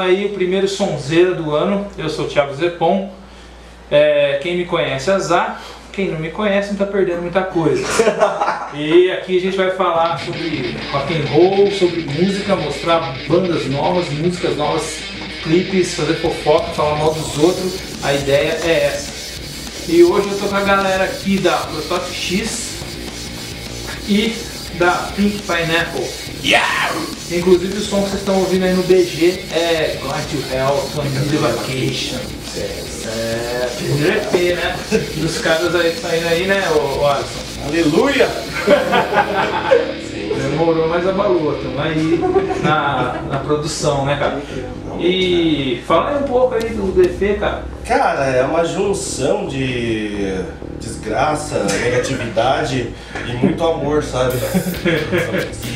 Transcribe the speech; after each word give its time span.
Começando 0.00 0.16
aí 0.16 0.24
o 0.24 0.30
primeiro 0.30 0.66
sonzeira 0.66 1.34
do 1.34 1.54
ano, 1.54 1.86
eu 1.98 2.08
sou 2.08 2.24
o 2.24 2.28
Thiago 2.28 2.54
Zepon. 2.54 3.12
É, 3.90 4.38
quem 4.42 4.56
me 4.56 4.64
conhece 4.64 5.10
é 5.10 5.12
Azar, 5.12 5.60
quem 5.92 6.08
não 6.08 6.18
me 6.18 6.30
conhece 6.30 6.68
não 6.68 6.72
está 6.74 6.86
perdendo 6.86 7.20
muita 7.20 7.42
coisa. 7.42 7.84
E 8.72 9.10
aqui 9.10 9.36
a 9.36 9.40
gente 9.40 9.56
vai 9.56 9.72
falar 9.72 10.16
sobre 10.20 10.76
rock 10.92 11.12
and 11.12 11.26
roll, 11.26 11.72
sobre 11.72 12.02
música, 12.02 12.54
mostrar 12.54 13.16
bandas 13.26 13.66
novas, 13.66 14.08
músicas 14.10 14.56
novas, 14.56 15.00
clipes, 15.42 15.96
fazer 15.96 16.14
fofoca, 16.14 16.68
falar 16.68 16.96
mal 16.96 17.12
dos 17.12 17.36
outros. 17.36 17.74
A 18.04 18.14
ideia 18.14 18.60
é 18.62 18.84
essa. 18.84 19.40
E 19.88 20.04
hoje 20.04 20.28
eu 20.28 20.38
tô 20.38 20.46
com 20.46 20.54
a 20.54 20.60
galera 20.60 21.02
aqui 21.02 21.36
da 21.38 21.56
Prototype 21.56 22.14
X 22.14 22.76
e 24.08 24.36
da 24.80 24.92
Pink 25.14 25.42
Pineapple. 25.42 26.08
Yeah! 26.42 26.90
Inclusive 27.30 27.76
o 27.76 27.80
som 27.82 28.02
que 28.02 28.08
vocês 28.08 28.20
estão 28.20 28.38
ouvindo 28.40 28.64
aí 28.64 28.72
no 28.72 28.82
BG 28.82 29.44
é 29.52 29.98
God 30.00 30.24
to 30.24 30.38
Hell, 30.50 30.74
Family 30.94 31.36
Vacation. 31.36 32.18
É, 33.06 33.68
primeiro 33.76 34.16
EP, 34.16 34.56
né? 34.56 34.76
Dos 35.18 35.38
caras 35.38 35.74
aí 35.74 35.94
saindo 35.94 36.28
aí, 36.28 36.46
né, 36.46 36.64
ô, 36.70 37.02
ô 37.02 37.06
Alisson? 37.06 37.40
Aleluia! 37.66 38.26
Demorou, 40.50 40.88
mas 40.88 41.06
abalou. 41.06 41.56
Estamos 41.56 41.78
aí 41.78 42.18
na, 42.62 43.20
na 43.28 43.38
produção, 43.40 44.06
né, 44.06 44.16
cara? 44.16 44.40
E 45.00 45.82
fala 45.86 46.10
aí 46.10 46.16
um 46.22 46.26
pouco 46.26 46.54
aí 46.54 46.68
do, 46.70 46.92
EP, 47.02 47.38
cara. 47.38 47.64
Cara, 47.86 48.26
é 48.26 48.42
uma 48.44 48.64
junção 48.64 49.46
de 49.48 50.34
desgraça, 50.78 51.64
negatividade 51.82 52.90
e 53.28 53.32
muito 53.36 53.62
amor, 53.64 54.02
sabe? 54.04 54.36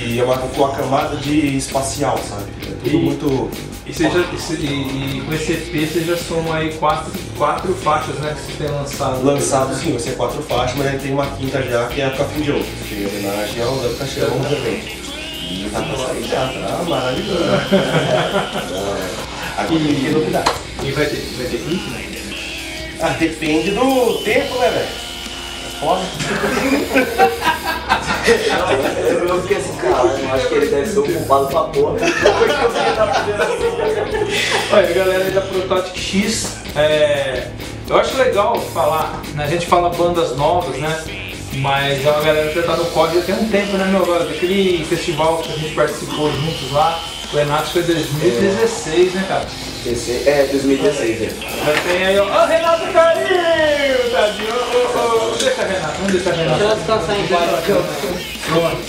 E 0.07 0.21
é 0.21 0.25
uma, 0.25 0.37
uma 0.37 0.73
camada 0.77 1.17
de 1.17 1.57
espacial, 1.57 2.19
sabe? 2.19 2.45
É 2.63 2.75
tudo 2.85 2.97
E- 2.97 3.01
muito. 3.01 3.51
E, 3.87 3.91
e 3.91 5.19
e- 5.19 5.21
com 5.27 5.33
esse 5.35 5.53
EP 5.53 5.87
você 5.87 6.01
já 6.05 6.17
soma 6.17 6.57
aí 6.57 6.73
quatro, 6.75 7.13
quatro 7.37 7.75
faixas, 7.75 8.15
né, 8.17 8.35
que 8.35 8.53
você 8.53 8.65
tem 8.65 8.75
lançado. 8.75 9.23
Lançado 9.25 9.75
sim, 9.75 9.91
vai 9.91 10.01
ser 10.01 10.17
quatro 10.17 10.43
faixas, 10.43 10.77
mas 10.77 11.03
tem 11.03 11.13
uma 11.13 11.27
quinta 11.27 11.63
já 11.63 11.87
que 11.89 12.01
é 12.01 12.07
a 12.07 12.11
Café 12.11 12.41
de 12.41 12.51
Ouro, 12.51 12.65
que 12.89 13.05
é 13.05 13.09
homenagem 13.09 13.63
ao 13.63 13.77
Léo 13.81 13.95
Caixão 13.97 14.29
também. 14.41 15.04
E 15.55 15.71
tá 15.71 15.81
pra 15.83 15.97
sair 15.97 16.25
já, 16.25 16.49
tá 16.49 16.83
maravilhoso. 16.83 17.45
Agora 19.57 19.69
tem 19.69 19.79
que 19.79 20.03
ter 20.03 20.11
novidade. 20.11 20.51
E 20.83 20.91
vai 20.91 21.07
ter, 21.07 21.21
vai 21.37 21.47
ter 21.47 21.59
clipe, 21.59 21.91
né? 21.91 22.05
Ah, 23.01 23.11
depende 23.11 23.71
do 23.71 24.15
tempo, 24.25 24.59
né, 24.59 24.71
velho? 24.71 24.89
É 25.65 25.71
Foda. 25.79 26.03
Eu, 29.07 29.29
eu 29.29 29.43
fiquei 29.43 29.59
assim, 29.59 29.77
cara, 29.77 30.09
eu 30.09 30.35
acho 30.35 30.49
que 30.49 30.55
ele 30.55 30.67
deve 30.67 30.87
ser 30.87 30.99
ocupado 30.99 31.47
pra 31.47 31.61
porra. 31.65 31.99
Olha, 34.73 34.93
galera 34.93 35.31
da 35.31 35.41
Prototype 35.41 36.01
X, 36.01 36.57
é, 36.75 37.49
eu 37.89 37.97
acho 37.97 38.17
legal 38.17 38.61
falar, 38.73 39.23
né, 39.35 39.45
a 39.45 39.49
gente 39.49 39.67
fala 39.67 39.91
bandas 39.91 40.37
novas, 40.37 40.77
né? 40.79 41.24
Mas 41.57 42.05
é 42.05 42.11
uma 42.11 42.21
galera 42.21 42.49
que 42.49 42.55
já 42.55 42.63
tá 42.63 42.77
no 42.77 42.85
código 42.87 43.23
tem 43.23 43.35
um 43.35 43.49
tempo, 43.49 43.77
né, 43.77 43.85
meu 43.87 44.03
agora? 44.03 44.25
Daquele 44.25 44.85
festival 44.85 45.39
que 45.39 45.53
a 45.53 45.57
gente 45.57 45.75
participou 45.75 46.31
juntos 46.33 46.73
lá, 46.73 47.01
o 47.33 47.37
Renato 47.37 47.71
foi 47.71 47.83
2016, 47.83 49.15
né, 49.15 49.25
cara? 49.29 49.47
Esse, 49.87 50.29
é, 50.29 50.49
2016, 50.51 51.23
é. 51.23 51.29
Já 51.65 51.73
tem 51.83 52.07
aí, 52.07 52.19
ó, 52.19 52.47
Renato 52.47 52.93
caiu, 52.93 54.11
tadinho, 54.11 54.55
ô, 54.55 54.99
ô, 54.99 55.33
ô, 55.33 55.37
deixa 55.37 55.63
Renato, 55.63 55.95
vamos 55.99 56.13
deixar 56.13 56.33
Renato. 56.33 56.59
Deixa 56.59 56.65
ela 56.65 56.75
descansar 56.77 57.21
em 57.21 57.27
paz. 57.27 57.65
Pronto. 58.47 58.83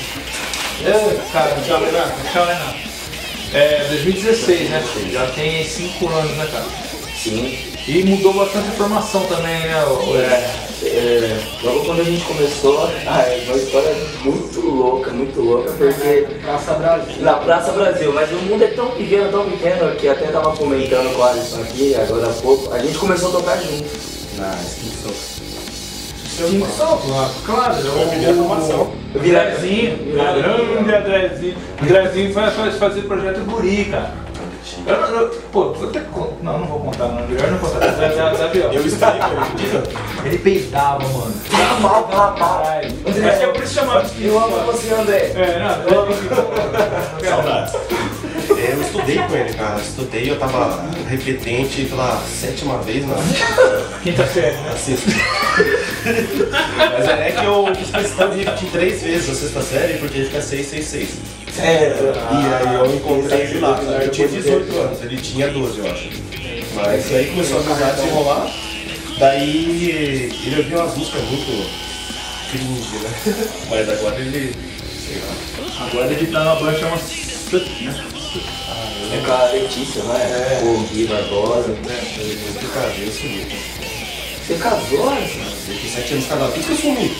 É, 0.85 1.31
cara, 1.31 1.61
tchau, 1.65 1.83
Renato. 1.83 2.31
Tchau, 2.31 2.45
Renato. 2.45 2.75
É, 3.53 3.85
2016, 3.89 4.69
né? 4.69 4.83
Já 5.11 5.27
tem 5.27 5.63
5 5.63 6.09
anos, 6.09 6.37
né, 6.37 6.47
cara? 6.51 6.65
Sim. 7.15 7.74
E 7.87 8.03
mudou 8.03 8.33
bastante 8.33 8.67
a 8.69 8.71
formação 8.71 9.21
também, 9.27 9.59
né? 9.59 9.83
o- 9.85 10.11
o- 10.11 10.17
É, 10.17 10.87
é, 10.87 11.39
logo 11.63 11.85
quando 11.85 12.01
a 12.01 12.03
gente 12.03 12.23
começou, 12.25 12.83
ah, 13.05 13.21
é 13.21 13.43
uma 13.47 13.57
história 13.57 13.95
muito 14.23 14.59
louca, 14.61 15.11
muito 15.11 15.39
louca, 15.39 15.71
porque 15.71 16.25
Praça 16.43 16.73
Brasil. 16.73 17.15
na 17.21 17.33
Praça 17.33 17.71
Brasil, 17.73 18.11
mas 18.13 18.31
o 18.31 18.35
mundo 18.35 18.63
é 18.63 18.67
tão 18.67 18.87
pequeno, 18.91 19.29
tão 19.31 19.45
pequeno, 19.49 19.95
que 19.95 20.07
até 20.07 20.25
tava 20.27 20.55
comentando 20.57 21.13
com 21.15 21.21
o 21.21 21.23
Alisson 21.25 21.61
aqui, 21.61 21.95
agora 21.95 22.27
há 22.29 22.33
pouco, 22.33 22.73
a 22.73 22.79
gente 22.79 22.97
começou 22.97 23.29
a 23.29 23.31
tocar 23.33 23.57
junto. 23.57 23.85
Na 24.37 24.53
Skin 24.67 24.91
Soul. 25.01 25.13
Sim, 26.49 26.65
só, 26.75 27.01
claro. 27.45 27.75
Foi 27.81 28.03
a 28.03 28.07
primeira 28.07 28.33
formação. 28.33 28.91
O 29.13 29.17
Andrezinho, 29.17 29.97
grande 30.13 30.93
Andrezinho. 30.95 31.55
Andrezinho 31.81 32.33
faz, 32.33 32.75
fazer 32.77 33.01
projeto 33.03 33.39
Guri, 33.45 33.85
cara. 33.85 34.24
Eu, 34.85 34.99
não- 35.01 35.19
eu- 35.21 35.29
pô, 35.51 35.73
vou 35.73 35.87
ter 35.87 36.01
que 36.03 36.09
con- 36.09 36.33
Não, 36.41 36.59
não 36.59 36.67
vou 36.67 36.79
contar, 36.79 37.07
não. 37.07 37.27
Melhor 37.27 37.51
não 37.51 37.57
contar. 37.59 37.79
Dá, 37.79 38.07
dá, 38.07 38.29
dá 38.33 38.47
pior. 38.49 38.73
Eu 38.73 38.85
estudei 38.85 39.19
com 39.19 40.25
ele, 40.27 40.37
peidava, 40.39 41.07
mano. 41.07 41.33
Mal, 41.51 41.79
mal, 41.81 42.07
mal. 42.11 42.35
Caralho. 42.35 42.87
Acho 43.05 43.13
que 43.37 43.43
é 43.43 43.47
por 43.47 43.63
isso 43.63 43.73
que 43.73 43.79
chamava 43.79 44.05
de 44.05 44.25
Eu 44.25 44.37
amo 44.43 44.57
você, 44.71 44.93
André. 44.93 45.17
É, 45.35 45.59
não, 45.59 45.83
eu 45.93 46.01
amo 46.01 46.13
Saudades. 47.23 47.73
É, 48.57 48.71
eu 48.73 48.81
estudei 48.81 49.17
com 49.19 49.35
ele, 49.35 49.53
cara. 49.53 49.79
Estudei, 49.79 50.31
eu 50.31 50.39
tava 50.39 50.83
repetente 51.09 51.85
pela 51.85 52.17
sétima 52.21 52.77
vez 52.79 53.05
na, 53.07 53.15
Quinta 54.03 54.25
série, 54.27 54.55
né? 54.57 54.69
na 54.69 54.75
sexta. 54.77 55.11
Mas 56.77 57.07
é 57.09 57.31
que 57.31 57.45
eu 57.45 57.67
fiz 57.75 57.89
questão 57.91 58.29
de 58.29 58.43
repetir 58.43 58.69
três 58.71 59.01
vezes 59.01 59.29
a 59.29 59.35
sexta 59.35 59.61
série, 59.61 59.97
porque 59.99 60.17
ele 60.19 60.25
fica 60.27 60.41
666. 60.41 61.44
É, 61.57 61.95
E 62.31 62.67
aí 62.67 62.75
eu 62.75 62.95
encontrei 62.95 63.41
ele 63.41 63.59
lá? 63.59 63.79
Eu 63.81 64.11
tinha 64.11 64.27
18 64.27 64.77
anos, 64.77 65.01
ele 65.03 65.17
tinha 65.17 65.47
12, 65.49 65.79
eu 65.79 65.91
acho. 65.91 66.09
Mas 66.73 67.11
aí 67.13 67.27
começou 67.27 67.59
a 67.59 67.63
casar, 67.63 67.93
desenrolar. 67.95 68.51
Daí 69.17 70.31
ele 70.45 70.57
ouviu 70.57 70.79
umas 70.79 70.97
músicas 70.97 71.21
muito 71.23 71.69
cringe, 72.51 72.97
né? 72.97 73.35
Mas 73.69 73.89
agora 73.89 74.15
ele. 74.19 74.53
sei 75.05 75.21
lá. 75.21 75.85
Agora 75.87 76.11
ele 76.11 76.27
tá 76.27 76.39
numa 76.43 76.55
banda 76.55 76.77
chamada 76.79 77.01
Sut, 77.01 77.83
né? 77.83 78.05
É 79.13 79.25
com 79.25 79.31
a 79.31 79.45
Letícia, 79.51 80.03
não 80.03 80.15
é? 80.17 80.59
O 80.63 80.79
Gui 80.91 81.05
Barbosa. 81.07 81.71
Ele 82.17 82.39
muito 82.43 82.73
casei, 82.73 83.07
eu 83.07 83.11
sumi. 83.11 83.45
Você 84.45 84.55
casou, 84.55 85.09
Alisson? 85.09 85.39
Eu 85.39 85.75
fiquei 85.75 85.89
7 85.89 86.13
anos 86.13 86.25
casado, 86.27 86.51
por 86.51 86.59
isso 86.59 86.67
que 86.67 86.73
eu 86.73 86.77
sumi. 86.77 87.17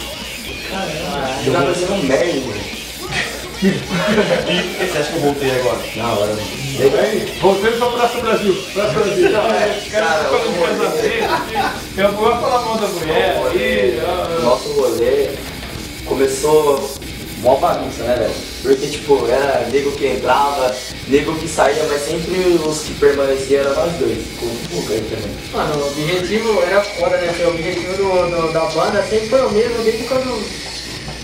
Eu 1.45 1.53
tava 1.53 1.73
fazendo 1.73 1.93
um 1.93 2.03
merda, 2.03 2.33
mano. 2.41 2.74
E 3.63 4.85
você 4.91 4.97
acha 4.97 5.11
que 5.11 5.15
eu 5.17 5.21
voltei 5.21 5.51
agora? 5.59 5.79
Na 5.95 6.13
hora, 6.13 6.27
mano. 6.33 6.47
Legal. 6.77 7.35
Voltando 7.41 7.77
pra 7.77 7.89
Praça 7.89 8.19
Brasil. 8.19 8.63
Praça 8.73 8.93
Brasil. 8.93 9.29
Não, 9.31 9.45
é, 9.47 9.81
Cara, 9.91 10.07
falando 10.25 10.53
de 10.53 10.59
eu- 10.59 11.27
casamento. 11.27 11.75
Eu 11.97 12.11
vou 12.13 12.31
falar 12.31 12.61
mal 12.61 12.77
da 12.77 12.87
mulher. 12.87 13.41
aí, 13.51 14.01
Nosso 14.43 14.69
rolê 14.73 15.29
começou 16.05 16.89
mó 17.39 17.55
bagunça, 17.55 18.03
né, 18.03 18.15
velho? 18.19 18.33
Porque, 18.63 18.87
tipo, 18.87 19.27
era 19.29 19.67
nego 19.71 19.91
que 19.91 20.07
entrava, 20.07 20.75
nego 21.07 21.35
que 21.35 21.47
saía, 21.47 21.83
mas 21.87 22.01
sempre 22.01 22.59
os 22.65 22.79
que 22.81 22.93
permaneciam 22.95 23.61
eram 23.61 23.75
nós 23.75 23.93
dois. 23.93 24.17
Com 24.39 24.45
o 24.47 24.57
pouco 24.71 24.91
aí 24.93 25.01
também. 25.01 25.31
Mano, 25.53 25.83
o 25.83 25.87
objetivo 25.87 26.61
era 26.63 26.81
foda, 26.81 27.17
né? 27.17 27.33
O 27.45 27.49
objetivo 27.49 27.93
do, 27.97 28.29
do- 28.47 28.53
da 28.53 28.65
banda 28.65 29.03
sempre 29.03 29.29
foi 29.29 29.45
o 29.45 29.51
mesmo 29.51 29.83
desde 29.83 30.03
quando. 30.05 30.43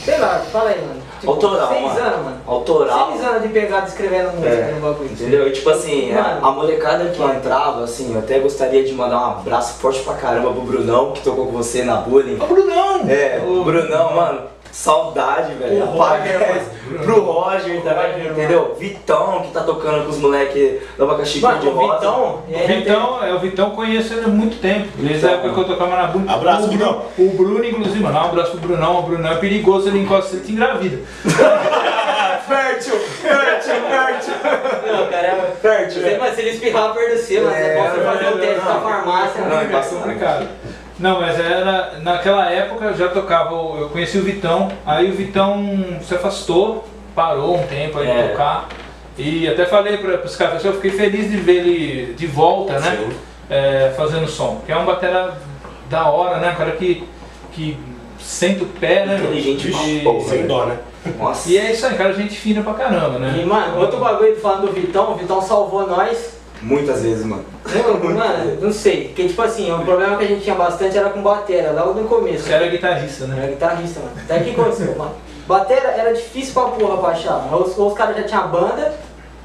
Sei 0.06 0.18
lá, 0.18 0.46
fala 0.52 0.70
aí, 0.70 0.82
mano. 0.82 1.01
Tipo, 1.22 1.34
Autoral, 1.34 1.68
Seis 1.70 1.82
mano. 1.84 2.00
anos, 2.02 2.26
mano. 2.26 2.38
Autoral. 2.48 3.12
Seis 3.12 3.24
anos 3.26 3.42
de 3.44 3.48
pegada 3.50 3.88
escrevendo 3.88 4.32
música 4.34 4.48
É, 4.50 4.72
no 4.74 4.82
bagulho. 4.82 5.12
Entendeu? 5.12 5.48
E 5.48 5.52
tipo 5.52 5.70
assim, 5.70 6.12
a, 6.12 6.22
Mano. 6.24 6.48
a 6.48 6.52
molecada 6.52 7.06
que 7.12 7.22
entrava, 7.22 7.84
assim, 7.84 8.12
eu 8.14 8.20
até 8.20 8.40
gostaria 8.40 8.84
de 8.84 8.92
mandar 8.94 9.20
um 9.20 9.26
abraço 9.40 9.76
forte 9.80 10.00
pra 10.02 10.16
caramba 10.16 10.52
pro 10.52 10.62
Brunão, 10.62 11.12
que 11.12 11.22
tocou 11.22 11.46
com 11.46 11.52
você 11.52 11.84
na 11.84 11.98
bullying. 11.98 12.40
Ô, 12.42 12.48
Brunão! 12.48 13.02
É, 13.08 13.40
Ô, 13.48 13.64
Brunão, 13.64 14.16
mano, 14.16 14.42
saudade, 14.72 15.54
velho. 15.56 15.86
O 15.86 16.02
Apaga 16.02 16.24
Roger, 16.24 16.42
essa. 16.42 16.82
Pro 17.04 17.22
Roger 17.24 17.82
também, 17.82 18.28
entendeu? 18.28 18.76
Vitão, 18.78 19.42
que 19.42 19.52
tá 19.52 19.62
tocando 19.62 20.04
com 20.04 20.10
os 20.10 20.18
moleques 20.18 20.82
do 20.98 21.04
Abacaxi 21.04 21.40
de 21.40 21.46
o 21.46 21.72
Rosa. 21.72 21.94
Vitão. 21.96 22.44
O 22.48 22.54
ele 22.54 22.74
Vitão, 22.76 23.24
é, 23.24 23.34
o 23.34 23.40
Vitão 23.40 23.70
eu 23.70 23.76
conheço 23.76 24.14
ele 24.14 24.26
há 24.26 24.28
muito 24.28 24.60
tempo. 24.62 24.90
Desde 24.96 25.28
a 25.28 25.32
época 25.32 25.54
que 25.54 25.60
eu 25.60 25.66
tocava 25.66 25.96
na 25.96 26.08
Bruna. 26.08 26.34
Abraço, 26.34 26.66
o 26.66 26.68
Bruno, 26.68 27.02
o 27.18 27.30
Bruno, 27.32 27.66
inclusive, 27.66 28.00
mano, 28.00 28.18
um 28.18 28.22
abraço 28.22 28.52
pro 28.52 28.68
Brunão. 28.68 29.00
O 29.00 29.04
Brunão 29.04 29.32
é 29.32 29.36
perigoso, 29.36 29.88
ele 29.88 30.00
encosta, 30.00 30.36
ele 30.36 30.46
te 30.46 30.52
engravida. 30.52 31.00
Fértil, 32.52 33.00
fértil, 33.00 33.74
fértil. 33.90 34.34
Não, 34.92 35.08
cara, 35.08 35.28
é 35.28 35.54
Fértil, 35.62 36.02
Sei, 36.02 36.18
Mas 36.18 36.36
se 36.36 36.42
ele 36.42 36.50
espirrar 36.50 36.94
perto 36.94 37.16
de 37.16 37.22
você, 37.22 37.40
mano, 37.40 37.56
É, 37.56 37.76
você 37.76 38.00
pode 38.00 38.04
fazer 38.04 38.34
o 38.34 38.40
teste 38.40 38.66
da 38.66 38.82
farmácia. 38.82 39.42
Não, 39.42 39.48
né? 39.48 39.70
é 39.72 39.78
É 39.78 39.82
complicado. 39.82 40.48
Não, 41.02 41.20
mas 41.20 41.40
era. 41.40 42.00
Naquela 42.02 42.50
época 42.50 42.86
eu 42.86 42.96
já 42.96 43.08
tocava, 43.10 43.54
eu 43.56 43.90
conheci 43.92 44.18
o 44.20 44.24
Vitão, 44.24 44.70
aí 44.86 45.10
o 45.10 45.14
Vitão 45.14 45.66
se 46.02 46.14
afastou, 46.14 46.88
parou 47.16 47.56
um 47.58 47.68
tempo 47.68 47.98
aí 48.00 48.06
de 48.06 48.12
É. 48.12 48.28
tocar. 48.30 48.70
E 49.18 49.48
até 49.48 49.66
falei 49.66 49.98
para 49.98 50.24
os 50.24 50.36
caras, 50.36 50.64
eu 50.64 50.74
fiquei 50.76 50.92
feliz 50.92 51.30
de 51.30 51.38
ver 51.38 51.58
ele 51.58 52.14
de 52.14 52.28
volta, 52.28 52.80
né? 52.80 53.10
É, 53.50 53.94
fazendo 53.98 54.28
som. 54.28 54.56
Porque 54.58 54.72
é 54.72 54.78
um 54.78 54.86
batera 54.86 55.34
da 55.90 56.06
hora, 56.10 56.38
né? 56.38 56.52
Um 56.52 56.56
cara 56.56 56.72
que, 56.72 57.04
que 57.52 57.78
sente 58.20 58.64
o 58.64 58.68
pé, 58.68 59.06
né? 59.06 59.16
Inteligente 59.18 59.68
E- 59.70 60.00
pra 60.02 60.12
porra. 60.12 60.30
Sem 60.30 60.48
dó, 60.48 60.66
né? 60.66 60.78
Nossa. 61.20 61.50
E 61.50 61.58
é 61.58 61.72
isso 61.72 61.86
aí, 61.86 61.96
cara, 61.96 62.14
gente 62.14 62.36
fina 62.36 62.62
pra 62.62 62.74
caramba, 62.76 63.18
né? 63.20 63.40
E, 63.42 63.46
mano, 63.46 63.80
outro 63.80 63.98
bagulho 64.00 64.40
falando 64.40 64.68
do 64.68 64.72
Vitão, 64.72 65.12
o 65.12 65.16
Vitão 65.16 65.42
salvou 65.42 65.86
nós 65.88 66.40
Muitas 66.62 67.02
vezes, 67.02 67.26
mano. 67.26 67.44
Não, 67.66 67.94
mano, 68.14 68.58
não 68.62 68.72
sei. 68.72 69.08
Porque, 69.08 69.28
tipo 69.28 69.42
assim, 69.42 69.72
o 69.72 69.80
problema 69.84 70.18
que 70.18 70.24
a 70.24 70.28
gente 70.28 70.44
tinha 70.44 70.56
bastante 70.56 70.98
era 70.98 71.10
com 71.10 71.22
batera, 71.22 71.72
logo 71.72 72.00
no 72.00 72.08
começo. 72.08 72.44
Você 72.46 72.54
era 72.54 72.68
guitarrista, 72.68 73.24
Eu 73.24 73.28
né? 73.30 73.38
era 73.40 73.48
guitarrista, 73.52 74.00
mano. 74.00 74.12
Até 74.24 74.40
que 74.40 74.52
aconteceu, 74.52 74.96
mano. 74.96 75.12
Batera 75.48 75.90
era 75.98 76.14
difícil 76.14 76.54
pra 76.54 76.64
porra 76.66 76.98
pra 76.98 77.10
achar. 77.10 77.50
Ou, 77.52 77.64
os- 77.64 77.78
os 77.78 77.94
caras 77.94 78.16
já 78.16 78.24
tinham 78.24 78.48
banda, 78.50 78.94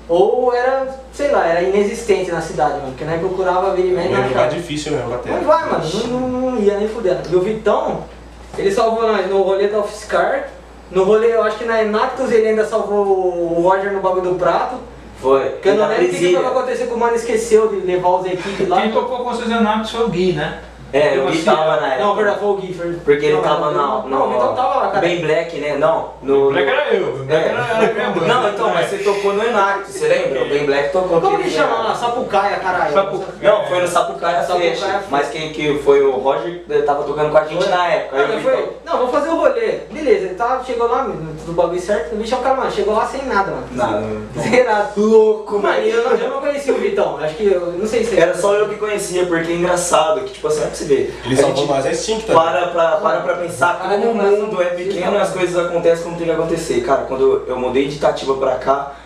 ou 0.09 0.55
era, 0.55 0.87
sei 1.13 1.31
lá, 1.33 1.47
era 1.47 1.63
inexistente 1.63 2.31
na 2.31 2.41
cidade, 2.41 2.75
mano. 2.75 2.89
Porque 2.89 3.05
nós 3.05 3.19
procurava 3.19 3.75
vir 3.75 3.87
e 3.87 3.89
e 3.89 3.93
não 3.95 4.21
Um 4.23 4.29
lugar 4.29 4.49
difícil 4.51 4.93
mesmo 4.93 5.09
na 5.11 5.17
Não 5.17 5.45
vai, 5.45 5.69
mano, 5.71 5.85
não, 6.09 6.21
não, 6.21 6.51
não 6.53 6.59
ia 6.59 6.77
nem 6.79 6.89
fudendo. 6.89 7.21
E 7.31 7.35
o 7.35 7.41
Vitão, 7.41 8.05
ele 8.59 8.71
salvou 8.71 9.03
nós 9.11 9.29
no 9.29 9.43
rolê 9.43 9.69
da 9.69 9.79
Office 9.81 10.05
Car. 10.05 10.49
No 10.91 11.03
rolê, 11.03 11.35
eu 11.35 11.43
acho 11.43 11.59
que 11.59 11.65
na 11.65 11.83
Enactus 11.83 12.31
ele 12.31 12.49
ainda 12.49 12.65
salvou 12.65 13.05
o 13.05 13.61
Roger 13.63 13.93
no 13.93 14.01
bagulho 14.01 14.31
do 14.31 14.35
prato. 14.39 14.77
Foi. 15.21 15.45
Porque 15.51 15.69
eu 15.69 15.75
não 15.75 15.81
na 15.83 15.89
lembro 15.89 16.05
o 16.05 16.09
que, 16.09 16.15
que 16.15 16.21
Brasília. 16.21 16.41
foi 16.41 16.51
que 16.51 16.59
aconteceu 16.59 16.87
que 16.87 16.93
o 16.93 16.99
mano 16.99 17.17
esqueceu 17.17 17.69
de 17.69 17.87
levar 17.87 18.09
os 18.09 18.27
equipes 18.27 18.69
lá. 18.69 18.83
Quem 18.83 18.93
tocou 18.93 19.19
com 19.19 19.25
vocês 19.25 19.51
Anápolis 19.51 19.91
foi 19.91 20.05
o 20.05 20.09
Gui, 20.09 20.33
né? 20.33 20.61
É, 20.93 21.19
o 21.19 21.27
Gui 21.27 21.33
assim? 21.33 21.44
tava 21.44 21.81
na 21.81 21.87
época. 21.88 22.05
Não, 22.05 22.15
verdade, 22.15 22.38
foi 22.41 22.49
o 22.49 22.61
Gifford. 22.61 22.97
Porque 23.05 23.27
ele 23.27 23.35
Não, 23.35 23.43
tava 23.43 23.71
não, 23.73 24.03
na. 24.03 24.09
Não, 24.09 24.27
o 24.27 24.33
Vitão 24.33 24.55
tava 24.55 24.75
lá, 24.77 24.88
cara. 24.88 25.00
Bem 25.00 25.21
Black, 25.21 25.59
né? 25.59 25.77
Não. 25.79 26.11
No, 26.23 26.50
Black 26.50 26.69
era 26.69 26.94
eu, 26.94 27.12
Black 27.25 27.33
É. 27.33 27.49
era, 27.49 27.83
era 27.83 27.94
minha 27.94 28.11
banda. 28.11 28.27
Não, 28.27 28.49
então, 28.49 28.71
mas 28.73 28.88
você 28.88 28.99
tocou 28.99 29.33
no 29.33 29.43
Enactus, 29.44 29.94
você 29.94 30.09
lembra? 30.09 30.43
O 30.44 30.49
Bem 30.49 30.65
Black 30.65 30.93
tocou 30.93 31.21
Como 31.21 31.38
que 31.43 31.50
chama 31.50 31.83
lá? 31.83 31.94
Sapucaia, 31.94 32.56
caralho. 32.56 32.93
Sapu- 32.93 33.25
Não, 33.43 33.65
foi 33.67 33.81
no 33.81 33.88
Sapucaia 33.88 34.43
Sapucaia 34.43 35.03
mas 35.11 35.29
quem 35.29 35.53
que 35.53 35.79
foi 35.79 36.03
o 36.03 36.12
Roger 36.12 36.65
tava 36.85 37.05
tocando 37.05 37.31
com 37.31 37.39
a 37.39 37.44
gente 37.44 37.69
na 37.69 37.87
época. 37.89 38.17
Não, 38.17 38.35
mas 38.35 38.43
foi, 38.43 38.73
não, 38.85 38.99
vou 38.99 39.09
fazer 39.09 39.29
o 39.29 39.37
rolê. 39.37 39.81
Beleza, 39.91 40.27
ele 40.27 40.35
tava, 40.35 40.65
chegou 40.65 40.89
lá, 40.89 41.03
do 41.03 41.53
bagulho 41.53 41.81
certo. 41.81 42.15
O 42.15 42.17
bicho 42.17 42.35
é 42.35 42.39
o 42.39 42.41
cara, 42.41 42.56
mano, 42.56 42.71
chegou 42.71 42.94
lá 42.94 43.06
sem 43.06 43.25
nada, 43.25 43.50
mano. 43.50 43.67
Nada. 43.73 44.03
Sem 44.43 44.65
nada. 44.65 44.91
Louco, 44.97 45.59
Mano, 45.59 45.81
e 45.82 45.91
eu 45.91 46.31
não, 46.31 46.41
conhecia 46.41 46.73
o 46.73 46.79
Vitão. 46.79 47.19
Acho 47.19 47.35
que, 47.35 47.47
eu 47.47 47.73
não 47.73 47.87
sei 47.87 48.05
se 48.05 48.19
Era 48.19 48.35
só 48.35 48.55
eu 48.55 48.69
que 48.69 48.77
conhecia, 48.77 49.27
porque 49.27 49.53
é 49.53 49.55
engraçado, 49.55 50.21
que 50.23 50.32
tipo 50.32 50.49
assim, 50.49 50.62
você. 50.84 51.11
Ele 51.25 51.37
salvou 51.37 51.56
gente 51.56 51.70
mais 51.70 51.87
a 51.87 51.90
Extinct 51.93 52.26
também. 52.26 52.43
para 52.43 52.67
pra, 52.69 52.96
para 52.96 53.20
pra 53.20 53.34
pensar 53.37 53.78
Cara, 53.78 53.99
como 53.99 54.11
o 54.11 54.14
mundo 54.14 54.62
é 54.62 54.67
pequeno 54.67 55.14
e 55.14 55.19
as 55.19 55.31
coisas 55.31 55.56
acontecem 55.56 56.05
como 56.05 56.17
tem 56.17 56.26
que 56.26 56.32
acontecer. 56.32 56.81
Cara, 56.82 57.02
quando 57.02 57.44
eu 57.46 57.58
mudei 57.58 57.88
de 57.88 57.96
Itatiba 57.96 58.34
pra 58.34 58.56
cá, 58.56 58.96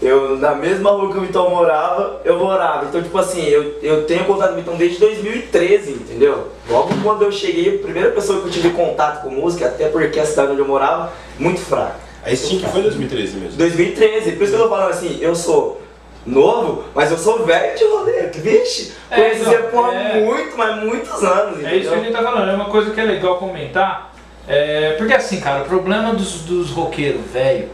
eu, 0.00 0.36
na 0.38 0.54
mesma 0.54 0.90
rua 0.90 1.10
que 1.10 1.18
o 1.18 1.22
Vitão 1.22 1.48
morava, 1.48 2.20
eu 2.24 2.38
morava. 2.38 2.84
Então, 2.84 3.02
tipo 3.02 3.16
assim, 3.18 3.44
eu, 3.46 3.78
eu 3.82 4.04
tenho 4.04 4.24
contato 4.24 4.48
com 4.48 4.54
o 4.54 4.58
Vitão 4.58 4.76
desde 4.76 4.98
2013, 4.98 5.92
entendeu? 5.92 6.48
Logo 6.68 6.90
quando 7.02 7.22
eu 7.22 7.32
cheguei, 7.32 7.76
a 7.76 7.78
primeira 7.82 8.10
pessoa 8.10 8.40
que 8.40 8.48
eu 8.48 8.52
tive 8.52 8.70
contato 8.70 9.22
com 9.22 9.30
música, 9.30 9.66
até 9.66 9.88
porque 9.88 10.20
a 10.20 10.26
cidade 10.26 10.52
onde 10.52 10.60
eu 10.60 10.68
morava, 10.68 11.12
muito 11.38 11.60
fraca. 11.60 11.96
A 12.22 12.30
Extinct 12.30 12.68
foi 12.68 12.80
em 12.80 12.84
2013 12.84 13.36
mesmo. 13.36 13.56
2013, 13.56 14.32
por 14.32 14.42
isso 14.42 14.52
que 14.52 14.58
eu 14.58 14.64
tô 14.64 14.68
falando 14.68 14.90
assim, 14.90 15.18
eu 15.20 15.34
sou 15.34 15.80
novo, 16.26 16.84
mas 16.94 17.10
eu 17.10 17.18
sou 17.18 17.44
velho 17.44 17.76
de 17.78 17.84
rolê, 17.84 18.26
vixe, 18.34 18.92
É, 19.10 19.16
conheci 19.16 19.40
então, 19.42 19.52
Zé 19.52 19.58
por 19.62 19.94
é. 19.94 20.20
muito, 20.20 20.56
mas 20.58 20.82
muitos 20.82 21.22
anos, 21.22 21.64
É 21.64 21.76
isso 21.76 21.88
que 21.88 21.94
a 21.94 21.98
entendeu? 21.98 22.04
gente 22.04 22.12
tá 22.12 22.22
falando, 22.22 22.50
é 22.50 22.54
uma 22.54 22.64
coisa 22.66 22.90
que 22.90 23.00
é 23.00 23.04
legal 23.04 23.36
comentar. 23.36 24.12
É, 24.48 24.94
porque 24.98 25.12
assim, 25.14 25.40
cara, 25.40 25.62
o 25.62 25.66
problema 25.66 26.12
dos, 26.14 26.40
dos 26.42 26.70
roqueiros 26.70 27.20
velho, 27.32 27.68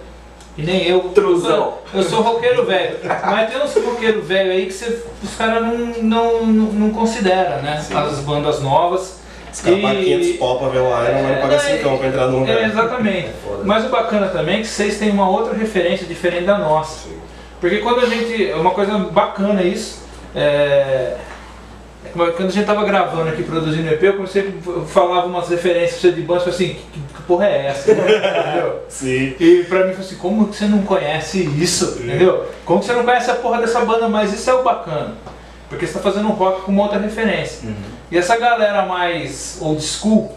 e 0.57 0.63
nem 0.63 0.87
eu, 0.87 1.01
Truzão. 1.15 1.79
eu 1.95 2.03
sou 2.03 2.21
roqueiro 2.21 2.65
velho, 2.67 2.99
mas 3.25 3.51
tem 3.51 3.63
uns 3.63 3.75
roqueiros 3.75 4.27
velho 4.27 4.53
aí 4.53 4.67
que 4.67 4.73
você, 4.73 5.03
os 5.23 5.35
caras 5.37 5.63
não, 5.63 5.77
não, 6.03 6.47
não, 6.47 6.91
consideram, 6.91 7.63
né? 7.63 7.81
Sim. 7.87 7.97
As 7.97 8.19
bandas 8.21 8.61
novas. 8.61 9.21
Os 9.51 9.61
caras 9.61 9.81
pagam 9.83 10.03
500 10.03 10.37
pau 10.39 10.59
pra 10.59 10.69
ver 10.69 10.79
o 10.79 10.87
Iron, 10.89 11.23
mas 11.23 11.29
não 11.29 11.43
paga 11.43 11.55
É, 11.55 11.59
5 11.59 11.99
pra 11.99 12.07
entrar 12.09 12.27
num 12.29 12.37
É, 12.47 12.53
lugar. 12.55 12.65
exatamente. 12.71 13.29
Foda. 13.45 13.63
Mas 13.65 13.85
o 13.85 13.89
bacana 13.89 14.29
também 14.29 14.57
é 14.57 14.61
que 14.61 14.67
vocês 14.67 14.99
têm 14.99 15.11
uma 15.11 15.29
outra 15.29 15.55
referência 15.55 16.07
diferente 16.07 16.45
da 16.45 16.57
nossa. 16.59 17.09
Sim. 17.09 17.19
Porque 17.63 17.79
quando 17.79 18.01
a 18.01 18.07
gente. 18.07 18.51
É 18.51 18.57
uma 18.57 18.73
coisa 18.73 18.99
bacana 18.99 19.63
isso. 19.63 20.03
É, 20.35 21.17
quando 22.13 22.49
a 22.49 22.51
gente 22.51 22.67
tava 22.67 22.85
gravando 22.85 23.31
aqui, 23.31 23.43
produzindo 23.43 23.89
EP, 23.89 24.03
eu 24.03 24.15
comecei 24.15 24.53
a 24.67 24.85
falava 24.87 25.27
umas 25.29 25.49
referências 25.49 26.15
de 26.15 26.21
banda, 26.21 26.41
eu 26.41 26.53
falei 26.53 26.55
assim, 26.55 26.75
que, 26.93 27.01
que 27.01 27.23
porra 27.23 27.47
é 27.47 27.67
essa? 27.69 27.89
Entendeu? 27.93 28.81
Sim. 28.89 29.35
E 29.41 29.65
pra 29.69 29.87
mim 29.87 29.95
foi 29.95 30.05
assim, 30.05 30.17
como 30.17 30.49
que 30.49 30.57
você 30.57 30.65
não 30.67 30.83
conhece 30.83 31.43
isso? 31.59 31.99
Entendeu? 32.03 32.47
Como 32.67 32.81
que 32.81 32.87
você 32.87 32.93
não 32.93 33.05
conhece 33.05 33.31
a 33.31 33.35
porra 33.37 33.61
dessa 33.61 33.81
banda? 33.85 34.09
Mas 34.09 34.33
isso 34.35 34.51
é 34.51 34.55
o 34.55 34.63
bacana. 34.63 35.15
Porque 35.71 35.87
você 35.87 35.95
tá 35.95 36.01
fazendo 36.01 36.29
um 36.29 36.33
rock 36.33 36.63
com 36.63 36.73
uma 36.73 36.83
outra 36.83 36.99
referência. 36.99 37.69
E 38.11 38.19
essa 38.19 38.37
galera 38.37 38.85
mais 38.85 39.57
old 39.63 39.81
school, 39.83 40.37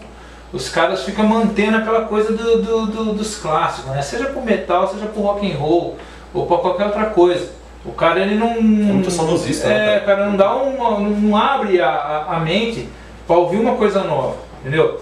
os 0.52 0.68
caras 0.70 1.02
ficam 1.02 1.26
mantendo 1.26 1.76
aquela 1.76 2.02
coisa 2.06 2.32
do, 2.32 2.62
do- 2.62 2.86
do- 2.86 3.12
dos 3.12 3.36
clássicos, 3.36 3.90
né? 3.90 4.00
Seja 4.00 4.26
pro 4.26 4.40
metal, 4.40 4.88
seja 4.88 5.04
pro 5.06 5.20
rock 5.20 5.44
and 5.52 5.56
roll, 5.58 5.96
ou 6.36 6.46
pra 6.46 6.58
qualquer 6.58 6.86
outra 6.86 7.06
coisa. 7.06 7.50
O 7.84 7.92
cara 7.92 8.20
ele 8.20 8.34
não. 8.34 8.60
muito 8.60 9.10
saudosista, 9.10 9.68
né, 9.68 9.94
É, 9.94 9.98
o 9.98 10.04
cara 10.04 10.26
não 10.26 10.36
dá 10.36 10.54
uma. 10.54 10.98
não 10.98 11.36
abre 11.36 11.80
a, 11.80 11.88
a, 11.88 12.36
a 12.36 12.40
mente 12.40 12.88
pra 13.26 13.36
ouvir 13.36 13.58
uma 13.58 13.76
coisa 13.76 14.02
nova, 14.02 14.36
entendeu? 14.60 15.00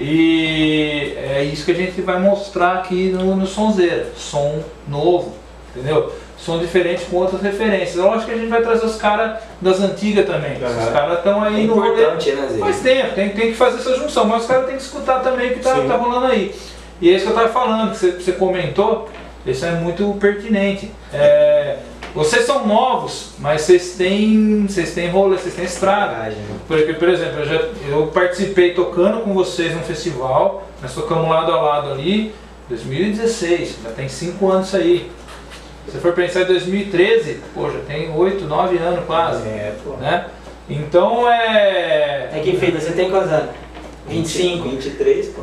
E 0.00 1.14
é 1.16 1.44
isso 1.44 1.64
que 1.64 1.70
a 1.72 1.74
gente 1.74 2.00
vai 2.00 2.18
mostrar 2.18 2.72
aqui 2.74 3.10
no, 3.10 3.36
no 3.36 3.46
Sonzeira. 3.46 4.08
Som 4.16 4.60
novo, 4.88 5.34
entendeu? 5.74 6.12
Som 6.36 6.58
diferente 6.58 7.04
com 7.04 7.16
outras 7.18 7.40
referências. 7.40 7.96
Eu 7.96 8.12
acho 8.12 8.26
que 8.26 8.32
a 8.32 8.36
gente 8.36 8.48
vai 8.48 8.62
trazer 8.62 8.84
os 8.84 8.96
caras 8.96 9.38
das 9.60 9.80
antigas 9.80 10.26
também. 10.26 10.56
Os 10.56 10.62
Aham. 10.62 10.92
caras 10.92 11.18
estão 11.18 11.44
É 11.44 11.48
aí 11.48 11.66
no 11.66 11.74
rolê. 11.74 11.88
importante, 12.02 12.32
né, 12.32 12.48
Zé? 12.50 12.58
Faz 12.58 12.80
tempo, 12.80 13.14
tem, 13.14 13.28
tem 13.30 13.48
que 13.48 13.54
fazer 13.54 13.78
essa 13.78 13.94
junção, 13.96 14.24
mas 14.24 14.42
os 14.42 14.48
caras 14.48 14.66
têm 14.66 14.76
que 14.76 14.82
escutar 14.82 15.20
também 15.20 15.50
o 15.50 15.54
que 15.54 15.60
tá, 15.60 15.74
tá 15.86 15.96
rolando 15.96 16.26
aí. 16.26 16.54
E 17.00 17.10
é 17.10 17.16
isso 17.16 17.26
que 17.26 17.30
eu 17.32 17.36
tava 17.36 17.48
falando, 17.48 17.90
que 17.92 17.98
você, 17.98 18.10
você 18.12 18.32
comentou, 18.32 19.08
isso 19.46 19.64
é 19.64 19.72
muito 19.72 20.16
pertinente. 20.20 20.90
É, 21.12 21.78
vocês 22.14 22.44
são 22.44 22.66
novos, 22.66 23.30
mas 23.38 23.62
vocês 23.62 23.94
têm, 23.96 24.66
vocês 24.68 24.92
têm 24.92 25.08
rolê, 25.08 25.36
vocês 25.38 25.54
têm 25.54 25.64
estrada. 25.64 26.32
Porque, 26.68 26.92
por 26.92 27.08
exemplo, 27.08 27.40
eu, 27.40 27.46
já, 27.46 27.68
eu 27.88 28.06
participei 28.08 28.74
tocando 28.74 29.20
com 29.20 29.32
vocês 29.32 29.74
num 29.74 29.82
festival, 29.82 30.68
nós 30.82 30.94
tocamos 30.94 31.28
lado 31.28 31.52
a 31.52 31.60
lado 31.60 31.92
ali, 31.92 32.34
2016, 32.68 33.78
já 33.82 33.90
tem 33.90 34.08
5 34.08 34.50
anos 34.50 34.68
isso 34.68 34.76
aí. 34.76 35.10
Se 35.90 35.98
for 35.98 36.12
pensar 36.12 36.42
em 36.42 36.46
2013, 36.46 37.40
pô, 37.54 37.70
já 37.70 37.80
tem 37.80 38.14
8, 38.14 38.44
9 38.44 38.78
anos 38.78 39.04
quase. 39.04 39.48
É, 39.48 39.74
pô. 39.82 39.94
Né? 39.94 40.26
Então 40.68 41.30
é. 41.30 42.30
É 42.34 42.40
que 42.42 42.56
fita, 42.56 42.80
você 42.80 42.92
tem 42.92 43.10
quantos 43.10 43.32
anos? 43.32 43.50
25. 44.08 44.68
23, 44.68 45.28
pô. 45.28 45.42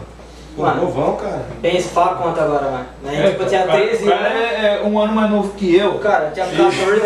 Pô, 0.59 0.65
Mano. 0.65 0.81
novão, 0.81 1.15
cara. 1.15 1.41
Pensa, 1.61 1.87
fala 1.89 2.15
quanto 2.15 2.37
agora, 2.41 2.63
mano. 2.69 2.85
A 3.05 3.09
gente 3.11 3.21
É, 3.21 3.29
tipo, 3.31 3.45
tinha 3.45 3.61
o 3.63 3.67
cara- 3.67 3.79
13 3.81 4.03
o 4.03 4.07
cara 4.09 4.27
anos. 4.27 4.41
é, 4.41 4.75
é 4.75 4.81
um 4.83 4.99
ano 4.99 5.13
mais 5.13 5.31
novo 5.31 5.53
que 5.53 5.73
eu. 5.73 5.93
Cara, 5.99 6.31
tinha 6.33 6.45
14 6.47 6.81
anos. 6.83 7.01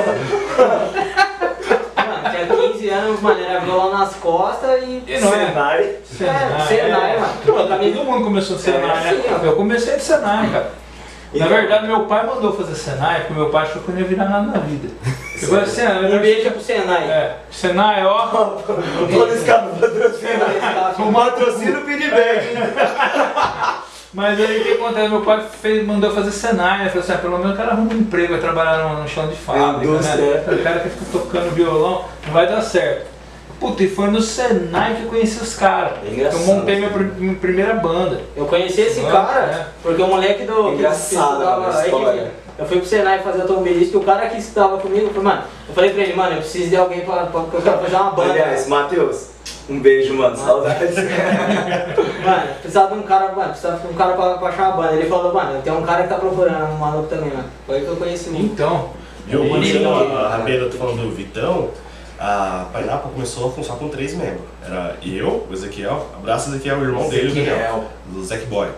Mano, 1.95 2.29
tinha 2.31 2.47
15 2.73 2.89
anos, 2.89 3.21
mano, 3.21 3.39
era 3.43 3.59
violão 3.59 3.91
nas 3.91 4.15
costas 4.15 4.81
e. 4.83 5.03
E 5.07 5.19
não 5.19 5.33
é? 5.35 5.45
Senai. 5.45 5.83
É, 5.83 6.65
Senai, 6.67 7.19
mano. 7.19 7.33
Pô, 7.45 7.53
todo 7.53 8.05
mundo 8.05 8.23
começou 8.23 8.55
de 8.55 8.63
Senai, 8.63 9.07
É, 9.07 9.11
né? 9.13 9.23
ó. 9.39 9.45
Eu 9.45 9.55
comecei 9.55 9.97
de 9.97 10.03
Senai, 10.03 10.49
cara. 10.49 10.71
Na 11.33 11.47
verdade, 11.47 11.87
meu 11.87 12.01
pai 12.01 12.25
mandou 12.25 12.53
fazer 12.53 12.75
Senai, 12.75 13.21
porque 13.21 13.33
meu 13.33 13.49
pai 13.49 13.63
achou 13.63 13.81
que 13.81 13.89
eu 13.89 13.95
não 13.95 14.01
ia 14.01 14.07
virar 14.07 14.25
nada 14.25 14.47
na 14.47 14.59
vida. 14.59 14.89
Eu 15.41 15.47
falei 15.47 15.63
assim, 15.63 16.15
Um 16.15 16.19
beijo 16.19 16.51
pro 16.51 16.61
Senai. 16.61 17.03
É, 17.09 17.37
Senai, 17.51 18.05
ó. 18.05 18.27
Todo 18.27 19.33
esse 19.33 19.45
cara 19.45 19.63
patrocina. 19.79 20.45
Um 20.99 21.11
o 21.79 21.81
Pinibag. 21.85 22.57
Mas 24.13 24.39
aí 24.39 24.61
o 24.61 24.63
que 24.63 24.71
acontece? 24.73 25.09
Meu 25.09 25.21
pai 25.21 25.43
fez, 25.59 25.87
mandou 25.87 26.11
fazer 26.11 26.29
Senai, 26.31 26.83
né? 26.83 26.89
Falei 26.89 27.03
assim, 27.03 27.13
ah, 27.13 27.17
pelo 27.17 27.39
menos 27.39 27.53
o 27.53 27.57
cara 27.57 27.71
arruma 27.71 27.93
um 27.93 27.97
emprego, 27.97 28.33
vai 28.33 28.39
trabalhar 28.39 28.77
no, 28.77 29.01
no 29.01 29.07
chão 29.09 29.27
de 29.27 29.35
fábrica, 29.35 29.91
né? 29.91 30.43
O 30.53 30.63
cara 30.63 30.79
que 30.81 30.89
fica 30.89 31.05
tocando 31.11 31.49
violão, 31.55 32.05
não 32.27 32.33
vai 32.33 32.45
dar 32.45 32.61
certo. 32.61 33.12
Puta, 33.63 33.81
e 33.83 33.87
foi 33.89 34.07
no 34.09 34.21
Senai 34.21 34.95
que 34.95 35.03
eu 35.03 35.07
conheci 35.09 35.41
os 35.41 35.55
caras. 35.55 35.93
É 36.05 36.29
eu 36.33 36.39
montei 36.39 36.75
minha, 36.75 36.89
pr- 36.89 37.13
minha 37.17 37.35
primeira 37.35 37.73
banda. 37.75 38.19
Eu 38.35 38.45
conheci 38.45 38.81
esse 38.81 38.99
Ah, 39.05 39.09
cara 39.11 39.39
é. 39.45 39.65
porque 39.81 40.01
o 40.01 40.07
moleque 40.07 40.43
do. 40.43 40.73
Engraçado, 40.73 41.39
mano, 41.45 41.67
a 41.69 41.71
que- 41.81 41.85
história. 41.85 42.31
Eu 42.59 42.65
fui 42.65 42.77
pro 42.79 42.85
Senai 42.87 43.19
fazer 43.19 43.41
automobilista 43.43 43.95
e 43.95 43.99
o 43.99 44.03
cara 44.03 44.27
que 44.27 44.37
estudava 44.37 44.77
comigo, 44.79 45.05
eu 45.07 45.13
falei, 45.13 45.23
mano, 45.23 45.43
eu 45.69 45.73
falei 45.73 45.89
pra 45.91 46.03
ele, 46.03 46.13
mano, 46.13 46.31
eu 46.35 46.41
preciso 46.41 46.69
de 46.69 46.75
alguém 46.75 46.99
pra, 47.01 47.25
pra, 47.27 47.41
pra, 47.41 47.61
pra 47.61 47.77
fazer 47.77 47.95
uma 47.95 48.11
banda. 48.11 48.31
Aliás, 48.33 48.67
Matheus, 48.67 49.27
um 49.69 49.79
beijo, 49.79 50.13
mano. 50.13 50.35
Saudades. 50.35 50.95
Mano, 52.23 52.47
precisava 52.61 52.93
de 52.95 52.99
um 52.99 53.03
cara, 53.03 53.31
mano, 53.33 53.49
precisava 53.49 53.79
de 53.79 53.87
um 53.87 53.93
cara 53.93 54.13
pra, 54.13 54.33
pra 54.37 54.47
achar 54.49 54.67
uma 54.69 54.77
banda. 54.77 54.93
Ele 54.93 55.09
falou, 55.09 55.33
mano, 55.33 55.61
tem 55.61 55.73
um 55.73 55.81
cara 55.83 56.03
que 56.03 56.09
tá 56.09 56.15
procurando 56.15 56.71
um 56.73 56.77
maluco 56.77 57.07
também, 57.07 57.29
mano. 57.29 57.45
Foi 57.65 57.75
aí 57.77 57.81
que 57.81 57.87
eu 57.87 57.95
conheci 57.95 58.29
o 58.29 58.35
Então, 58.37 58.89
Eu, 59.29 59.45
E- 59.45 59.49
quando 59.49 60.15
a 60.17 60.29
rabeira, 60.29 60.63
eu 60.65 60.69
tô 60.69 60.77
falando 60.77 61.01
do 61.01 61.11
Vitão, 61.15 61.69
a 62.19 62.65
Pineapple 62.73 63.11
começou 63.11 63.49
a 63.49 63.51
funcionar 63.51 63.79
com 63.79 63.89
três 63.89 64.13
membros. 64.13 64.41
Era 64.65 64.95
eu, 65.03 65.47
o 65.49 65.53
Ezequiel, 65.53 66.09
abraço 66.15 66.49
Ezequiel, 66.49 66.79
o 66.79 66.83
irmão 66.83 67.09
dele, 67.09 67.31
o 67.31 67.35
Daniel, 67.35 67.85
do 68.07 68.23
Zac 68.23 68.45
Boy. 68.45 68.69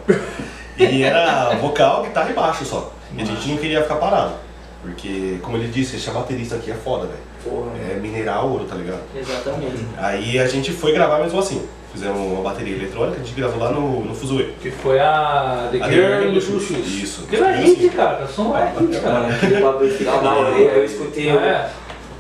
E 0.78 1.04
era 1.04 1.56
vocal, 1.56 2.04
guitarra 2.04 2.30
e 2.32 2.34
baixo 2.34 2.66
só. 2.66 2.92
E 3.18 3.22
a 3.22 3.26
gente 3.26 3.48
não 3.48 3.58
queria 3.58 3.82
ficar 3.82 3.96
parado. 3.96 4.34
Porque, 4.82 5.40
como 5.42 5.58
ele 5.58 5.68
disse, 5.68 5.96
esse 5.96 6.10
baterista 6.12 6.56
aqui 6.56 6.70
é 6.72 6.76
foda, 6.76 7.08
velho. 7.08 7.70
É 7.92 7.96
mineral 7.96 8.50
ouro, 8.50 8.66
tá 8.66 8.76
ligado? 8.76 9.02
Exatamente. 9.16 9.86
Aí 9.98 10.38
a 10.40 10.48
gente 10.48 10.72
foi 10.72 10.94
gravar 10.94 11.20
mesmo 11.20 11.40
assim. 11.40 11.66
Fizemos 11.92 12.20
uma 12.20 12.42
bateria 12.42 12.76
eletrônica, 12.76 13.22
a 13.22 13.24
gente 13.24 13.34
gravou 13.34 13.58
lá 13.58 13.72
no, 13.72 14.04
no 14.04 14.14
Fuzue. 14.14 14.54
que 14.62 14.70
foi 14.70 15.00
a 15.00 15.70
The 15.72 15.82
A 15.82 15.90
Girl 15.90 16.32
do. 16.34 16.42
Chuchu. 16.42 16.74
Isso. 16.74 17.24
Aquilo 17.24 17.46
é 17.46 17.56
hit, 17.62 17.90
cara. 17.90 18.26
O 18.26 18.28
som 18.28 18.58
é 18.58 18.74
hit, 18.78 19.00
cara. 19.00 19.28
Aquele 19.28 19.62
bagulho 19.62 19.96
orelha. 20.40 20.72
Eu 20.72 20.86
escutei 20.86 21.30
É. 21.30 21.70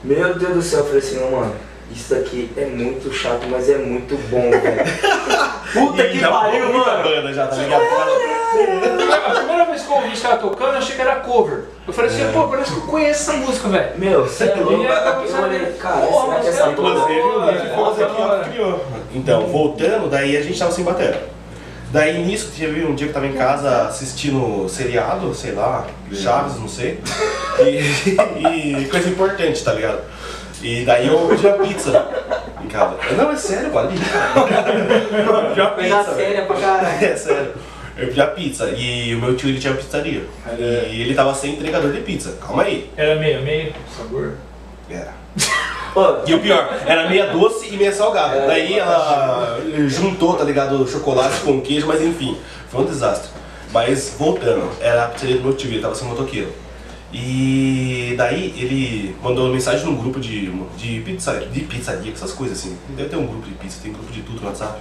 Meu 0.05 0.35
Deus 0.35 0.53
do 0.53 0.61
céu, 0.61 0.79
eu 0.79 0.85
falei 0.85 0.99
assim, 0.99 1.19
"Não, 1.19 1.31
mano, 1.31 1.55
isso 1.91 2.13
aqui 2.13 2.51
é 2.55 2.65
muito 2.65 3.11
chato, 3.11 3.47
mas 3.49 3.69
é 3.69 3.77
muito 3.77 4.15
bom, 4.29 4.51
velho. 4.51 4.85
Puta 5.73 6.03
E 6.03 6.11
que 6.11 6.19
já 6.19 6.29
pariu, 6.31 6.71
mano. 6.71 7.03
banda 7.03 7.33
já, 7.33 7.47
tá 7.47 7.55
ligado? 7.55 7.83
A 9.25 9.31
primeira 9.31 9.65
vez 9.65 9.81
que 9.81 9.89
eu 9.91 9.95
ouvi 9.95 10.09
os 10.13 10.21
caras 10.21 10.41
tocando, 10.41 10.71
eu 10.73 10.77
achei 10.77 10.95
que 10.95 11.01
era 11.01 11.15
cover. 11.17 11.63
Eu 11.87 11.93
falei 11.93 12.11
assim, 12.11 12.31
pô, 12.31 12.47
parece 12.47 12.71
que 12.71 12.77
eu 12.77 12.85
conheço 12.87 13.31
essa 13.31 13.33
música, 13.33 13.67
velho. 13.67 13.89
Meu, 13.97 14.23
você 14.25 14.45
é 14.45 14.55
louco, 14.55 14.83
aí, 14.83 14.87
aqui 14.87 15.29
eu 15.31 15.41
olhei, 15.43 15.65
cara, 15.73 16.05
Porra, 16.05 16.25
será 16.25 16.39
que 16.39 16.45
mas 16.45 16.47
essa 16.47 16.69
é 16.69 16.73
porra... 16.73 16.89
Inclusive, 16.89 17.21
o 17.21 17.45
Nick 17.45 18.03
aqui 18.03 18.49
criou. 18.49 18.85
Então, 19.13 19.47
voltando, 19.47 20.09
daí 20.09 20.37
a 20.37 20.41
gente 20.41 20.57
tava 20.57 20.71
sem 20.71 20.83
bateria. 20.85 21.34
Daí 21.95 22.25
nisso, 22.25 22.51
teve 22.57 22.83
um 22.83 22.93
dia 22.93 23.07
que 23.07 23.11
eu 23.11 23.13
tava 23.13 23.25
em 23.25 23.31
casa 23.31 23.83
assistindo 23.83 24.67
seriado, 24.67 25.33
sei 25.33 25.53
lá, 25.53 25.87
Chaves, 26.11 26.59
não 26.59 26.67
sei. 26.67 26.99
E, 27.57 28.09
e 28.81 28.87
coisa 28.89 29.07
importante, 29.07 29.63
tá 29.63 29.71
ligado? 29.71 30.01
E 30.61 30.83
daí 30.83 31.07
eu 31.07 31.17
pedi 31.29 31.47
uma 31.47 31.57
pizza 31.65 32.05
em 32.61 32.67
casa. 32.67 32.97
Não, 33.15 33.31
é 33.31 33.35
sério, 33.37 33.71
vale. 33.71 33.93
Eu 33.95 35.47
pedi 35.47 35.61
uma 35.61 35.69
Coisa 35.71 35.97
pizza. 35.99 36.15
séria 36.15 36.45
pra 36.45 36.55
caralho. 36.57 36.97
É 37.05 37.15
sério. 37.15 37.53
Eu 37.97 38.07
pedi 38.07 38.19
a 38.21 38.27
pizza 38.27 38.69
e 38.75 39.15
o 39.15 39.19
meu 39.21 39.37
tio 39.37 39.47
ele 39.47 39.59
tinha 39.59 39.71
uma 39.71 39.79
pizzaria. 39.79 40.21
E 40.59 41.01
ele 41.01 41.15
tava 41.15 41.33
sem 41.33 41.53
entregador 41.53 41.93
de 41.93 42.01
pizza. 42.01 42.37
Calma 42.45 42.63
aí. 42.63 42.91
Era 42.97 43.15
meio, 43.15 43.41
meio 43.41 43.73
sabor. 43.95 44.33
Era. 44.89 45.13
E 46.27 46.33
o 46.33 46.39
pior, 46.39 46.77
era 46.85 47.07
meia 47.07 47.27
doce 47.27 47.73
e 47.73 47.77
meia 47.77 47.93
salgada. 47.93 48.35
É. 48.35 48.47
Daí 48.47 48.73
ela 48.77 49.59
juntou, 49.87 50.33
tá 50.33 50.43
ligado, 50.43 50.81
o 50.81 50.87
chocolate 50.87 51.39
com 51.41 51.61
queijo, 51.61 51.87
mas 51.87 52.01
enfim, 52.01 52.37
foi 52.69 52.81
um 52.81 52.85
desastre. 52.85 53.29
Mas 53.71 54.15
voltando, 54.17 54.69
era 54.81 55.05
a 55.05 55.07
pizzaria 55.07 55.37
do 55.37 55.43
meu 55.43 55.53
tio, 55.53 55.69
ele 55.69 55.81
tava 55.81 55.95
sem 55.95 56.07
motoqueiro. 56.07 56.51
E 57.13 58.13
daí 58.17 58.53
ele 58.57 59.15
mandou 59.23 59.47
mensagem 59.49 59.85
num 59.85 59.95
grupo 59.95 60.19
de, 60.19 60.51
de, 60.77 60.99
pizza, 60.99 61.33
de 61.51 61.61
pizzaria, 61.61 62.11
essas 62.11 62.33
coisas 62.33 62.59
assim. 62.59 62.77
Deve 62.89 63.09
ter 63.09 63.15
um 63.15 63.25
grupo 63.25 63.47
de 63.47 63.53
pizza, 63.55 63.79
tem 63.81 63.93
grupo 63.93 64.11
de 64.11 64.21
tudo 64.21 64.41
no 64.41 64.47
WhatsApp. 64.47 64.79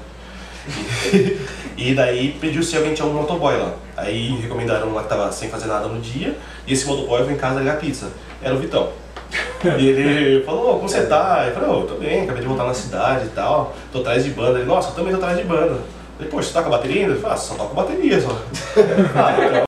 E, 1.12 1.38
e 1.90 1.94
daí 1.94 2.36
pediu 2.40 2.62
se 2.62 2.76
alguém 2.76 2.92
tinha 2.92 3.06
um 3.06 3.12
motoboy 3.12 3.56
lá. 3.56 3.74
Aí 3.96 4.36
recomendaram 4.40 4.92
lá 4.92 5.04
que 5.04 5.08
tava 5.08 5.30
sem 5.30 5.48
fazer 5.48 5.66
nada 5.66 5.86
no 5.86 6.00
dia, 6.00 6.36
e 6.66 6.72
esse 6.72 6.86
motoboy 6.86 7.22
foi 7.22 7.34
em 7.34 7.36
casa 7.36 7.60
ligar 7.60 7.78
pizza. 7.78 8.10
Era 8.42 8.54
o 8.54 8.58
Vitão. 8.58 9.03
E 9.78 9.88
ele 9.88 10.44
falou, 10.44 10.72
"Ô, 10.72 10.76
como 10.76 10.88
você 10.88 11.06
tá? 11.06 11.44
Eu 11.46 11.54
falei, 11.54 11.70
ô, 11.70 11.82
tô 11.82 11.94
bem, 11.94 12.24
acabei 12.24 12.42
de 12.42 12.48
voltar 12.48 12.64
na 12.64 12.74
cidade 12.74 13.26
e 13.26 13.30
tal, 13.30 13.74
tô 13.90 14.00
atrás 14.00 14.22
de 14.22 14.30
banda. 14.30 14.58
Ele, 14.58 14.68
nossa, 14.68 14.90
eu 14.90 14.94
também 14.94 15.12
tô 15.12 15.18
atrás 15.18 15.38
de 15.38 15.44
banda. 15.44 15.72
Eu 15.72 15.80
falei, 16.16 16.30
poxa, 16.30 16.48
você 16.48 16.54
toca 16.54 16.68
bateria 16.68 17.00
ainda? 17.02 17.12
Ele 17.12 17.20
falou, 17.20 17.34
ah, 17.34 17.38
só 17.38 17.54
toco 17.54 17.74
bateria 17.74 18.20
só. 18.20 18.28
ah, 19.16 19.46
então. 19.46 19.64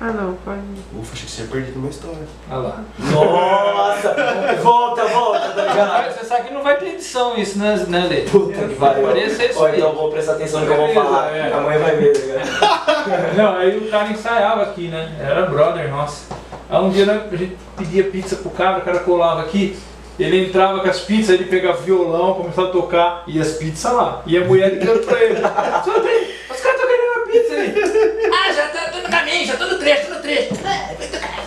Ah 0.00 0.12
não, 0.12 0.34
pode. 0.44 0.60
Ufa, 0.96 1.12
achei 1.12 1.24
que 1.26 1.30
você 1.32 1.42
tinha 1.42 1.48
perdido 1.48 1.78
uma 1.80 1.88
história. 1.90 2.18
Olha 2.48 2.58
lá. 2.58 2.84
Nossa! 2.98 4.14
Volta, 4.62 5.04
volta, 5.06 5.48
tá 5.48 5.62
ligado? 5.64 6.12
Você 6.14 6.24
sabe 6.24 6.48
que 6.48 6.54
não 6.54 6.62
vai 6.62 6.76
ter 6.76 6.90
edição 6.90 7.36
isso, 7.36 7.58
né, 7.58 7.84
né 7.88 8.06
Lê? 8.06 8.20
Puta 8.20 8.68
que 8.68 8.74
pariu. 8.76 9.06
Parecia 9.08 9.50
isso 9.50 9.60
Ó, 9.60 9.66
aí. 9.66 9.76
então 9.76 9.88
eu 9.88 9.94
vou 9.96 10.10
prestar 10.10 10.34
atenção 10.34 10.60
no 10.60 10.66
que 10.66 10.72
eu 10.72 10.76
vou 10.76 10.94
falar. 10.94 11.34
é. 11.34 11.52
A 11.52 11.60
mãe 11.60 11.78
vai 11.78 11.96
ver, 11.96 12.12
tá 12.12 12.20
ligado? 12.20 13.36
Não, 13.36 13.56
aí 13.56 13.76
o 13.76 13.90
cara 13.90 14.08
ensaiava 14.10 14.62
aqui, 14.62 14.86
né? 14.86 15.16
Era 15.20 15.46
brother 15.46 15.90
nosso. 15.90 16.26
Aí 16.70 16.78
um 16.82 16.90
dia 16.90 17.06
né, 17.06 17.22
a 17.32 17.36
gente 17.36 17.56
pedia 17.76 18.04
pizza 18.04 18.36
pro 18.36 18.50
cara, 18.50 18.78
o 18.78 18.82
cara 18.82 18.98
colava 19.00 19.40
aqui, 19.42 19.78
ele 20.18 20.46
entrava 20.48 20.80
com 20.80 20.88
as 20.88 21.00
pizzas, 21.00 21.30
ele 21.34 21.44
pegava 21.44 21.78
violão, 21.80 22.34
começava 22.34 22.68
a 22.68 22.72
tocar, 22.72 23.22
e 23.26 23.40
as 23.40 23.52
pizzas 23.52 23.92
lá. 23.92 24.22
E 24.26 24.36
a 24.36 24.44
mulher 24.44 24.74
ligando 24.74 25.04
pra 25.06 25.22
ele. 25.22 25.40
"Só 25.40 26.00
tem- 26.00 26.28
Os 26.50 26.60
caras 26.60 26.80
estão 26.80 26.86
querendo 26.88 27.12
uma 27.16 27.26
pizza 27.26 27.54
aí. 27.54 28.30
Ah, 28.32 28.52
já 28.52 28.68
tô, 28.68 28.92
tô 28.96 29.02
no 29.02 29.08
caminho, 29.08 29.46
já 29.46 29.56
tô 29.56 29.66
no 29.66 29.78
trecho, 29.78 30.06
tô 30.08 30.14
no 30.14 30.20
trecho. 30.20 30.54
É, 30.66 30.94
vai 30.94 31.06
tocar. 31.06 31.38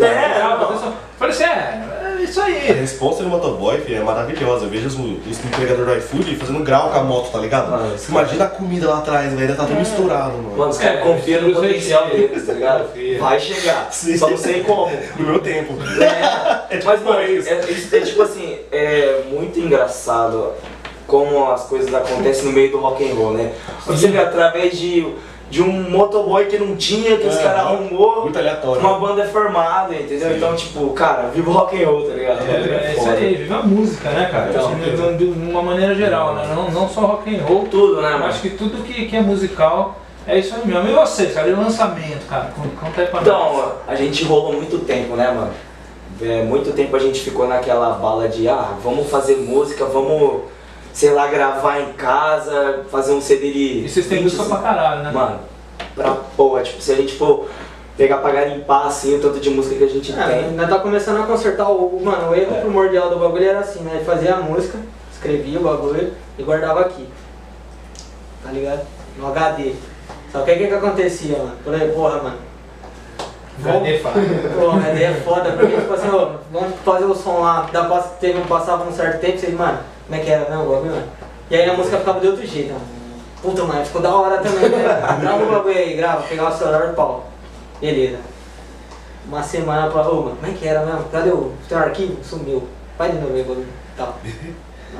É, 0.00 0.94
Falei 1.18 1.34
assim, 1.34 1.44
é, 1.44 1.46
é 1.46 1.89
isso 2.30 2.40
A 2.40 2.44
aí. 2.44 2.72
resposta 2.72 3.22
do 3.22 3.28
motoboy 3.28 3.78
filho, 3.80 3.98
é 3.98 4.04
maravilhosa. 4.04 4.64
Eu 4.64 4.70
vejo 4.70 4.86
os, 4.86 4.94
os 4.94 5.44
entregadores 5.44 5.86
do 5.86 5.98
iFood 5.98 6.36
fazendo 6.36 6.60
grau 6.64 6.90
com 6.90 6.98
a 6.98 7.02
moto, 7.04 7.30
tá 7.32 7.38
ligado? 7.38 7.70
Mano, 7.70 7.98
Você 7.98 8.10
imagina 8.10 8.44
a 8.44 8.48
comida 8.48 8.88
lá 8.88 8.98
atrás, 8.98 9.32
velho, 9.32 9.56
tá 9.56 9.64
tudo 9.64 9.78
misturado, 9.78 10.32
mano. 10.38 10.56
Mano, 10.56 10.70
os 10.70 10.78
caras 10.78 11.00
É, 11.00 11.02
confiam 11.02 11.42
no 11.42 11.54
potencial 11.54 12.06
deles, 12.08 12.46
tá 12.46 12.52
ligado? 12.52 12.90
Vai 13.20 13.40
chegar. 13.40 13.88
Sim. 13.92 14.16
Só 14.16 14.30
não 14.30 14.36
sei 14.36 14.62
como. 14.62 14.90
No 15.18 15.26
meu 15.26 15.38
tempo. 15.40 15.74
É, 16.70 16.76
tipo 16.78 16.86
mas, 16.86 17.02
mano, 17.02 17.22
isso. 17.22 17.48
é, 17.48 17.60
isso 17.70 17.94
é 17.94 18.00
tipo 18.00 18.22
assim, 18.22 18.56
é 18.72 19.22
muito 19.30 19.58
engraçado 19.58 20.52
como 21.06 21.50
as 21.50 21.64
coisas 21.64 21.92
acontecem 21.92 22.44
no 22.44 22.52
meio 22.52 22.70
do 22.70 22.78
rock 22.78 23.04
and 23.04 23.14
roll, 23.14 23.32
né? 23.32 23.52
Você 23.86 24.06
vê 24.08 24.18
através 24.18 24.78
de, 24.78 25.12
de 25.50 25.60
um 25.62 25.90
motoboy 25.90 26.46
que 26.46 26.56
não 26.56 26.76
tinha, 26.76 27.16
que 27.16 27.26
os 27.26 27.36
É, 27.36 27.42
caras 27.42 27.60
arrumou, 27.62 28.22
Muito 28.22 28.38
aleatório. 28.38 28.80
uma 28.80 28.98
banda 29.00 29.22
é 29.22 29.26
formada, 29.26 29.94
entendeu? 29.94 30.28
Sim. 30.30 30.36
Então, 30.36 30.54
tipo, 30.54 30.90
cara, 30.90 31.28
viva 31.34 31.50
o 31.50 31.52
rock 31.52 31.82
and 31.82 31.86
roll, 31.88 32.02
tá 32.08 32.14
ligado? 32.14 32.38
É, 32.48 32.94
isso 32.96 33.08
aí, 33.10 33.34
viva 33.34 33.56
a 33.56 33.62
música, 33.64 34.10
né, 34.10 34.28
cara? 34.30 34.48
Então, 34.50 34.68
Assim, 34.68 35.16
de, 35.16 35.32
de 35.32 35.50
uma 35.50 35.60
maneira 35.62 35.94
geral, 35.94 36.34
né? 36.34 36.46
Não, 36.54 36.70
não 36.70 36.88
só 36.88 37.00
rock 37.00 37.34
and 37.36 37.42
roll. 37.42 37.64
Tudo, 37.68 38.00
né, 38.00 38.10
mano? 38.12 38.26
acho 38.26 38.40
que 38.42 38.50
tudo 38.50 38.82
que, 38.84 39.06
que 39.06 39.16
é 39.16 39.20
musical 39.20 39.96
é 40.26 40.38
isso 40.38 40.54
aí 40.54 40.64
mesmo. 40.64 40.88
E 40.88 40.92
vocês, 40.92 41.34
cara? 41.34 41.48
E 41.48 41.52
o 41.52 41.56
lançamento, 41.60 42.26
cara? 42.28 42.52
Con- 42.56 42.68
Conta 42.86 43.00
aí 43.00 43.06
pra 43.08 43.20
nós. 43.20 43.26
Então, 43.28 43.72
a 43.88 43.94
gente 43.96 44.24
rolou 44.24 44.52
muito 44.52 44.78
tempo, 44.84 45.16
né, 45.16 45.32
mano? 45.32 45.50
É, 46.22 46.42
muito 46.44 46.72
tempo 46.72 46.94
a 46.94 46.98
gente 47.00 47.18
ficou 47.20 47.48
naquela 47.48 47.90
bala 47.94 48.28
de, 48.28 48.46
ah, 48.48 48.74
vamos 48.84 49.08
fazer 49.10 49.36
música, 49.36 49.86
vamos, 49.86 50.42
sei 50.92 51.10
lá, 51.12 51.26
gravar 51.28 51.80
em 51.80 51.92
casa, 51.92 52.80
fazer 52.90 53.12
um 53.12 53.20
CD 53.20 53.52
de. 53.52 53.84
E 53.84 53.88
vocês 53.88 54.06
têm 54.06 54.22
20, 54.22 54.24
música 54.34 54.44
pra 54.44 54.58
caralho, 54.58 55.02
né? 55.04 55.10
Mano, 55.12 55.40
pra 55.94 56.14
porra, 56.36 56.62
tipo, 56.62 56.80
se 56.82 56.92
a 56.92 56.96
gente 56.96 57.14
for 57.16 57.48
pegar 57.96 58.18
pra 58.18 58.30
garimpar 58.32 58.86
assim, 58.86 59.16
o 59.16 59.20
tanto 59.20 59.38
de 59.40 59.50
música 59.50 59.76
que 59.76 59.84
a 59.84 59.88
gente 59.88 60.12
É, 60.12 60.24
tem. 60.26 60.44
ainda 60.46 60.66
tá 60.66 60.78
começando 60.78 61.20
a 61.22 61.26
consertar 61.26 61.68
o. 61.70 62.00
Mano, 62.02 62.30
o 62.30 62.34
erro 62.34 62.54
É. 62.56 62.60
primordial 62.60 63.10
do 63.10 63.18
bagulho 63.18 63.48
era 63.48 63.60
assim, 63.60 63.80
né? 63.80 63.92
Ele 63.96 64.04
fazia 64.04 64.34
a 64.34 64.40
música, 64.40 64.78
escrevia 65.12 65.58
o 65.58 65.62
bagulho 65.62 66.12
e 66.38 66.42
guardava 66.42 66.80
aqui. 66.80 67.06
Tá 68.42 68.50
ligado? 68.52 68.80
No 69.18 69.26
HD. 69.28 69.74
Só 70.32 70.42
que 70.42 70.52
o 70.52 70.58
que 70.58 70.66
que 70.68 70.74
acontecia, 70.74 71.36
mano? 71.38 71.52
Falei, 71.64 71.88
porra, 71.90 72.22
mano. 72.22 72.36
HD 73.62 73.98
fala. 73.98 74.14
Porra, 74.58 74.86
a 74.86 74.90
ideia 74.92 75.08
é 75.08 75.14
foda, 75.20 75.52
porque 75.52 75.76
tipo 75.76 75.92
assim, 75.92 76.08
ó, 76.10 76.30
vamos 76.50 76.74
fazer 76.82 77.04
o 77.04 77.14
som 77.14 77.40
lá, 77.40 77.68
dá, 77.70 77.84
pra- 77.84 78.00
teve, 78.00 78.38
um- 78.38 78.46
passava 78.46 78.88
um 78.88 78.92
certo 78.92 79.20
tempo, 79.20 79.38
vocês, 79.38 79.52
mano, 79.52 79.78
como 80.10 80.20
é 80.20 80.24
que 80.24 80.30
era, 80.30 80.50
não, 80.50 80.66
o 80.66 80.70
bagulho, 80.74 80.90
mano? 80.90 81.08
E 81.48 81.54
aí 81.56 81.70
a 81.70 81.74
música 81.74 81.98
ficava 81.98 82.18
de 82.18 82.26
outro 82.26 82.44
jeito, 82.44 82.72
mano. 82.72 82.84
Puta, 83.40 83.62
mano, 83.62 83.84
ficou 83.86 84.02
da 84.02 84.12
hora 84.12 84.38
também, 84.38 84.68
né? 84.68 85.00
Grava 85.22 85.44
o 85.44 85.50
bagulho 85.50 85.78
aí, 85.78 85.94
grava, 85.96 86.22
pegava 86.22 86.52
o 86.52 86.58
celular 86.58 86.90
e 86.90 86.94
pau. 86.94 87.28
Beleza. 87.80 88.18
Uma 89.26 89.42
semana 89.42 89.88
pra, 89.88 90.02
ô, 90.08 90.22
mano, 90.22 90.36
como 90.40 90.52
é 90.52 90.54
que 90.56 90.66
era 90.66 90.84
mesmo? 90.84 91.04
Cadê 91.12 91.30
o 91.30 91.52
teu 91.68 91.78
arquivo? 91.78 92.16
Sumiu. 92.24 92.66
Vai 92.98 93.10
de 93.12 93.18
novo 93.18 93.34
aí, 93.34 93.42
bagulho. 93.44 93.68
Tal. 93.96 94.16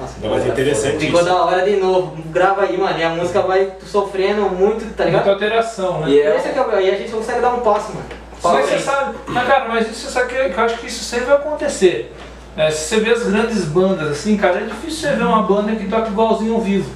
Nossa, 0.00 0.14
Não, 0.22 0.30
mas 0.30 0.46
é 0.46 0.48
interessante 0.50 0.98
Ficou 1.04 1.20
isso. 1.20 1.28
da 1.28 1.42
hora 1.44 1.64
de 1.64 1.76
novo. 1.76 2.16
Grava 2.26 2.62
aí, 2.62 2.78
mano, 2.78 2.96
e 2.98 3.02
a 3.02 3.08
música 3.10 3.42
vai 3.42 3.72
sofrendo 3.84 4.42
muito, 4.42 4.94
tá 4.94 5.04
ligado? 5.04 5.24
Muita 5.26 5.32
alteração, 5.44 6.00
né? 6.02 6.10
E 6.10 6.20
é- 6.20 6.36
Esse 6.36 6.48
é 6.48 6.52
que 6.52 6.60
o- 6.60 6.80
e 6.80 6.90
a 6.90 6.96
gente 6.96 7.10
consegue 7.10 7.40
dar 7.40 7.50
um 7.52 7.60
passo, 7.60 7.88
mano. 7.92 8.06
Mas 8.42 8.66
você 8.70 8.78
sabe, 8.78 9.18
mas, 9.26 9.46
cara, 9.46 9.68
mas 9.68 9.90
isso 9.90 10.06
você 10.06 10.12
sabe 10.12 10.28
que, 10.32 10.48
que 10.50 10.58
eu 10.58 10.64
acho 10.64 10.78
que 10.78 10.86
isso 10.86 11.04
sempre 11.04 11.26
vai 11.26 11.36
acontecer. 11.36 12.14
É, 12.56 12.70
se 12.70 12.88
você 12.88 13.00
vê 13.00 13.10
as 13.10 13.22
grandes 13.24 13.64
bandas 13.64 14.10
assim, 14.10 14.36
cara, 14.36 14.60
é 14.60 14.64
difícil 14.64 15.08
você 15.08 15.16
ver 15.16 15.24
uma 15.24 15.42
banda 15.42 15.74
que 15.76 15.88
toca 15.88 16.08
igualzinho 16.08 16.54
ao 16.54 16.60
vivo. 16.60 16.90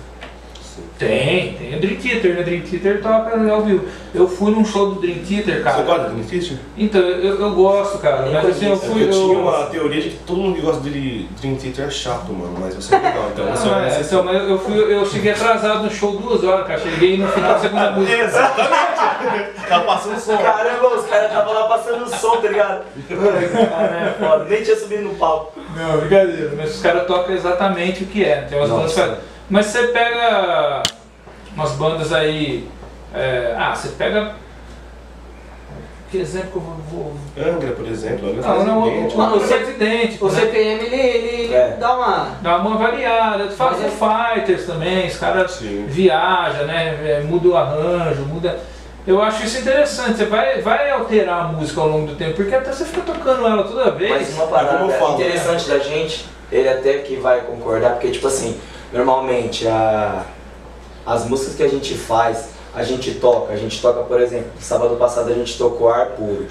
Tem, 0.98 1.54
tem 1.54 1.74
o 1.74 1.80
Dream 1.80 1.96
Theater, 1.96 2.34
né? 2.36 2.42
Dream 2.44 2.60
Theater 2.62 3.02
toca 3.02 3.50
ao 3.52 3.62
vivo. 3.62 3.84
Eu 4.14 4.28
fui 4.28 4.52
num 4.52 4.64
show 4.64 4.94
do 4.94 5.00
Dream 5.00 5.18
Theater, 5.28 5.64
cara. 5.64 5.78
Você 5.78 5.82
gosta 5.82 6.10
de 6.10 6.22
Dream 6.22 6.58
Então, 6.78 7.00
eu, 7.00 7.40
eu 7.40 7.50
gosto, 7.52 7.98
cara. 7.98 8.22
Nem 8.22 8.32
Mas 8.32 8.46
assim, 8.46 8.70
eu 8.70 8.76
fui. 8.76 9.02
Eu 9.02 9.10
tinha 9.10 9.22
Eu, 9.24 9.40
uma 9.40 9.66
teoria 9.66 10.00
de 10.00 10.10
que 10.10 10.16
todo 10.18 10.36
mundo 10.36 10.54
que 10.54 10.60
gosta 10.60 10.80
de 10.82 11.26
Dream 11.40 11.56
Theater 11.56 11.86
é 11.86 11.90
chato, 11.90 12.32
mano, 12.32 12.54
mas 12.60 12.76
você 12.76 12.94
é 12.94 12.98
legal, 12.98 13.28
então 13.32 13.46
você 13.46 13.68
Não, 13.68 13.80
é, 13.80 14.00
então, 14.00 14.24
mas 14.24 14.48
eu, 14.48 14.58
fui, 14.58 14.94
eu 14.94 15.04
cheguei 15.06 15.32
atrasado 15.32 15.82
no 15.82 15.90
show 15.90 16.16
duas 16.16 16.44
horas, 16.44 16.66
cara. 16.66 16.78
Cheguei 16.78 17.16
no 17.18 17.26
final 17.26 17.54
da 17.54 17.58
segunda 17.58 17.90
música. 17.92 18.16
Exatamente! 18.16 18.84
tá 19.68 19.80
passando 19.80 20.20
som. 20.20 20.36
Caramba, 20.36 20.94
os 20.96 21.06
caras 21.06 21.26
estavam 21.26 21.54
lá 21.54 21.68
passando 21.68 22.08
som, 22.08 22.36
tá 22.36 22.48
ligado? 22.48 22.84
Cara, 23.08 23.96
é 23.96 24.14
foda. 24.18 24.44
Nem 24.44 24.62
tinha 24.62 24.76
subido 24.76 25.02
no 25.02 25.14
palco. 25.14 25.58
Não, 25.76 25.98
brincadeira. 25.98 26.52
Mas 26.56 26.76
os 26.76 26.80
caras 26.80 27.04
tocam 27.06 27.34
exatamente 27.34 28.04
o 28.04 28.06
que 28.06 28.24
é. 28.24 28.42
Tem 28.42 28.58
umas 28.58 28.92
fazem- 28.92 29.16
Mas 29.54 29.66
você 29.66 29.86
pega 29.86 30.82
umas 31.54 31.70
bandas 31.74 32.12
aí. 32.12 32.68
é, 33.14 33.54
ah, 33.56 33.72
você 33.72 33.90
pega. 33.90 34.34
Que 36.10 36.18
exemplo 36.18 36.50
que 36.50 36.56
eu 36.56 36.60
vou. 36.60 36.74
vou... 36.90 37.14
Angra, 37.54 37.70
por 37.70 37.86
exemplo. 37.86 38.30
Angra 38.30 38.42
Não, 38.42 38.54
faz 38.56 38.66
não, 38.66 38.82
o, 38.82 38.88
idêntico. 38.88 39.20
o, 39.20 40.24
o 40.24 40.26
O 40.26 40.28
né? 40.32 40.40
CPM, 40.40 40.84
ele, 40.84 40.96
ele 40.96 41.54
É. 41.54 41.76
dá 41.78 41.94
uma... 41.94 42.30
Dá 42.42 42.56
uma 42.56 42.76
variada. 42.76 43.48
Faz 43.50 43.76
Foo 43.78 44.08
Fighters 44.10 44.66
também, 44.66 45.06
os 45.06 45.16
caras 45.18 45.60
viajam, 45.60 46.66
né? 46.66 46.98
é, 47.04 47.20
Muda 47.20 47.46
o 47.46 47.56
arranjo, 47.56 48.22
muda. 48.22 48.58
Eu 49.06 49.22
acho 49.22 49.44
isso 49.44 49.60
interessante, 49.60 50.16
você 50.16 50.24
vai, 50.24 50.62
vai 50.62 50.90
alterar 50.90 51.44
a 51.44 51.48
música 51.48 51.80
ao 51.80 51.86
longo 51.88 52.08
do 52.08 52.16
tempo, 52.16 52.34
porque 52.34 52.56
até 52.56 52.72
você 52.72 52.86
fica 52.86 53.02
tocando 53.02 53.46
ela 53.46 53.62
toda 53.62 53.92
vez. 53.92 54.10
Mas 54.10 54.34
uma 54.34 54.48
parada 54.48 54.88
falo, 54.94 55.14
interessante 55.14 55.68
da 55.68 55.78
gente, 55.78 56.26
ele 56.50 56.68
até 56.68 56.94
que 56.98 57.14
vai 57.16 57.42
concordar, 57.42 57.90
porque 57.92 58.10
tipo 58.10 58.26
assim, 58.26 58.58
normalmente 58.94 59.66
a, 59.66 60.24
as 61.04 61.26
músicas 61.26 61.56
que 61.56 61.62
a 61.64 61.68
gente 61.68 61.94
faz, 61.94 62.50
a 62.72 62.84
gente 62.84 63.16
toca, 63.16 63.52
a 63.52 63.56
gente 63.56 63.82
toca, 63.82 64.04
por 64.04 64.20
exemplo, 64.20 64.50
sábado 64.60 64.94
passado 64.96 65.30
a 65.30 65.34
gente 65.34 65.58
tocou 65.58 65.88
ar 65.88 66.10
puro. 66.10 66.46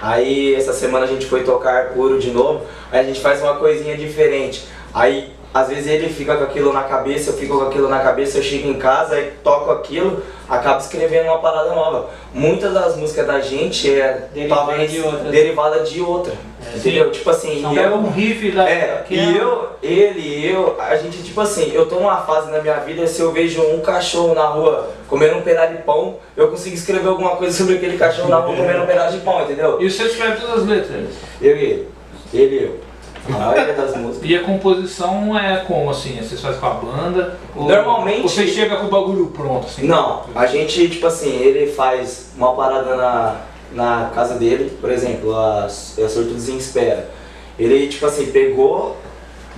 Aí 0.00 0.54
essa 0.54 0.72
semana 0.72 1.06
a 1.06 1.08
gente 1.08 1.26
foi 1.26 1.42
tocar 1.42 1.90
puro 1.90 2.20
de 2.20 2.30
novo, 2.30 2.64
aí 2.92 3.00
a 3.00 3.02
gente 3.02 3.20
faz 3.20 3.42
uma 3.42 3.56
coisinha 3.56 3.96
diferente. 3.96 4.64
Aí 4.94 5.32
às 5.52 5.68
vezes 5.68 5.86
ele 5.86 6.08
fica 6.08 6.36
com 6.36 6.44
aquilo 6.44 6.72
na 6.72 6.82
cabeça, 6.82 7.30
eu 7.30 7.34
fico 7.36 7.58
com 7.58 7.64
aquilo 7.66 7.88
na 7.88 8.00
cabeça, 8.00 8.38
eu 8.38 8.42
chego 8.42 8.68
em 8.68 8.74
casa 8.78 9.18
e 9.18 9.30
toco 9.42 9.70
aquilo, 9.70 10.22
acabo 10.48 10.78
escrevendo 10.80 11.26
uma 11.26 11.38
parada 11.38 11.70
nova. 11.74 12.10
Muitas 12.34 12.72
das 12.74 12.96
músicas 12.96 13.26
da 13.26 13.40
gente 13.40 13.90
é 13.92 14.28
Derivada 14.34 14.66
talvez 14.66 14.90
de 14.90 15.00
outra. 15.00 15.30
derivada 15.30 15.80
de 15.80 16.00
outra. 16.02 16.32
entendeu? 16.76 17.10
Tipo 17.10 17.30
assim, 17.30 17.62
Pega 17.74 17.88
eu- 17.88 17.94
um 17.96 18.10
riff 18.10 18.50
da. 18.50 18.68
é, 18.68 19.04
e 19.08 19.36
eu, 19.38 19.68
ele, 19.82 20.46
eu, 20.52 20.76
a 20.78 20.94
gente, 20.96 21.22
tipo 21.22 21.40
assim, 21.40 21.72
eu 21.72 21.86
tô 21.86 21.94
numa 21.96 22.18
fase 22.18 22.50
na 22.50 22.60
minha 22.60 22.76
vida, 22.80 23.06
se 23.06 23.20
eu 23.22 23.32
vejo 23.32 23.62
um 23.62 23.80
cachorro 23.80 24.34
na 24.34 24.46
rua 24.48 24.90
comendo 25.08 25.36
um 25.38 25.42
pedaço 25.42 25.72
de 25.72 25.82
pão, 25.82 26.16
eu 26.36 26.48
consigo 26.48 26.74
escrever 26.76 27.08
alguma 27.08 27.36
coisa 27.36 27.56
sobre 27.56 27.76
aquele 27.76 27.96
cachorro 27.96 28.28
na 28.28 28.36
rua 28.36 28.54
comendo 28.54 28.82
um 28.82 28.86
pedaço 28.86 29.16
de 29.16 29.24
pão, 29.24 29.42
entendeu? 29.42 29.80
E 29.80 29.90
você 29.90 30.02
escreve 30.04 30.40
todas 30.42 30.62
as 30.62 30.68
letras. 30.68 31.06
Eu 31.40 31.56
e 31.56 31.60
ele. 31.64 31.88
Ele 32.34 32.54
e 32.56 32.64
eu. 32.64 32.80
A 33.28 33.38
maioria 33.38 33.74
das 33.74 33.96
músicas. 33.96 34.28
E 34.30 34.36
a 34.36 34.42
composição 34.42 35.38
é 35.38 35.58
como 35.66 35.90
assim? 35.90 36.16
Vocês 36.20 36.40
fazem 36.40 36.60
com 36.60 36.66
a 36.66 36.70
banda? 36.70 37.38
Ou 37.54 37.64
Normalmente- 37.68 38.22
Ou 38.22 38.28
você 38.28 38.46
chega 38.46 38.76
com 38.76 38.86
o 38.86 38.90
bagulho 38.90 39.26
pronto, 39.26 39.66
assim? 39.66 39.86
Não, 39.86 40.24
a 40.34 40.46
gente, 40.46 40.88
tipo 40.88 41.06
assim, 41.06 41.30
ele 41.36 41.70
faz 41.72 42.30
uma 42.36 42.54
parada 42.54 42.94
na, 42.96 43.36
na 43.72 44.10
casa 44.14 44.34
dele, 44.34 44.76
por 44.80 44.90
exemplo, 44.90 45.34
a, 45.36 45.64
a 45.64 45.68
Sortudos 45.68 46.48
em 46.48 46.56
Espera. 46.56 47.10
Ele, 47.58 47.88
tipo 47.88 48.06
assim, 48.06 48.26
pegou, 48.26 48.96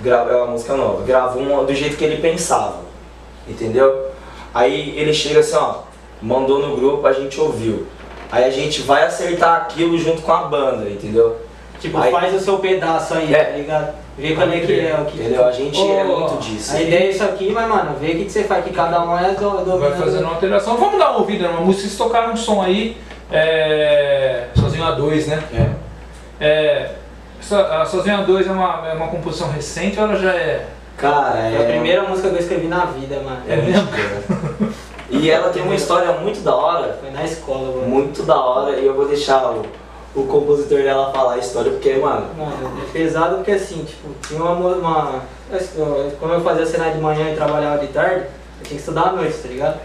gravou 0.01 0.33
é 0.33 0.37
uma 0.37 0.47
música 0.47 0.75
nova, 0.75 1.03
gravou 1.03 1.41
uma, 1.43 1.63
do 1.63 1.73
jeito 1.73 1.95
que 1.95 2.03
ele 2.03 2.17
pensava, 2.21 2.79
entendeu? 3.47 4.07
Aí 4.53 4.97
ele 4.97 5.13
chega 5.13 5.39
assim, 5.39 5.55
ó, 5.55 5.75
mandou 6.21 6.59
no 6.59 6.75
grupo, 6.75 7.05
a 7.07 7.13
gente 7.13 7.39
ouviu. 7.39 7.85
Aí 8.31 8.43
a 8.45 8.49
gente 8.49 8.81
vai 8.81 9.03
acertar 9.05 9.57
aquilo 9.61 9.97
junto 9.97 10.21
com 10.21 10.31
a 10.31 10.43
banda, 10.43 10.89
entendeu? 10.89 11.37
Tipo, 11.81 11.97
Aí- 11.97 12.11
faz 12.11 12.33
o 12.35 12.39
seu 12.39 12.59
pedaço 12.59 13.15
aí, 13.15 13.33
É. 13.33 13.43
tá 13.43 13.57
ligado? 13.57 13.93
Vê 14.17 14.35
qual 14.35 14.47
é 14.47 14.59
que 14.59 14.79
é 14.79 14.95
o 15.01 15.05
que. 15.05 15.19
Entendeu? 15.19 15.45
A 15.45 15.51
gente 15.51 15.81
é 15.81 16.03
Ô, 16.03 16.19
muito 16.19 16.37
disso. 16.43 16.75
A 16.75 16.81
ideia 16.81 17.05
é 17.05 17.09
isso 17.09 17.23
aqui, 17.23 17.51
mas 17.51 17.67
mano, 17.67 17.95
vê 17.99 18.11
o 18.11 18.15
que, 18.17 18.25
que 18.25 18.31
você 18.31 18.43
faz, 18.43 18.63
que 18.63 18.69
cada 18.71 19.03
um 19.03 19.17
é 19.17 19.31
do, 19.33 19.49
do 19.65 19.79
Vai 19.79 19.91
fazendo 19.93 20.23
uma 20.25 20.33
alteração. 20.35 20.77
Vamos 20.77 20.99
dar 20.99 21.09
uma 21.09 21.19
ouvida 21.19 21.47
numa 21.47 21.61
música. 21.61 21.87
Vocês 21.87 21.97
tocaram 21.97 22.33
um 22.33 22.35
som 22.37 22.61
aí, 22.61 22.97
é... 23.31 24.47
Sozinho 24.55 24.83
a 24.85 24.91
dois, 24.91 25.25
né? 25.27 25.41
É. 26.39 26.45
É... 26.45 26.91
essa- 27.41 27.81
A 27.81 27.85
Sozinho 27.85 28.17
a 28.17 28.21
dois 28.21 28.45
é 28.47 28.51
uma, 28.51 28.87
é 28.87 28.93
uma 28.93 29.07
composição 29.07 29.49
recente 29.49 29.99
ou 29.99 30.05
ela 30.05 30.15
já 30.15 30.31
é. 30.33 30.65
Cara, 30.97 31.39
É 31.39 31.55
é. 31.55 31.61
a 31.63 31.65
primeira 31.65 32.03
música 32.03 32.29
que 32.29 32.35
eu 32.35 32.39
escrevi 32.39 32.67
na 32.67 32.85
vida, 32.85 33.15
mano. 33.23 33.41
É 33.47 33.55
muito 33.55 33.79
boa. 33.89 34.71
E 35.09 35.29
ela 35.31 35.49
tem 35.49 35.61
uma 35.63 35.73
história 35.75 36.11
muito 36.13 36.41
da 36.41 36.55
hora, 36.55 36.97
Foi 37.01 37.09
na 37.09 37.23
escola, 37.23 37.67
mano. 37.75 37.87
muito 37.87 38.23
da 38.23 38.39
hora, 38.39 38.77
e 38.77 38.85
eu 38.85 38.93
vou 38.93 39.07
deixar 39.07 39.43
o, 39.51 39.65
o 40.13 40.23
compositor 40.25 40.81
dela 40.83 41.11
falar 41.11 41.33
a 41.33 41.37
história, 41.37 41.71
porque, 41.71 41.93
mano, 41.95 42.27
Mano, 42.37 42.81
é 42.81 42.91
pesado 42.91 43.37
porque 43.37 43.51
assim, 43.51 43.83
tipo, 43.85 44.09
tinha 44.27 44.43
uma, 44.43 44.75
uma. 44.75 45.21
Como 46.19 46.33
eu 46.33 46.41
fazia 46.41 46.65
cenário 46.65 46.95
de 46.95 47.01
manhã 47.01 47.31
e 47.31 47.35
trabalhava 47.35 47.79
de 47.79 47.87
tarde, 47.93 48.25
eu 48.59 48.63
tinha 48.63 48.75
que 48.75 48.75
estudar 48.75 49.09
à 49.09 49.11
noite, 49.13 49.37
tá 49.37 49.47
ligado? 49.47 49.79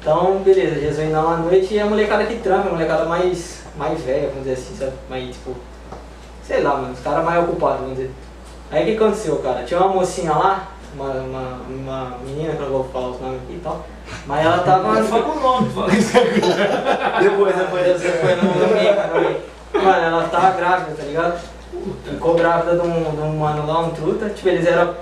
Então, 0.00 0.38
beleza, 0.38 0.80
Jesus 0.80 1.10
não 1.10 1.30
à 1.30 1.36
noite 1.36 1.74
e 1.74 1.80
a 1.80 1.86
molecada 1.86 2.24
que 2.24 2.36
tranca, 2.36 2.68
a 2.68 2.72
molecada 2.72 3.04
mais, 3.04 3.62
mais 3.76 4.00
velha, 4.00 4.28
vamos 4.28 4.44
dizer 4.44 4.52
assim, 4.52 4.76
sabe? 4.76 4.92
Mais 5.10 5.34
tipo. 5.34 5.54
Sei 6.42 6.62
lá, 6.62 6.76
mano, 6.76 6.94
os 6.94 7.00
caras 7.00 7.24
mais 7.24 7.44
ocupados, 7.44 7.80
vamos 7.80 7.96
dizer. 7.96 8.10
Aí 8.70 8.82
o 8.82 8.86
que 8.86 9.02
aconteceu, 9.02 9.36
cara? 9.36 9.64
Tinha 9.64 9.80
uma 9.80 9.94
mocinha 9.94 10.32
lá, 10.32 10.68
uma, 10.94 11.10
uma, 11.10 11.60
uma 11.68 12.18
menina, 12.24 12.54
que 12.54 12.62
eu 12.62 12.66
não 12.66 12.72
vou 12.72 12.84
falar 12.84 13.08
os 13.10 13.20
nomes 13.20 13.40
aqui 13.42 13.54
e 13.54 13.60
tal, 13.62 13.84
mas 14.26 14.46
ela 14.46 14.58
tava. 14.58 15.02
Fala 15.02 15.26
o 15.26 15.40
nome, 15.40 15.70
fala 15.70 15.88
depois, 17.20 17.54
depois, 17.54 18.00
Você 18.00 18.10
foi 18.12 18.34
no 18.36 18.42
domingo, 18.42 19.08
no 19.08 19.20
domingo. 19.20 19.47
Mano, 19.72 20.04
ela 20.04 20.28
tava 20.28 20.56
grávida, 20.56 20.96
tá 20.96 21.02
ligado? 21.04 21.40
Ficou 22.04 22.34
grávida 22.34 22.76
de 22.76 22.86
um, 22.86 23.02
de 23.10 23.20
um 23.20 23.36
mano 23.38 23.66
lá, 23.66 23.80
um 23.80 23.90
truta. 23.90 24.28
Tipo, 24.30 24.48
eles 24.48 24.66
eram 24.66 24.94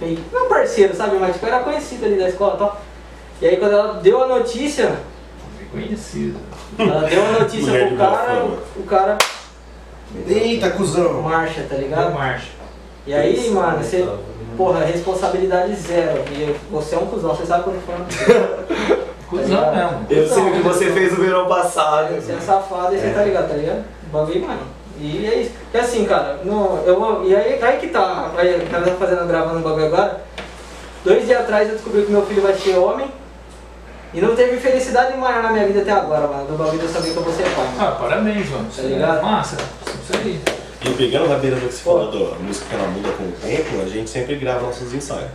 meio. 0.00 0.18
Não 0.32 0.48
parceiro, 0.48 0.94
sabe? 0.94 1.16
Mas 1.16 1.34
tipo, 1.34 1.46
era 1.46 1.60
conhecido 1.60 2.04
ali 2.06 2.16
da 2.16 2.28
escola 2.28 2.54
e 2.54 2.58
tal. 2.58 2.80
E 3.42 3.46
aí 3.46 3.56
quando 3.56 3.72
ela 3.72 3.94
deu 3.94 4.22
a 4.22 4.26
notícia, 4.26 4.96
Conhecido. 5.70 6.38
ela 6.78 7.08
deu 7.08 7.26
a 7.26 7.40
notícia 7.40 7.86
pro 7.88 7.96
cara, 7.96 8.44
o 8.76 8.82
cara 8.84 9.18
Eita, 10.28 10.70
cuzão! 10.70 11.20
marcha, 11.22 11.66
tá 11.68 11.76
ligado? 11.76 12.14
marcha. 12.14 12.48
E 13.06 13.12
aí, 13.12 13.50
mano, 13.50 13.82
você. 13.82 14.08
Porra, 14.56 14.84
responsabilidade 14.84 15.74
zero. 15.74 16.22
E 16.30 16.54
você 16.70 16.94
é 16.94 16.98
um 16.98 17.06
cuzão, 17.06 17.34
você 17.34 17.44
sabe 17.44 17.64
quando 17.64 17.82
foi. 17.84 18.94
Cusão 19.28 19.74
mesmo. 19.74 20.06
eu 20.10 20.28
sei 20.28 20.42
o 20.44 20.52
que 20.52 20.60
você 20.60 20.92
fez 20.92 21.12
no 21.12 21.24
verão 21.24 21.48
passado. 21.48 22.14
Você 22.14 22.32
é 22.32 22.38
safado 22.40 22.94
e 22.94 22.98
você 22.98 23.10
tá 23.10 23.24
ligado, 23.24 23.48
tá 23.48 23.54
ligado? 23.54 23.84
O 24.14 24.18
bagulho, 24.18 24.46
mano. 24.46 24.62
E 25.00 25.26
é 25.26 25.40
isso. 25.40 25.50
E 25.72 25.76
assim, 25.76 26.04
cara, 26.04 26.38
no, 26.44 26.78
eu 26.86 27.00
vou. 27.00 27.26
E 27.26 27.34
aí, 27.34 27.60
aí 27.60 27.78
que 27.80 27.88
tá. 27.88 28.30
Aí, 28.36 28.54
o 28.54 28.66
tá 28.70 28.80
fazendo, 28.96 29.26
gravando 29.26 29.58
um 29.58 29.62
bagulho 29.62 29.86
agora. 29.86 30.24
Dois 31.04 31.26
dias 31.26 31.40
atrás 31.40 31.68
eu 31.68 31.74
descobri 31.74 32.04
que 32.04 32.12
meu 32.12 32.24
filho 32.24 32.42
vai 32.42 32.54
ser 32.54 32.76
homem. 32.76 33.10
E 34.14 34.20
não 34.20 34.36
teve 34.36 34.56
felicidade 34.58 35.16
maior 35.16 35.42
na 35.42 35.50
minha 35.50 35.66
vida 35.66 35.80
até 35.80 35.90
agora, 35.90 36.28
mano. 36.28 36.46
Do 36.46 36.56
bagulho 36.56 36.78
de 36.78 36.84
eu 36.84 36.90
saber 36.90 37.10
que 37.10 37.16
eu 37.16 37.24
vou 37.24 37.34
ser 37.34 37.42
pai, 37.42 37.66
mano. 37.66 37.76
Ah, 37.80 37.96
parabéns, 38.00 38.48
mano. 38.48 38.68
Tá 38.74 38.82
ligado? 38.82 39.22
Massa. 39.22 39.56
Isso 39.56 40.16
aí. 40.16 40.40
E 40.84 40.90
pegando 40.90 41.28
na 41.28 41.38
beira 41.38 41.56
do 41.56 41.66
que 41.66 41.74
você 41.74 41.82
falou 41.82 42.12
da 42.12 42.36
música 42.36 42.66
que 42.68 42.74
ela 42.76 42.86
muda 42.86 43.08
com 43.12 43.24
o 43.24 43.32
tempo, 43.32 43.82
a 43.82 43.88
gente 43.88 44.08
sempre 44.08 44.36
grava 44.36 44.66
nossos 44.66 44.94
ensaios. 44.94 45.30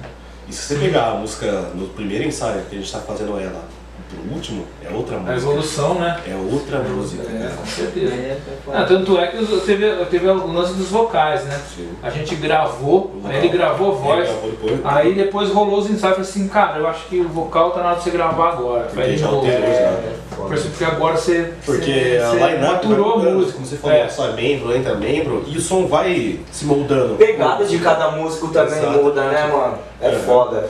E 0.47 0.53
se 0.53 0.61
você 0.61 0.75
pegar 0.75 1.07
a 1.07 1.15
música 1.15 1.51
no 1.75 1.89
primeiro 1.89 2.23
ensaio, 2.23 2.63
que 2.69 2.77
a 2.77 2.79
gente 2.79 2.91
tá 2.91 2.99
fazendo 2.99 3.37
ela, 3.37 3.61
pro 4.09 4.33
último, 4.35 4.65
é 4.83 4.93
outra 4.93 5.17
A 5.17 5.19
música. 5.19 5.35
evolução, 5.37 5.93
né? 5.95 6.19
É 6.27 6.35
outra 6.35 6.79
música, 6.79 7.23
É, 7.23 7.49
com 7.55 7.65
certeza. 7.65 8.13
É- 8.13 8.17
é. 8.17 8.37
Ah, 8.73 8.83
tanto 8.87 9.17
é 9.17 9.27
que 9.27 9.45
teve, 9.65 10.05
teve 10.05 10.27
o 10.27 10.51
lance 10.51 10.73
dos 10.73 10.87
vocais, 10.89 11.43
né? 11.45 11.59
Sim. 11.75 11.89
A 12.01 12.09
gente 12.09 12.35
gravou, 12.35 13.15
aí 13.25 13.37
ele 13.37 13.49
gravou 13.49 13.91
a 13.91 13.95
voz, 13.95 14.25
gravou 14.27 14.49
depois. 14.51 14.79
aí 14.83 15.13
depois 15.13 15.49
rolou 15.51 15.79
os 15.79 15.89
ensaios 15.89 16.17
e 16.17 16.21
assim, 16.21 16.47
cara, 16.47 16.79
eu 16.79 16.87
acho 16.87 17.05
que 17.07 17.19
o 17.19 17.29
vocal 17.29 17.71
tá 17.71 17.81
na 17.81 17.87
hora 17.89 17.97
de 17.97 18.03
você 18.03 18.09
gravar 18.09 18.49
agora. 18.53 18.83
Porque 18.85 19.01
Aí 19.01 19.17
já 19.17 19.27
rolou. 19.27 19.45
alterou. 19.45 19.67
É, 19.69 19.99
foda. 20.35 20.55
Porque 20.55 20.83
agora 20.85 21.15
você, 21.17 21.53
Porque 21.65 21.91
você, 21.91 22.19
a 22.23 22.29
você 22.29 22.37
vai 22.39 22.57
maturou 22.59 23.13
a 23.13 23.17
música. 23.17 23.53
como 23.53 23.65
você 23.65 23.77
falou, 23.77 23.95
É. 23.95 24.07
sai 24.09 24.33
membro, 24.33 24.75
entra 24.75 24.95
membro, 24.95 25.43
e 25.47 25.57
o 25.57 25.61
som 25.61 25.85
vai 25.87 26.39
se 26.51 26.65
moldando. 26.65 27.15
Pegada 27.15 27.63
de 27.65 27.77
cada 27.79 28.09
músico 28.11 28.47
também 28.47 28.73
Exatamente. 28.77 29.03
muda, 29.03 29.23
né, 29.25 29.47
mano? 29.51 29.77
É 30.01 30.07
É. 30.09 30.11
foda. 30.13 30.67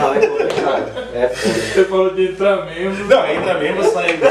Não, 0.00 0.14
é 0.14 0.26
complicado. 0.26 0.92
É 1.14 1.28
foda. 1.28 1.54
Você 1.54 1.84
falou 1.84 2.14
de 2.14 2.24
entrar 2.32 2.64
mesmo. 2.66 3.04
Não, 3.06 3.26
entra 3.30 3.54
membro, 3.58 3.90
sai 3.90 4.06
membro, 4.12 4.28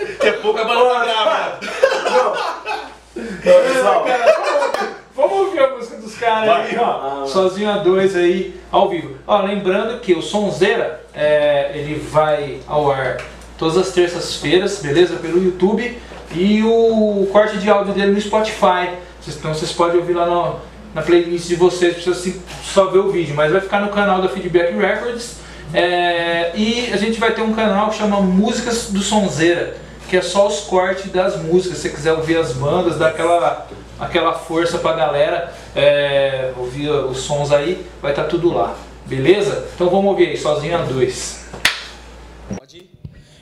daqui 0.00 0.28
a 0.28 0.32
pouco 0.34 0.58
a 0.60 0.64
banda 0.64 0.84
tá 0.90 1.04
grávida. 1.04 2.76
Pessoal, 3.42 4.04
Vamos 5.14 5.32
ouvir 5.32 5.60
a 5.60 5.70
música 5.70 5.96
dos 5.96 6.14
caras 6.16 6.46
Vai. 6.48 6.62
aí, 6.70 6.78
ó. 6.78 7.24
Sozinho 7.26 7.70
a 7.70 7.78
dois 7.78 8.14
aí, 8.14 8.60
ao 8.70 8.88
vivo. 8.90 9.16
Ó, 9.26 9.40
lembrando 9.42 9.98
que 10.00 10.12
o 10.12 10.20
Sonzeira, 10.20 11.00
é, 11.14 11.70
ele 11.74 11.94
vai 11.98 12.60
ao 12.66 12.90
ar 12.90 13.16
todas 13.56 13.78
as 13.78 13.90
terças-feiras, 13.92 14.80
beleza? 14.80 15.16
Pelo 15.16 15.42
YouTube. 15.42 15.96
E 16.34 16.62
o 16.62 17.26
corte 17.32 17.56
de 17.56 17.70
áudio 17.70 17.94
dele 17.94 18.12
no 18.12 18.20
Spotify. 18.20 18.90
Então 19.26 19.54
vocês 19.54 19.72
podem 19.72 19.98
ouvir 19.98 20.12
lá 20.12 20.26
no- 20.26 20.56
na 20.96 21.02
playlist 21.02 21.46
de 21.46 21.56
vocês, 21.56 21.92
precisa 21.92 22.38
só 22.64 22.86
ver 22.86 23.00
o 23.00 23.10
vídeo. 23.10 23.34
Mas 23.36 23.52
vai 23.52 23.60
ficar 23.60 23.82
no 23.82 23.90
canal 23.90 24.22
da 24.22 24.30
Feedback 24.30 24.74
Records. 24.74 25.36
É, 25.74 26.52
e 26.56 26.90
a 26.90 26.96
gente 26.96 27.20
vai 27.20 27.34
ter 27.34 27.42
um 27.42 27.52
canal 27.52 27.90
que 27.90 27.96
chama 27.96 28.18
Músicas 28.22 28.88
do 28.90 29.02
Sonzeira, 29.02 29.76
que 30.08 30.16
é 30.16 30.22
só 30.22 30.48
os 30.48 30.60
cortes 30.60 31.12
das 31.12 31.36
músicas. 31.42 31.76
Se 31.76 31.82
você 31.82 31.90
quiser 31.90 32.14
ouvir 32.14 32.38
as 32.38 32.54
bandas, 32.54 32.98
dar 32.98 33.08
aquela, 33.08 33.68
aquela 34.00 34.32
força 34.32 34.78
pra 34.78 34.94
galera, 34.94 35.52
é, 35.74 36.52
ouvir 36.56 36.88
os 36.88 37.18
sons 37.18 37.52
aí, 37.52 37.86
vai 38.00 38.12
estar 38.12 38.24
tudo 38.24 38.54
lá. 38.54 38.74
Beleza? 39.04 39.68
Então 39.74 39.90
vamos 39.90 40.06
ouvir 40.06 40.28
aí, 40.28 40.38
sozinho 40.38 40.78
a 40.78 40.82
dois. 40.82 41.44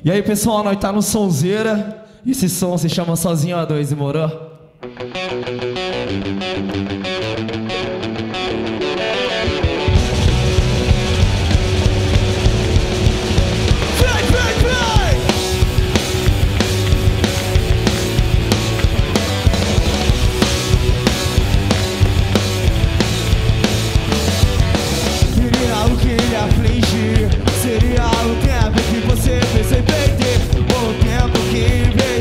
E 0.04 0.10
aí 0.10 0.22
pessoal, 0.22 0.64
nós 0.64 0.76
tá 0.76 0.90
no 0.90 1.00
Sonzeira. 1.00 2.04
Esse 2.26 2.48
som 2.48 2.76
se 2.76 2.88
chama 2.88 3.14
Sozinho 3.14 3.56
a 3.56 3.64
dois, 3.64 3.90
demorou? 3.90 4.50
Vem, 4.82 6.83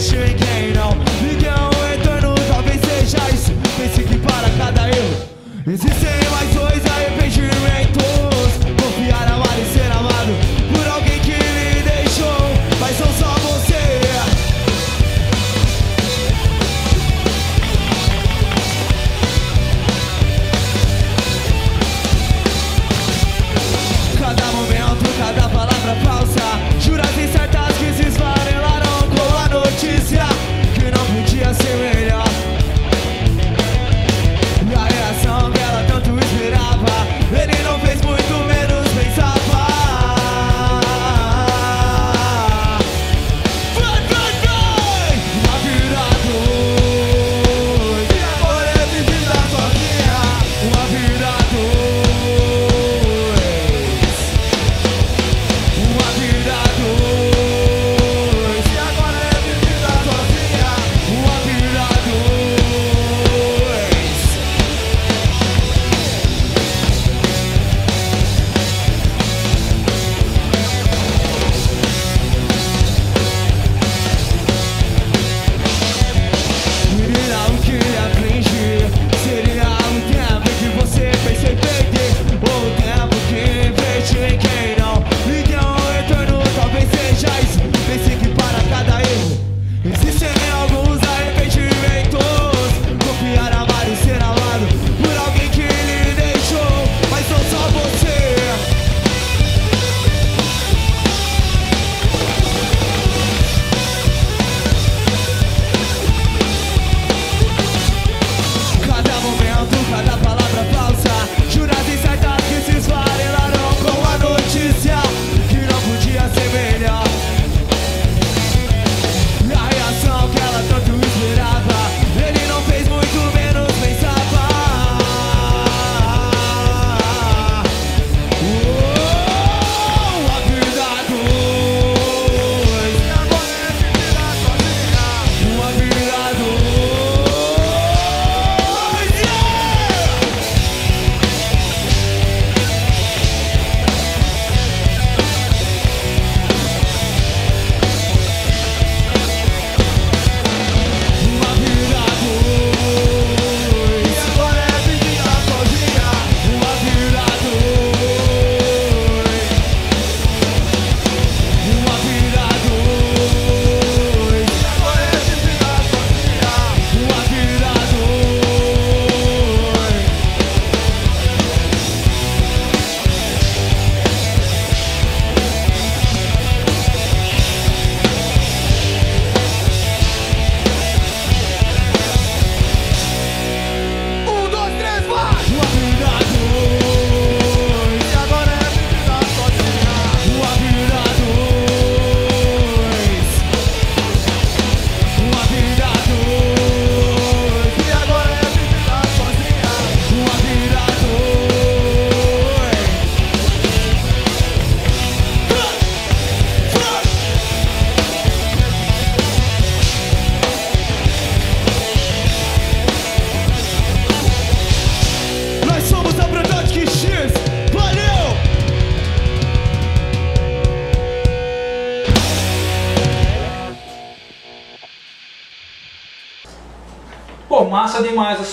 mexeu 0.04 0.20
quem 0.36 0.74
não 0.74 0.89
Ninguém 1.22 1.50
é 1.50 1.54
um 1.54 1.94
eterno, 1.94 2.36
talvez 2.50 2.80
seja 2.82 3.30
isso. 3.34 3.54
Pense 3.78 4.04
que 4.04 4.18
para 4.18 4.50
cada 4.58 4.89
erro 4.89 5.16
existe. 5.66 6.22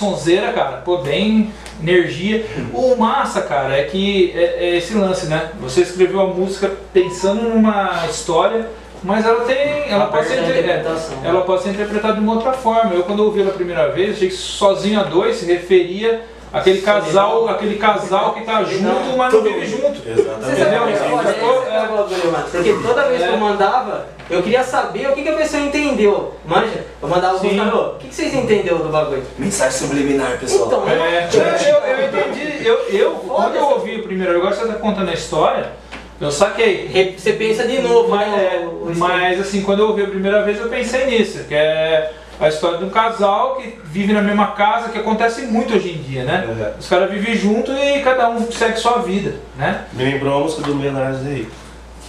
Sonzeira, 0.00 0.52
cara. 0.52 0.78
Pô, 0.78 0.98
bem 0.98 1.52
energia. 1.82 2.46
O 2.72 2.96
massa, 2.96 3.42
cara, 3.42 3.76
é 3.76 3.84
que 3.84 4.32
é, 4.34 4.64
é 4.64 4.76
esse 4.78 4.94
lance, 4.94 5.26
né? 5.26 5.50
Você 5.60 5.82
escreveu 5.82 6.20
a 6.20 6.26
música 6.26 6.72
pensando 6.92 7.42
numa 7.42 8.06
história, 8.08 8.66
mas 9.02 9.26
ela 9.26 9.44
tem. 9.44 9.90
Ela 9.90 10.06
pode, 10.06 10.26
ser, 10.26 10.38
é, 10.38 10.48
interpretação. 10.48 11.18
ela 11.22 11.42
pode 11.42 11.62
ser 11.62 11.70
interpretada 11.70 12.14
de 12.14 12.20
uma 12.20 12.34
outra 12.34 12.52
forma. 12.52 12.94
Eu 12.94 13.02
quando 13.02 13.20
ouvi 13.20 13.42
ela 13.42 13.50
a 13.50 13.54
primeira 13.54 13.90
vez, 13.90 14.16
achei 14.16 14.28
que 14.28 14.34
sozinho 14.34 14.98
a 14.98 15.04
dois 15.04 15.36
se 15.36 15.44
referia 15.44 16.22
àquele 16.52 16.80
casal, 16.82 17.48
aquele 17.48 17.76
casal 17.76 18.34
que 18.34 18.42
tá 18.44 18.62
junto, 18.64 19.16
mas 19.16 19.32
não 19.32 19.42
vive 19.42 19.66
junto. 19.66 20.00
Você 20.00 20.56
sabe 20.56 20.76
o 20.76 20.88
é? 20.88 20.92
Esse 20.92 21.34
Ficou- 21.34 21.62
é 21.70 21.82
o 21.88 21.96
bagulho, 21.96 22.32
mano. 22.32 22.44
Porque 22.50 22.72
toda 22.82 23.02
vez 23.08 23.22
que 23.22 23.28
eu 23.28 23.36
mandava, 23.36 24.06
eu 24.28 24.42
queria 24.42 24.62
saber 24.64 25.08
o 25.08 25.12
que, 25.12 25.22
que 25.22 25.28
a 25.28 25.36
pessoa 25.36 25.62
entendeu. 25.62 26.34
Manja? 26.44 26.84
Eu 27.02 27.08
mandava 27.08 27.38
Sim. 27.38 27.60
ô, 27.60 27.74
o 27.74 27.94
que, 27.98 28.08
que 28.08 28.14
vocês 28.14 28.34
entenderam 28.34 28.78
do 28.78 28.88
bagulho? 28.88 29.22
Mensagem 29.38 29.78
subliminar, 29.78 30.38
pessoal. 30.38 30.66
Então, 30.66 30.88
É, 30.88 31.28
eu, 31.32 31.76
eu 31.78 32.06
entendi. 32.08 32.66
Eu, 32.66 32.76
eu 32.90 33.10
quando 33.12 33.54
eu 33.56 33.64
ouvi 33.70 33.96
o 33.96 34.02
primeiro, 34.02 34.36
agora 34.36 34.54
você 34.54 34.66
tá 34.66 34.74
contando 34.74 35.08
a 35.10 35.14
história, 35.14 35.72
eu 36.20 36.30
saquei. 36.30 37.14
você 37.16 37.32
pensa 37.32 37.66
de 37.66 37.80
novo, 37.80 38.08
Mas, 38.10 38.28
né? 38.30 38.60
é, 38.62 38.66
o- 38.66 38.68
o- 38.90 38.92
mas 38.96 39.40
assim, 39.40 39.62
quando 39.62 39.80
eu 39.80 39.88
ouvi 39.88 40.02
a 40.02 40.08
primeira 40.08 40.42
vez, 40.42 40.58
eu 40.60 40.68
pensei 40.68 41.06
nisso, 41.06 41.44
que 41.44 41.54
é 41.54 42.12
a 42.40 42.48
história 42.48 42.78
de 42.78 42.84
um 42.84 42.90
casal 42.90 43.56
que 43.56 43.78
vive 43.84 44.12
na 44.14 44.22
mesma 44.22 44.52
casa, 44.52 44.88
que 44.88 44.98
acontece 44.98 45.42
muito 45.42 45.74
hoje 45.74 45.90
em 45.92 46.02
dia, 46.02 46.24
né? 46.24 46.46
Uhum. 46.48 46.78
Os 46.78 46.88
caras 46.88 47.10
vivem 47.10 47.36
junto 47.36 47.70
e 47.70 48.02
cada 48.02 48.30
um 48.30 48.50
segue 48.50 48.78
sua 48.78 48.98
vida, 49.02 49.34
né? 49.56 49.84
Me 49.92 50.04
lembrou 50.04 50.38
a 50.38 50.40
música 50.44 50.62
do 50.62 50.74
Milionários 50.74 51.20
aí. 51.26 51.46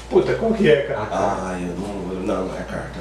Puta, 0.10 0.34
qual 0.36 0.54
que 0.54 0.70
é, 0.70 0.84
cara? 0.84 1.08
Ah, 1.12 1.58
eu 1.60 1.76
não. 1.76 2.02
Não, 2.22 2.46
não 2.46 2.56
é 2.56 2.63
carta. 2.63 3.00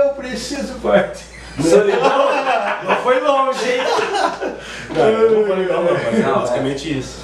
Eu 0.00 0.10
preciso 0.14 0.74
partir. 0.74 1.24
Não 1.56 2.96
foi 2.96 3.20
longe, 3.20 3.70
hein? 3.70 3.80
Não, 4.94 5.30
não 5.30 5.44
vou 5.46 5.56
lembrar, 5.56 5.76
não, 5.76 5.84
mas 5.84 6.06
é 6.06 6.22
Não, 6.22 6.30
é. 6.30 6.38
basicamente 6.40 6.98
isso. 6.98 7.20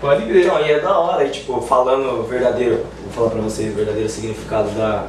Pode 0.00 0.24
crer. 0.24 0.46
Então, 0.46 0.60
e 0.60 0.72
é 0.72 0.80
da 0.80 0.98
hora, 0.98 1.24
e, 1.24 1.30
tipo, 1.30 1.60
falando 1.60 2.20
o 2.20 2.22
verdadeiro, 2.22 2.86
vou 3.04 3.12
falar 3.12 3.30
pra 3.30 3.40
vocês 3.40 3.72
o 3.72 3.76
verdadeiro 3.76 4.08
significado 4.08 4.70
da 4.70 5.06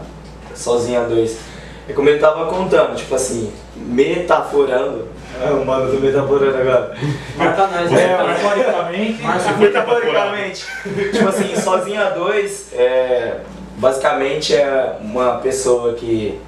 Sozinha 0.54 1.02
2. 1.04 1.51
É 1.88 1.94
como 1.94 2.10
ele 2.10 2.20
tava 2.20 2.46
contando, 2.46 2.96
tipo 2.96 3.14
assim, 3.16 3.52
metaforando. 3.76 5.08
É, 5.42 5.50
o 5.50 5.66
mano 5.66 5.92
do 5.92 6.00
metaforando 6.00 6.58
agora. 6.58 6.96
É, 7.40 8.24
metaforicamente. 8.24 9.24
Metaforicamente. 9.60 10.66
tipo 11.12 11.28
assim, 11.28 11.56
Sozinha 11.56 12.12
2 12.12 12.74
é. 12.74 13.38
Basicamente 13.78 14.56
é 14.56 14.98
uma 15.02 15.38
pessoa 15.38 15.94
que, 15.94 16.40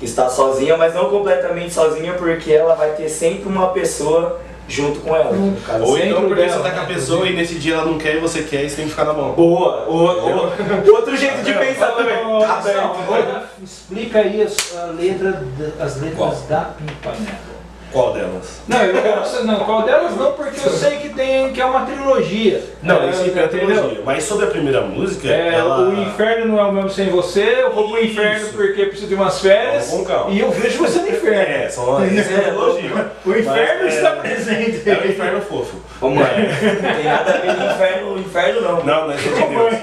que 0.00 0.04
está 0.04 0.28
sozinha, 0.28 0.76
mas 0.76 0.92
não 0.92 1.08
completamente 1.08 1.72
sozinha, 1.72 2.14
porque 2.14 2.52
ela 2.52 2.74
vai 2.74 2.90
ter 2.92 3.08
sempre 3.08 3.48
uma 3.48 3.68
pessoa 3.68 4.40
junto 4.70 5.00
com 5.00 5.14
ela. 5.16 5.32
No 5.32 5.60
caso, 5.60 5.84
Ou 5.84 5.98
então 5.98 6.20
porque 6.22 6.34
dela, 6.42 6.52
você 6.56 6.62
tá 6.62 6.70
com 6.70 6.78
a 6.80 6.82
né, 6.82 6.94
pessoa 6.94 7.26
e 7.26 7.34
nesse 7.34 7.54
dia 7.56 7.74
ela 7.74 7.84
não 7.84 7.98
quer 7.98 8.16
e 8.16 8.20
você 8.20 8.42
quer 8.42 8.64
e 8.64 8.70
você 8.70 8.76
tem 8.76 8.84
que 8.84 8.90
ficar 8.92 9.04
na 9.04 9.12
mão. 9.12 9.32
Boa! 9.32 9.86
O, 9.88 9.96
o- 10.06 10.94
outro 10.96 11.16
jeito 11.16 11.42
de 11.42 11.52
pensar 11.52 11.88
também. 11.92 12.16
Tá 12.40 12.58
aberto. 12.58 12.98
Agora, 13.02 13.50
explica 13.62 14.20
aí 14.20 14.42
as, 14.42 14.76
a 14.76 14.84
letra, 14.86 15.42
as 15.80 16.00
letras 16.00 16.16
Qual? 16.16 16.34
da 16.48 16.60
Pimpanela. 16.76 17.49
Qual 17.92 18.12
delas? 18.12 18.60
Não, 18.68 18.82
eu 18.84 19.44
não, 19.44 19.64
qual 19.64 19.82
delas 19.82 20.16
não, 20.16 20.32
porque 20.32 20.60
eu 20.64 20.70
sei 20.72 20.98
que 20.98 21.08
tem 21.08 21.52
que 21.52 21.60
é 21.60 21.64
uma 21.64 21.84
trilogia. 21.84 22.62
Não, 22.82 23.02
é, 23.02 23.10
isso 23.10 23.24
sempre 23.24 23.40
é 23.40 23.42
a 23.42 23.46
entendeu? 23.46 23.66
trilogia. 23.66 24.02
Mas 24.04 24.22
sobre 24.24 24.44
a 24.46 24.48
primeira 24.48 24.80
música, 24.82 25.28
É, 25.28 25.54
ela. 25.54 25.80
O 25.88 26.00
inferno 26.02 26.46
não 26.52 26.58
é 26.60 26.62
o 26.64 26.72
mesmo 26.72 26.90
sem 26.90 27.08
você, 27.10 27.62
eu 27.62 27.72
vou 27.72 27.88
pro 27.88 27.98
Isso. 27.98 28.12
inferno 28.12 28.48
porque 28.52 28.84
preciso 28.86 29.08
de 29.08 29.14
umas 29.16 29.40
férias 29.40 29.90
calma. 30.06 30.30
e 30.30 30.38
eu 30.40 30.50
vejo 30.52 30.78
você 30.78 31.00
no 31.00 31.08
inferno. 31.08 31.40
É, 31.40 31.68
são 31.68 32.06
isso 32.06 32.30
é 32.32 32.36
a 32.36 32.42
trilogia. 32.42 32.90
O 33.26 33.30
inferno 33.32 33.84
Mas, 33.84 33.92
é- 33.94 33.96
está 33.96 34.10
presente. 34.12 34.88
É 34.88 34.94
o 34.94 35.06
inferno 35.10 35.40
fofo. 35.42 35.76
Ô 36.00 36.08
mano, 36.08 36.20
não 36.22 36.94
tem 36.94 37.04
nada 37.04 37.30
a 37.34 37.36
ver 37.38 37.54
com 37.56 37.64
inferno, 37.74 38.18
inferno 38.18 38.60
não. 38.62 38.84
Não, 38.84 39.06
não 39.08 39.12
é 39.12 39.16
de 39.16 39.28
Deus. 39.28 39.74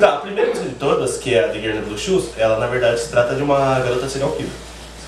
Não, 0.00 0.08
a 0.08 0.16
primeira 0.18 0.50
música 0.50 0.68
de 0.68 0.74
todas, 0.76 1.16
que 1.18 1.34
é 1.34 1.44
a 1.44 1.48
The 1.48 1.58
Girl 1.58 1.72
in 1.76 1.80
the 1.80 1.84
Blue 1.86 1.98
Shoes, 1.98 2.30
ela 2.38 2.56
na 2.58 2.66
verdade 2.66 3.00
se 3.00 3.10
trata 3.10 3.34
de 3.34 3.42
uma 3.42 3.80
garota 3.80 4.08
serial 4.08 4.30
killer. 4.32 4.50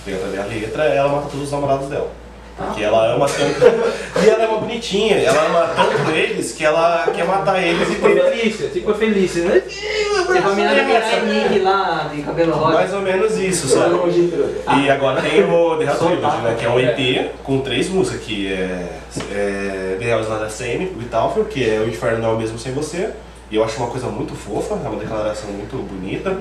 Você 0.05 0.11
pega 0.13 0.19
pra 0.19 0.29
ver 0.29 0.39
a 0.41 0.45
letra, 0.47 0.85
ela 0.85 1.09
mata 1.09 1.29
todos 1.29 1.47
os 1.47 1.53
namorados 1.53 1.89
dela. 1.89 2.11
Porque 2.57 2.83
ela 2.83 3.15
ama 3.15 3.27
tanto. 3.27 3.61
E 4.23 4.29
ela 4.29 4.45
é 4.45 4.49
uma 4.49 4.59
bonitinha, 4.59 5.17
ela 5.17 5.47
ama 5.47 5.71
tanto 5.75 6.11
eles 6.11 6.53
que 6.53 6.65
ela 6.65 7.07
quer 7.15 7.25
matar 7.25 7.63
eles 7.63 7.89
e 7.89 7.95
Tipo 7.95 8.07
tem. 8.07 8.21
Felícia, 8.21 8.69
tipo 8.69 8.91
a 8.91 8.95
Felícia, 8.95 9.45
né? 9.45 9.63
Você 9.67 10.41
vai 10.41 10.55
mirar 10.55 10.75
de 10.75 10.85
Mirai 10.85 11.21
Nick 11.27 11.59
lá, 11.61 12.11
de 12.15 12.23
cabelo 12.23 12.53
rosa. 12.53 12.75
Mais 12.75 12.93
ou 12.93 13.01
menos 13.01 13.39
isso, 13.39 13.69
sabe? 13.69 13.95
E 14.83 14.91
agora 14.91 15.23
tem 15.23 15.43
o 15.43 15.77
The 15.77 15.85
Hell 15.85 15.95
Trilogy, 15.95 16.37
né? 16.43 16.57
Que 16.59 16.67
é 16.67 16.69
um 16.69 16.81
EP 16.81 17.31
com 17.43 17.61
três 17.61 17.89
músicas, 17.89 18.21
que 18.21 18.53
é, 18.53 18.89
é 19.33 19.97
The 19.99 20.05
Hell 20.05 20.21
is 20.21 20.29
Not 20.29 20.43
the 20.43 20.51
Same, 20.51 20.93
With 20.99 21.09
Alfred, 21.15 21.49
que 21.49 21.69
é 21.69 21.81
O 21.81 21.89
Inferno 21.89 22.19
Não 22.19 22.31
é 22.31 22.33
o 22.35 22.37
Mesmo 22.39 22.59
Sem 22.59 22.73
Você. 22.73 23.11
E 23.51 23.57
eu 23.57 23.65
acho 23.65 23.79
uma 23.79 23.89
coisa 23.89 24.07
muito 24.09 24.35
fofa, 24.35 24.75
é 24.75 24.89
uma 24.89 25.01
declaração 25.01 25.51
muito 25.51 25.77
bonita. 25.77 26.37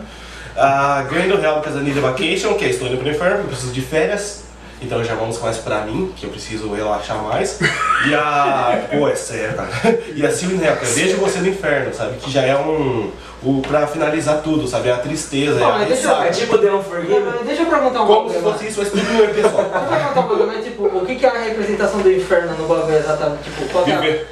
A 0.55 1.03
Grand 1.09 1.29
Hell, 1.29 1.62
que 1.62 1.69
é 1.69 1.71
a 1.71 1.75
Need 1.75 1.99
a 1.99 2.01
Vacation, 2.01 2.53
que 2.55 2.65
é 2.65 2.69
Estou 2.69 2.88
indo 2.88 2.97
pro 2.97 3.09
inferno, 3.09 3.38
eu 3.39 3.43
preciso 3.45 3.71
de 3.71 3.81
férias. 3.81 4.43
Então 4.81 5.03
já 5.03 5.13
vamos 5.13 5.38
mais 5.41 5.57
pra 5.57 5.81
mim, 5.81 6.13
que 6.15 6.25
eu 6.25 6.29
preciso 6.29 6.73
relaxar 6.73 7.21
mais. 7.21 7.59
E 8.07 8.15
a. 8.15 8.88
Pô, 8.91 9.09
é 9.09 9.15
sério, 9.15 9.53
cara. 9.55 9.99
E 10.15 10.25
a 10.25 10.31
Silvia 10.31 10.67
é 10.69 10.71
Vejo 10.73 11.17
Você 11.17 11.39
no 11.39 11.49
Inferno, 11.49 11.93
sabe? 11.93 12.15
Que 12.17 12.31
já 12.31 12.43
é 12.43 12.55
um. 12.55 13.12
O, 13.43 13.62
pra 13.62 13.88
finalizar 13.88 14.41
tudo, 14.41 14.67
sabe? 14.67 14.89
É 14.89 14.93
a 14.93 14.97
tristeza, 14.97 15.57
é 15.57 15.59
Não, 15.59 15.69
a 15.69 15.77
mas 15.79 15.88
deixa 15.89 16.07
eu- 16.09 16.23
É 16.23 16.29
tipo 16.29 16.57
The 16.57 16.71
Unforgiven. 16.71 17.19
Mas 17.21 17.45
Deixa 17.47 17.62
eu 17.62 17.65
perguntar 17.67 18.03
um 18.03 18.07
Como 18.07 18.29
se 18.29 18.35
bagulho, 18.35 18.53
fosse 18.53 18.67
isso, 18.67 18.79
mas 18.79 18.89
tudo 18.89 19.03
meu 19.13 19.27
pessoal. 19.29 19.63
Deixa 19.63 19.77
eu 19.77 19.89
perguntar 19.89 20.19
um 20.19 20.27
bagulho, 20.27 20.47
mas 20.47 20.63
tipo, 20.65 20.83
o 20.85 21.05
que, 21.05 21.15
que 21.15 21.25
é 21.25 21.29
a 21.29 21.43
representação 21.43 21.99
do 22.01 22.12
inferno 22.12 22.53
no 22.57 22.67
bagulho 22.67 22.97
exatamente? 22.97 23.43
Tipo, 23.43 23.65
qual 23.71 23.85
é 23.88 23.91
a... 23.93 23.99
Viver. 23.99 24.27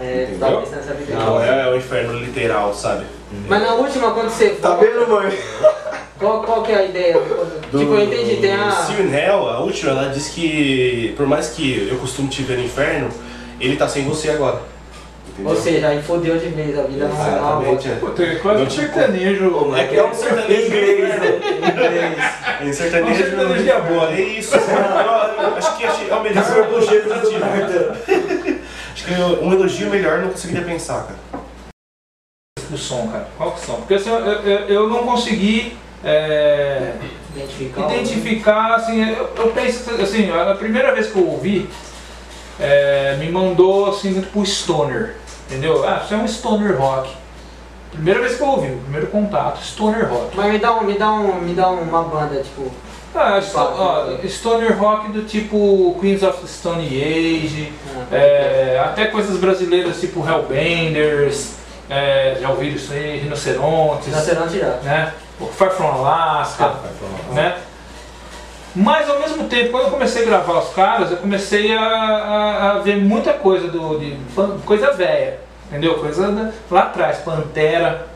É, 0.00 0.34
tava 0.40 0.60
pensando 0.60 0.76
nessa 0.76 0.94
vida. 0.94 1.14
Não, 1.14 1.42
é 1.42 1.70
o 1.70 1.76
inferno 1.76 2.18
literal, 2.18 2.74
sabe? 2.74 3.04
Mas 3.48 3.62
na 3.62 3.74
última, 3.74 4.10
quando 4.12 4.30
você 4.30 4.50
Tá 4.50 4.74
vendo, 4.76 5.08
mãe? 5.08 5.36
Qual, 6.18 6.42
qual 6.42 6.62
que 6.62 6.70
é 6.72 6.76
a 6.76 6.84
ideia? 6.84 7.14
Tipo, 7.14 7.94
eu 7.94 8.02
entendi, 8.02 8.36
tem 8.36 8.52
a... 8.52 8.86
In 9.00 9.12
Hell, 9.12 9.48
a 9.48 9.60
última, 9.60 9.90
ela 9.90 10.08
diz 10.10 10.28
que 10.28 11.14
por 11.16 11.26
mais 11.26 11.48
que 11.48 11.88
eu 11.90 11.98
costume 11.98 12.28
te 12.28 12.42
ver 12.42 12.58
no 12.58 12.64
inferno, 12.64 13.08
ele 13.60 13.76
tá 13.76 13.88
sem 13.88 14.04
você 14.04 14.30
agora. 14.30 14.60
Entendeu? 15.32 15.50
Ou 15.52 15.60
seja, 15.60 15.88
aí 15.88 16.02
fodeu 16.02 16.38
de 16.38 16.48
vez, 16.48 16.78
a 16.78 16.82
vida 16.82 17.08
não 17.08 17.16
é 17.16 17.20
uma 17.20 17.62
Exatamente, 17.62 17.88
é. 17.88 17.94
Puta, 17.94 18.22
é 18.22 18.34
quase 18.36 18.62
um 18.62 18.70
sertanejo. 18.70 19.74
É 19.74 19.84
que 19.84 19.96
é 19.96 20.04
um 20.04 20.14
sertanejo 20.14 20.66
Inglês, 20.66 20.98
né? 21.08 21.40
Inglês. 21.72 22.18
Em 22.60 22.68
Um 22.68 22.72
sertanejo, 22.72 23.24
sertanejo 23.24 23.62
de 23.64 23.70
amor. 23.72 24.12
É 24.12 24.20
isso. 24.20 24.54
Eu 24.54 25.56
acho 25.56 25.76
que 25.76 25.84
é 25.84 26.14
o 26.14 26.22
melhor 26.22 26.44
elogio 26.58 27.02
positivo. 27.02 27.44
Acho 28.94 29.04
que 29.06 29.12
um 29.42 29.52
elogio 29.52 29.88
melhor 29.88 30.18
eu 30.18 30.22
não 30.22 30.30
conseguiria 30.30 30.64
pensar, 30.64 31.06
cara. 31.06 31.41
Do 32.72 32.78
som, 32.78 33.08
cara? 33.08 33.28
Qual 33.36 33.52
que 33.52 33.60
são? 33.60 33.76
Porque 33.76 33.94
assim, 33.94 34.10
eu, 34.10 34.18
eu, 34.18 34.58
eu 34.68 34.88
não 34.88 35.04
consegui 35.04 35.76
é, 36.04 36.92
Identificar. 37.34 37.94
identificar, 37.94 38.74
assim, 38.74 39.08
eu, 39.08 39.30
eu 39.36 39.48
penso, 39.52 39.90
assim, 40.02 40.30
a 40.30 40.54
primeira 40.54 40.94
vez 40.94 41.06
que 41.06 41.16
eu 41.16 41.28
ouvi, 41.28 41.68
é, 42.58 43.16
me 43.18 43.30
mandou, 43.30 43.88
assim, 43.88 44.10
muito 44.10 44.30
pro 44.30 44.44
stoner, 44.44 45.14
entendeu? 45.48 45.86
Ah, 45.86 46.02
isso 46.04 46.14
é 46.14 46.16
um 46.16 46.26
stoner 46.28 46.76
rock. 46.78 47.10
Primeira 47.92 48.20
vez 48.20 48.36
que 48.36 48.42
eu 48.42 48.48
ouvi, 48.48 48.72
o 48.72 48.78
primeiro 48.78 49.06
contato, 49.08 49.62
stoner 49.62 50.08
rock. 50.08 50.36
Mas 50.36 50.52
me 50.52 50.58
dá, 50.58 50.74
um, 50.74 50.84
me, 50.84 50.94
dá 50.94 51.12
um, 51.12 51.40
me 51.40 51.54
dá 51.54 51.68
uma 51.70 52.02
banda, 52.02 52.42
tipo... 52.42 52.70
Ah, 53.14 53.38
ó, 53.54 54.26
stoner 54.26 54.78
rock 54.78 55.12
do 55.12 55.22
tipo 55.24 55.94
Queens 56.00 56.22
of 56.22 56.40
the 56.40 56.46
Stone 56.46 56.86
Age, 56.86 57.70
ah, 57.94 58.16
É, 58.16 58.82
até 58.82 59.06
coisas 59.06 59.36
brasileiras 59.36 60.00
tipo 60.00 60.26
Hellbenders, 60.26 61.56
é, 61.90 62.38
já 62.40 62.48
ouviram 62.50 62.76
isso 62.76 62.92
aí, 62.92 63.18
Rinocerontes, 63.18 64.06
Rinoceronte 64.06 64.58
já. 64.58 64.66
né? 64.82 65.12
O 65.40 65.46
Far 65.46 65.70
From 65.70 65.86
Alaska, 65.88 66.74
né? 67.32 67.56
Mas 68.74 69.08
ao 69.10 69.18
mesmo 69.20 69.44
tempo, 69.48 69.70
quando 69.72 69.84
eu 69.84 69.90
comecei 69.90 70.22
a 70.22 70.26
gravar 70.26 70.58
os 70.60 70.70
caras, 70.72 71.10
eu 71.10 71.18
comecei 71.18 71.76
a, 71.76 71.82
a- 71.82 72.70
a 72.72 72.78
ver 72.78 72.96
muita 72.96 73.32
coisa 73.34 73.68
do, 73.68 73.98
de 73.98 74.16
coisa 74.64 74.92
velha, 74.92 75.38
entendeu? 75.68 75.94
Coisa 75.98 76.32
da- 76.32 76.50
lá 76.70 76.82
atrás, 76.84 77.18
Pantera, 77.18 78.06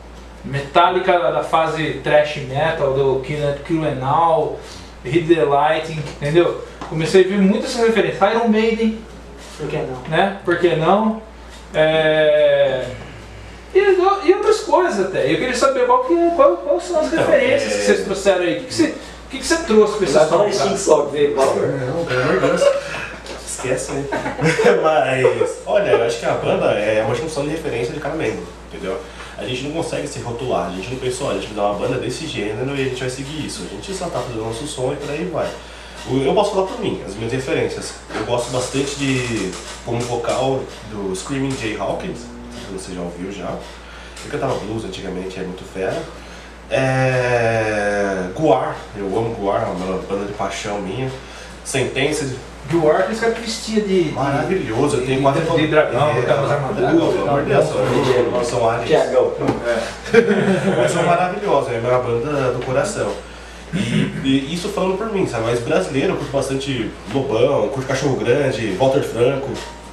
Metallica 0.43 1.19
da, 1.19 1.29
da 1.31 1.43
fase 1.43 1.99
thrash 2.03 2.37
metal, 2.37 2.93
do 2.93 3.19
Kill, 3.19 3.39
and 3.45 4.57
Hit 5.03 5.33
the 5.35 5.43
Lighting, 5.43 5.99
entendeu? 6.21 6.65
Comecei 6.89 7.23
a 7.25 7.27
ver 7.27 7.37
muitas 7.39 7.75
referências, 7.75 8.31
Iron 8.33 8.47
Maiden, 8.47 8.99
Por 9.57 9.67
que 9.67 9.77
não? 9.77 9.97
né? 10.07 10.37
Por 10.43 10.57
que 10.57 10.75
não? 10.75 11.21
É, 11.73 12.85
E, 13.79 14.27
e 14.29 14.33
outras 14.33 14.59
coisas 14.61 15.05
até. 15.07 15.31
Eu 15.31 15.37
queria 15.37 15.55
saber 15.55 15.85
qual 15.85 16.03
que, 16.05 16.15
qual, 16.35 16.57
quais 16.57 16.83
são 16.83 16.99
as 16.99 17.07
Então, 17.07 17.19
referências 17.25 17.73
é- 17.73 17.77
que 17.77 17.85
vocês 17.85 18.03
trouxeram 18.03 18.41
aí. 18.41 18.57
O 18.57 18.59
que, 18.61 18.65
que, 18.67 18.73
você, 18.73 18.83
o 18.85 19.29
que, 19.29 19.37
que 19.39 19.45
você 19.47 19.57
trouxe 19.57 20.03
em 20.03 20.13
cara? 20.13 20.51
Sting 20.51 20.77
Sock, 20.77 21.11
vê, 21.11 21.27
Power. 21.29 21.67
Não, 21.67 22.05
pelo 22.05 22.21
amor 22.21 22.39
de 22.39 22.47
Deus. 22.47 22.61
Esquece, 23.45 23.91
né? 23.91 24.05
Mas, 24.83 25.57
olha, 25.65 25.89
eu 25.91 26.03
acho 26.03 26.19
que 26.19 26.25
a 26.25 26.33
banda 26.33 26.65
é 26.73 27.03
uma 27.03 27.15
junção 27.15 27.43
de 27.43 27.49
referência 27.49 27.93
de 27.93 27.99
cada 27.99 28.15
membro, 28.15 28.45
entendeu? 28.71 28.99
A 29.37 29.43
gente 29.45 29.63
não 29.63 29.71
consegue 29.71 30.07
se 30.07 30.19
rotular, 30.19 30.67
a 30.67 30.75
gente 30.75 30.89
não 30.91 30.97
pensou, 30.99 31.27
olha, 31.27 31.37
a 31.37 31.41
gente 31.41 31.53
vai 31.53 31.63
dar 31.63 31.71
uma 31.71 31.87
banda 31.87 31.99
desse 31.99 32.25
gênero 32.25 32.69
e 32.75 32.81
a 32.81 32.85
gente 32.85 32.99
vai 32.99 33.09
seguir 33.09 33.45
isso. 33.45 33.63
A 33.69 33.75
gente 33.75 33.93
só 33.93 34.05
tá 34.05 34.19
fazendo 34.19 34.43
nosso 34.43 34.65
som 34.67 34.93
e 34.93 34.95
por 34.95 35.09
aí 35.11 35.25
vai. 35.25 35.47
Eu 36.09 36.33
posso 36.33 36.51
falar 36.51 36.67
por 36.67 36.79
mim, 36.79 37.01
as 37.05 37.15
minhas 37.15 37.33
referências. 37.33 37.93
Eu 38.15 38.25
gosto 38.25 38.49
bastante 38.51 38.95
de, 38.95 39.51
como 39.85 39.99
vocal, 40.01 40.61
do 40.91 41.13
Screaming 41.15 41.55
Jay 41.59 41.75
Hawkins, 41.77 42.19
que 42.67 42.73
você 42.73 42.93
já 42.93 43.01
ouviu 43.01 43.31
já. 43.31 43.49
Ele 43.49 44.31
cantava 44.31 44.55
blues 44.55 44.83
antigamente, 44.85 45.39
é 45.39 45.43
muito 45.43 45.63
fera. 45.73 45.97
É... 46.69 48.27
Guar, 48.35 48.75
eu 48.95 49.05
amo 49.05 49.33
Guar, 49.35 49.63
é 49.63 49.65
uma 49.65 49.97
banda 49.99 50.25
de 50.25 50.33
paixão 50.33 50.79
minha. 50.81 51.09
Sentença, 51.63 52.27
Guar, 52.71 53.01
aquele 53.01 53.17
cara 53.19 53.31
que 53.33 53.41
vestia 53.41 53.81
de. 53.81 54.03
de- 54.05 54.11
maravilhoso, 54.11 54.97
eu 54.97 55.05
tenho 55.05 55.17
de- 55.17 55.21
quase 55.23 55.39
de, 55.41 55.57
de 55.57 55.67
dragão, 55.67 56.13
botava 56.15 56.45
as 56.45 56.51
armaduras. 56.51 56.91
Dragão, 56.91 57.11
pelo 57.13 57.29
amor 57.29 57.43
de 57.43 57.49
Deus, 57.49 57.65
são- 57.65 58.43
são 58.43 58.69
aliens. 58.69 58.87
Tiagão. 58.89 59.33
Mas 60.77 60.91
são 60.91 61.03
maravilhosos, 61.03 61.71
é 61.73 61.77
a 61.77 61.81
minha 61.81 61.97
banda 61.99 62.51
do 62.51 62.65
coração. 62.65 63.11
E, 63.73 63.77
e 64.23 64.53
isso 64.53 64.69
falando 64.69 64.97
por 64.97 65.11
mim, 65.11 65.27
sabe? 65.27 65.43
Mas 65.45 65.59
brasileiro, 65.59 66.13
eu 66.13 66.17
curto 66.17 66.31
bastante 66.31 66.89
Lobão, 67.13 67.67
curto 67.69 67.87
Cachorro 67.87 68.15
Grande, 68.15 68.71
Walter 68.77 69.03
Franco, 69.03 69.49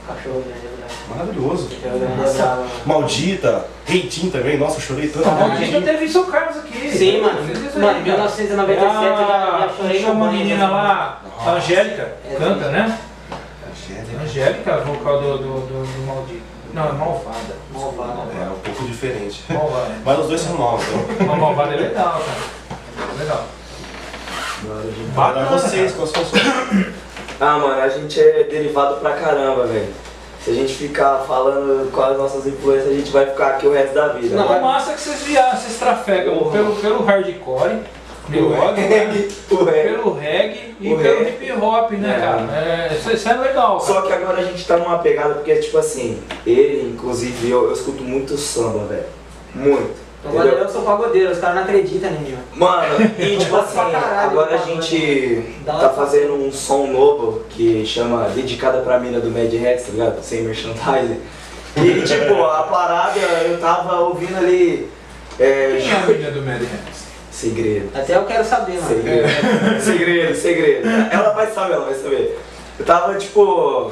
Cachorro 0.07 0.45
grande, 0.47 0.67
é. 0.67 0.74
Maravilhoso. 1.09 1.69
É 1.85 1.89
mano. 1.89 2.71
Maldita, 2.87 3.67
Reitinho 3.87 4.31
também, 4.33 4.57
nossa, 4.59 4.77
eu 4.77 4.81
chorei 4.81 5.09
tanto. 5.09 5.29
A 5.29 5.57
gente 5.57 5.85
teve 5.85 6.09
seu 6.09 6.25
Carlos 6.25 6.57
aqui. 6.59 6.91
Sim, 6.91 7.21
mano. 7.21 7.41
Mano, 7.41 7.99
em 8.01 8.05
cara. 8.05 8.29
1997 8.29 9.05
eu 9.05 9.17
já, 9.17 9.59
já 9.61 9.71
chorei 9.77 10.03
no 10.03 10.13
uma 10.13 10.33
menina 10.33 10.69
lá, 10.69 11.23
a 11.45 11.51
Angélica, 11.53 12.17
É, 12.31 12.35
canta, 12.37 12.69
né? 12.69 12.99
Angélica. 13.71 14.23
Angélica, 14.23 14.77
vocal 14.79 15.21
do, 15.21 15.39
do, 15.39 15.45
do, 15.61 15.87
do 15.87 16.07
Maldito. 16.07 16.43
Não, 16.73 16.89
é 16.89 16.93
Malvada. 16.93 17.57
Malvada. 17.73 18.33
É 18.35 18.49
um 18.51 18.59
pouco 18.59 18.85
diferente. 18.85 19.45
Malvada. 19.49 19.95
Mas 20.05 20.19
os 20.19 20.27
dois 20.29 20.41
são 20.41 20.57
novos, 20.57 20.85
então. 20.89 21.27
Uma 21.27 21.37
Malvada 21.37 21.75
é 21.75 21.77
legal, 21.77 22.21
cara. 22.21 23.15
Legal. 23.19 23.47
Para 25.15 25.45
vocês, 25.45 25.93
quais 25.93 26.11
são 26.11 26.25
seus? 26.25 26.43
Ah, 27.41 27.59
mano, 27.59 27.81
a 27.81 27.89
gente 27.89 28.19
é 28.19 28.45
derivado 28.45 28.97
pra 28.97 29.13
caramba, 29.13 29.67
velho. 29.67 29.93
Se 30.45 30.51
a 30.51 30.55
gente 30.55 30.75
ficar 30.75 31.25
falando 31.27 31.91
quais 31.91 32.13
as 32.13 32.19
nossas 32.19 32.47
influências, 32.47 32.91
a 32.91 32.95
gente 32.95 33.11
vai 33.11 33.25
ficar 33.25 33.47
aqui 33.49 33.67
o 33.67 33.73
resto 33.73 33.95
da 33.95 34.09
vida. 34.09 34.37
Não, 34.37 34.47
né? 34.47 34.59
o 34.59 34.63
massa 34.63 34.91
é 34.91 34.95
que 34.95 35.01
vocês 35.01 35.23
viajam, 35.23 35.59
vocês 35.59 35.79
trafegam 35.79 36.51
pelo, 36.51 36.77
pelo 36.77 37.03
hardcore, 37.03 37.79
pelo 38.31 38.55
rock, 38.55 38.79
né? 38.79 38.87
Reggae. 38.87 39.29
pelo 39.49 40.13
reggae 40.13 40.77
e 40.79 40.95
pelo 40.95 41.29
hip 41.29 41.53
hop, 41.53 41.91
né, 41.93 42.17
É. 42.17 42.21
cara? 42.21 42.41
É, 42.53 42.95
isso, 42.95 43.11
isso 43.11 43.27
é 43.27 43.33
legal. 43.39 43.79
cara. 43.79 43.93
Só 43.95 44.03
que 44.03 44.13
agora 44.13 44.41
a 44.41 44.45
gente 44.45 44.67
tá 44.67 44.77
numa 44.77 44.99
pegada 44.99 45.35
porque, 45.37 45.55
tipo 45.57 45.79
assim, 45.79 46.23
ele, 46.47 46.93
inclusive, 46.93 47.51
eu, 47.51 47.65
eu 47.65 47.73
escuto 47.73 48.05
muito 48.05 48.37
samba, 48.37 48.85
velho. 48.85 49.07
Muito. 49.55 50.04
Entendeu? 50.25 50.59
eu 50.59 50.69
sou 50.69 50.83
pagodeiro, 50.83 51.31
os 51.31 51.39
caras 51.39 51.57
não 51.57 51.63
acreditam 51.65 52.11
em 52.11 52.19
mim, 52.19 52.39
mano. 52.55 52.95
E 53.19 53.37
tipo 53.37 53.57
assim, 53.57 53.77
caralho, 53.77 54.31
agora 54.31 54.55
a 54.55 54.59
gente 54.59 55.55
tá 55.65 55.91
fazendo 55.91 56.35
um 56.35 56.51
som 56.51 56.87
novo 56.87 57.45
que 57.51 57.85
chama 57.85 58.29
Dedicada 58.31 58.79
pra 58.79 58.99
Mina 58.99 59.21
do 59.21 59.31
Mad 59.31 59.53
Hats, 59.53 59.87
tá 59.87 59.93
ligado? 59.93 60.23
Sem 60.23 60.43
merchandising. 60.43 61.21
E 61.77 62.03
tipo, 62.03 62.43
a 62.45 62.63
parada 62.63 63.19
eu 63.19 63.59
tava 63.59 64.01
ouvindo 64.01 64.37
ali. 64.37 64.89
É, 65.39 65.79
Quem 65.81 65.91
é 65.91 65.95
a 65.95 66.07
menina 66.07 66.31
do 66.31 66.43
Mad 66.43 66.61
Hands? 66.61 67.05
segredo. 67.35 67.91
Até 67.95 68.17
eu 68.17 68.25
quero 68.25 68.45
saber, 68.45 68.81
mano. 68.81 68.89
Segredo, 68.89 69.29
segredo, 69.83 70.35
segredo. 70.37 70.89
Ela 71.11 71.31
vai 71.31 71.47
saber, 71.49 71.75
ela 71.75 71.85
vai 71.87 71.95
saber. 71.95 72.39
Eu 72.79 72.85
tava, 72.85 73.15
tipo, 73.17 73.91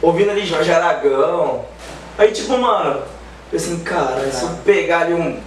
ouvindo 0.00 0.30
ali 0.30 0.44
Jorge 0.44 0.70
Aragão. 0.72 1.64
Aí, 2.18 2.32
tipo, 2.32 2.58
mano, 2.58 3.02
eu 3.52 3.56
assim, 3.56 3.78
cara, 3.80 4.30
se 4.30 4.42
eu 4.42 4.50
pegar 4.64 5.02
ali 5.02 5.14
um, 5.14 5.38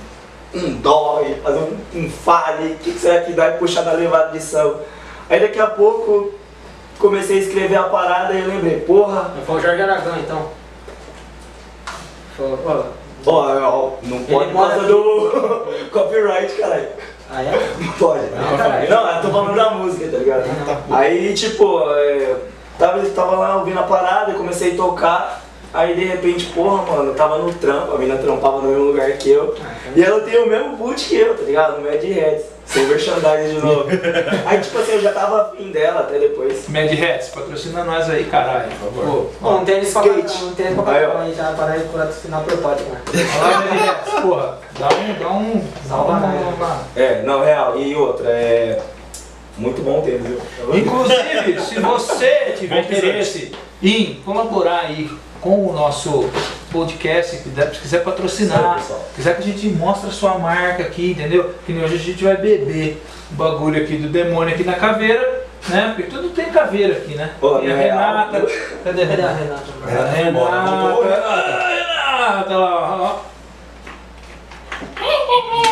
um 0.56 0.76
dó 0.76 1.22
e 1.28 1.36
fazer 1.42 1.60
um, 1.60 2.00
um 2.00 2.10
fale, 2.10 2.74
o 2.74 2.76
que, 2.78 2.92
que 2.94 3.00
será 3.00 3.22
que 3.22 3.34
dá 3.34 3.50
e 3.50 3.58
puxar 3.58 3.84
na 3.84 3.92
levada 3.92 4.32
de 4.32 4.42
samba? 4.42 4.82
Aí 5.30 5.40
daqui 5.40 5.60
a 5.60 5.68
pouco 5.68 6.34
comecei 6.98 7.40
a 7.40 7.42
escrever 7.42 7.76
a 7.76 7.84
parada 7.84 8.34
e 8.34 8.42
eu 8.42 8.48
lembrei, 8.48 8.80
porra, 8.82 9.32
Foi 9.46 9.58
o 9.58 9.62
Jorge 9.62 9.82
Aragão, 9.82 10.18
então. 10.20 10.50
Foi, 13.24 13.64
ó. 13.64 13.92
não 14.04 14.24
pode 14.24 14.52
por 14.52 14.70
causa 14.70 14.86
do 14.86 15.90
copyright, 15.92 16.54
caralho. 16.56 16.88
Ah, 17.30 17.42
é? 17.42 17.76
Não 17.80 17.92
pode. 17.94 18.26
Não, 18.30 18.58
caralho. 18.58 18.90
Não, 18.90 19.10
eu 19.10 19.22
tô 19.22 19.30
falando 19.30 19.56
da 19.56 19.72
música, 19.72 20.08
tá 20.12 20.18
ligado? 20.18 20.46
Não. 20.88 20.96
Aí, 20.96 21.34
tipo, 21.34 21.90
é, 21.90 22.36
tava, 22.78 23.04
tava 23.10 23.36
lá 23.38 23.58
ouvindo 23.58 23.80
a 23.80 23.84
parada, 23.84 24.32
eu 24.32 24.38
comecei 24.38 24.74
a 24.74 24.78
tocar. 24.78 25.42
Aí, 25.74 25.96
de 25.96 26.06
repente, 26.06 26.46
porra, 26.48 26.84
mano, 26.84 27.12
eu 27.12 27.16
tava 27.16 27.40
no 27.40 27.52
trampo, 27.54 27.96
a 27.96 27.98
mina 27.98 28.16
trampava 28.16 28.62
no 28.62 28.70
mesmo 28.70 28.86
lugar 28.86 29.12
que 29.14 29.32
eu. 29.32 29.56
E 29.96 30.04
ela 30.04 30.20
tem 30.22 30.38
o 30.44 30.48
mesmo 30.50 30.76
boot 30.76 31.06
que 31.06 31.16
eu, 31.16 31.36
tá 31.38 31.44
ligado? 31.44 31.82
Mad 31.82 31.96
Hats. 32.04 32.56
Sem 32.66 32.88
merchandising 32.88 33.60
de 33.60 33.62
novo. 33.66 33.86
Aí, 34.48 34.60
tipo 34.60 34.80
assim, 34.80 34.94
eu 34.94 35.02
já 35.02 35.12
tava 35.14 35.44
afim 35.44 35.72
dela 35.72 36.00
até 36.02 36.18
depois. 36.18 36.68
Mad 36.68 36.92
Hats, 36.92 37.30
patrocina 37.30 37.84
nós 37.84 38.10
aí, 38.10 38.24
caralho. 38.26 38.70
Por 38.80 38.92
favor. 38.92 39.30
Pô, 39.40 39.50
um 39.58 39.66
tênis 39.66 39.94
pra 39.94 40.02
um 40.02 40.06
tênis 40.56 40.74
pra 40.82 40.94
Aí, 40.94 41.06
cada 41.06 41.20
a 41.20 41.26
gente 41.26 41.38
já 41.38 41.54
parar 41.54 41.78
de 41.78 41.84
patrocinar 41.84 42.42
por 42.44 42.58
pote, 42.58 42.84
mano. 42.84 43.02
Olha 43.14 43.52
lá, 43.52 43.66
Mad 43.66 43.90
Hats, 43.90 44.20
porra. 44.20 44.58
Dá 44.80 44.88
um. 44.90 45.20
Dá 45.20 45.30
um. 45.30 45.64
Salva 45.88 46.20
dá 46.20 46.28
um- 46.28 46.56
uma- 46.56 46.82
É, 46.96 47.22
não, 47.22 47.44
real. 47.46 47.78
E 47.80 47.96
outra, 47.96 48.30
é. 48.30 48.82
Muito 49.58 49.82
bom 49.84 50.02
ter, 50.02 50.20
viu? 50.20 50.38
Inclusive, 50.76 51.62
se 51.62 51.80
você 51.80 52.56
tiver 52.58 52.82
interesse 52.82 53.54
em 53.82 54.16
colaborar 54.26 54.80
aí 54.88 55.10
com 55.40 55.68
o 55.68 55.72
nosso 55.72 56.30
podcast, 56.76 57.38
se 57.38 57.80
quiser 57.80 58.04
patrocinar, 58.04 58.76
pessoal. 58.76 59.08
quiser 59.16 59.36
que 59.38 59.42
a 59.42 59.46
gente 59.46 59.68
mostre 59.70 60.10
a 60.10 60.12
sua 60.12 60.38
marca 60.38 60.84
aqui, 60.84 61.12
entendeu? 61.12 61.56
Que 61.66 61.72
nem 61.72 61.84
hoje 61.84 61.96
a 61.96 62.00
gente 62.00 62.24
vai 62.24 62.36
beber 62.36 63.02
o 63.32 63.36
bagulho 63.36 63.82
aqui 63.82 63.96
do 63.96 64.10
demônio 64.10 64.54
aqui 64.54 64.66
na 64.66 64.74
caveira, 64.74 65.46
né? 65.70 65.94
Porque 65.96 66.10
tudo 66.10 66.30
tem 66.30 66.48
caveira 66.48 66.98
aqui, 66.98 67.16
né? 67.16 67.32
Pô, 67.40 67.60
e 67.62 67.72
a 67.72 67.76
é 67.76 67.84
Renata, 67.84 68.46
cadê 68.84 69.04
a 69.04 69.08
Cadê 69.08 69.22
a 69.24 69.32
Renata? 69.32 69.64
Renata? 69.86 70.16
Renata 70.16 70.72
voltou, 70.72 71.04
Renata, 71.04 71.68
Renata 72.18 72.58
lá, 72.58 73.02
ó. 73.02 73.36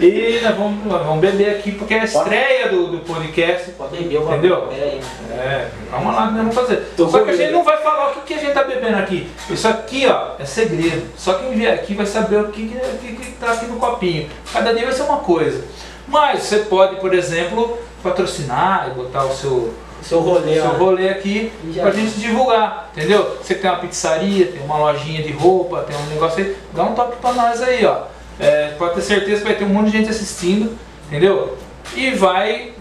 E 0.00 0.40
nós 0.42 0.56
vamos, 0.56 0.86
nós 0.86 1.06
vamos 1.06 1.20
beber 1.20 1.50
aqui 1.50 1.72
porque 1.72 1.94
é 1.94 2.00
a 2.00 2.04
estreia 2.04 2.68
do, 2.68 2.86
do 2.88 2.98
podcast. 3.00 3.70
Pode 3.72 3.96
beber 3.96 4.20
Entendeu? 4.20 4.68
aí, 4.70 5.00
mano. 5.28 5.40
É, 5.42 5.68
calma 5.90 6.12
lá 6.12 6.26
nós 6.26 6.36
vamos 6.36 6.54
fazer. 6.54 6.76
Tô 6.96 7.08
Só 7.08 7.20
que 7.22 7.30
a 7.30 7.36
gente 7.36 7.52
não 7.52 7.62
vai 7.62 7.76
falar 7.78 8.10
o 8.10 8.14
que, 8.14 8.20
que 8.22 8.34
a 8.34 8.38
gente 8.38 8.52
tá 8.52 8.64
bebendo 8.64 8.96
aqui. 8.96 9.30
Isso 9.50 9.68
aqui, 9.68 10.06
ó, 10.06 10.32
é 10.38 10.44
segredo. 10.44 11.06
Só 11.16 11.34
quem 11.34 11.50
vier 11.52 11.74
aqui 11.74 11.94
vai 11.94 12.06
saber 12.06 12.40
o 12.40 12.48
que, 12.48 12.68
que, 12.68 13.12
que, 13.16 13.32
tá 13.32 13.52
aqui 13.52 13.66
no 13.66 13.76
copinho. 13.78 14.28
Cada 14.52 14.72
dia 14.72 14.84
vai 14.84 14.92
ser 14.92 15.02
uma 15.02 15.18
coisa. 15.18 15.64
Mas 16.08 16.42
você 16.44 16.58
pode, 16.60 16.96
por 16.96 17.14
exemplo, 17.14 17.78
patrocinar 18.02 18.88
e 18.90 18.94
botar 18.94 19.24
o 19.24 19.34
seu, 19.34 19.72
Seu 20.02 20.20
rolê, 20.20 20.54
seu 20.54 20.70
rolê 20.70 21.08
aqui 21.10 21.52
já- 21.72 21.82
pra 21.82 21.90
gente 21.92 22.18
divulgar, 22.18 22.90
entendeu? 22.96 23.36
Você 23.40 23.54
tem 23.54 23.70
uma 23.70 23.78
pizzaria, 23.78 24.46
tem 24.46 24.62
uma 24.62 24.78
lojinha 24.78 25.22
de 25.22 25.30
roupa, 25.32 25.82
tem 25.86 25.94
um 25.96 26.06
negócio 26.06 26.42
aí, 26.42 26.56
dá 26.72 26.82
um 26.84 26.94
toque 26.94 27.18
pra 27.18 27.32
nós 27.32 27.62
aí, 27.62 27.84
ó. 27.84 28.04
É, 28.40 28.74
pode 28.78 28.94
ter 28.94 29.02
certeza 29.02 29.38
que 29.38 29.44
vai 29.46 29.54
ter 29.54 29.64
um 29.64 29.68
monte 29.68 29.90
de 29.90 29.98
gente 29.98 30.10
assistindo, 30.10 30.76
entendeu? 31.06 31.58
E 31.94 32.10
vai 32.12 32.72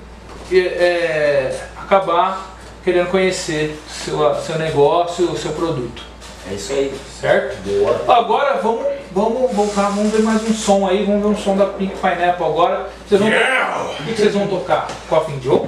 é, 0.51 0.57
é, 0.57 1.59
acabar 1.81 2.57
querendo 2.83 3.09
conhecer 3.11 3.79
seu, 3.89 4.35
seu 4.35 4.57
negócio, 4.57 5.31
o 5.31 5.37
seu 5.37 5.51
produto, 5.51 6.01
É 6.49 6.53
isso 6.53 6.71
aí. 6.71 6.93
certo? 7.19 7.57
Boa. 7.63 8.17
Agora 8.17 8.59
vamos, 8.61 8.85
vamos 9.11 9.51
voltar, 9.51 9.89
vamos 9.89 10.11
ver 10.11 10.23
mais 10.23 10.41
um 10.47 10.53
som 10.53 10.87
aí, 10.87 11.03
vamos 11.03 11.21
ver 11.21 11.27
um 11.27 11.37
som 11.37 11.57
da 11.57 11.65
Pink 11.65 11.95
Pineapple 11.97 12.45
agora. 12.45 12.89
Vocês 13.07 13.19
vão, 13.19 13.29
O 13.29 14.03
que 14.05 14.15
vocês 14.15 14.33
vão 14.33 14.47
tocar? 14.47 14.87
Coffin 15.09 15.39
Joe? 15.41 15.67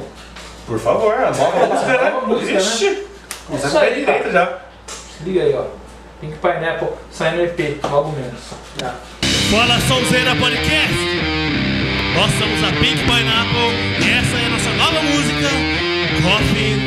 Por 0.66 0.80
favor, 0.80 1.14
a 1.14 1.32
nova 1.32 1.66
música, 1.68 1.98
né? 2.02 2.10
Nova 2.12 2.28
música, 2.28 2.54
né? 2.54 2.60
Ixi, 2.60 3.08
pé 3.50 3.90
direito 3.92 4.32
já. 4.32 4.60
Se 4.88 5.24
liga 5.26 5.42
aí, 5.44 5.54
ó. 5.54 5.64
Pink 6.22 6.38
Pineapple 6.38 6.90
saindo 7.12 7.42
EP, 7.44 7.80
logo 7.84 8.12
menos. 8.12 8.40
Tá. 8.78 8.96
Fala 9.52 9.82
Sonzeira 9.82 10.34
Podcast! 10.38 10.96
Nós 12.16 12.32
somos 12.40 12.64
a 12.64 12.72
Pink 12.80 12.98
Pineapple 13.04 13.76
e 14.00 14.10
essa 14.10 14.38
é 14.38 14.46
a 14.46 14.50
nossa 14.50 14.72
nova 14.76 15.04
música, 15.04 15.50
Coffin 16.24 16.80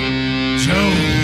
Joe. 0.58 1.23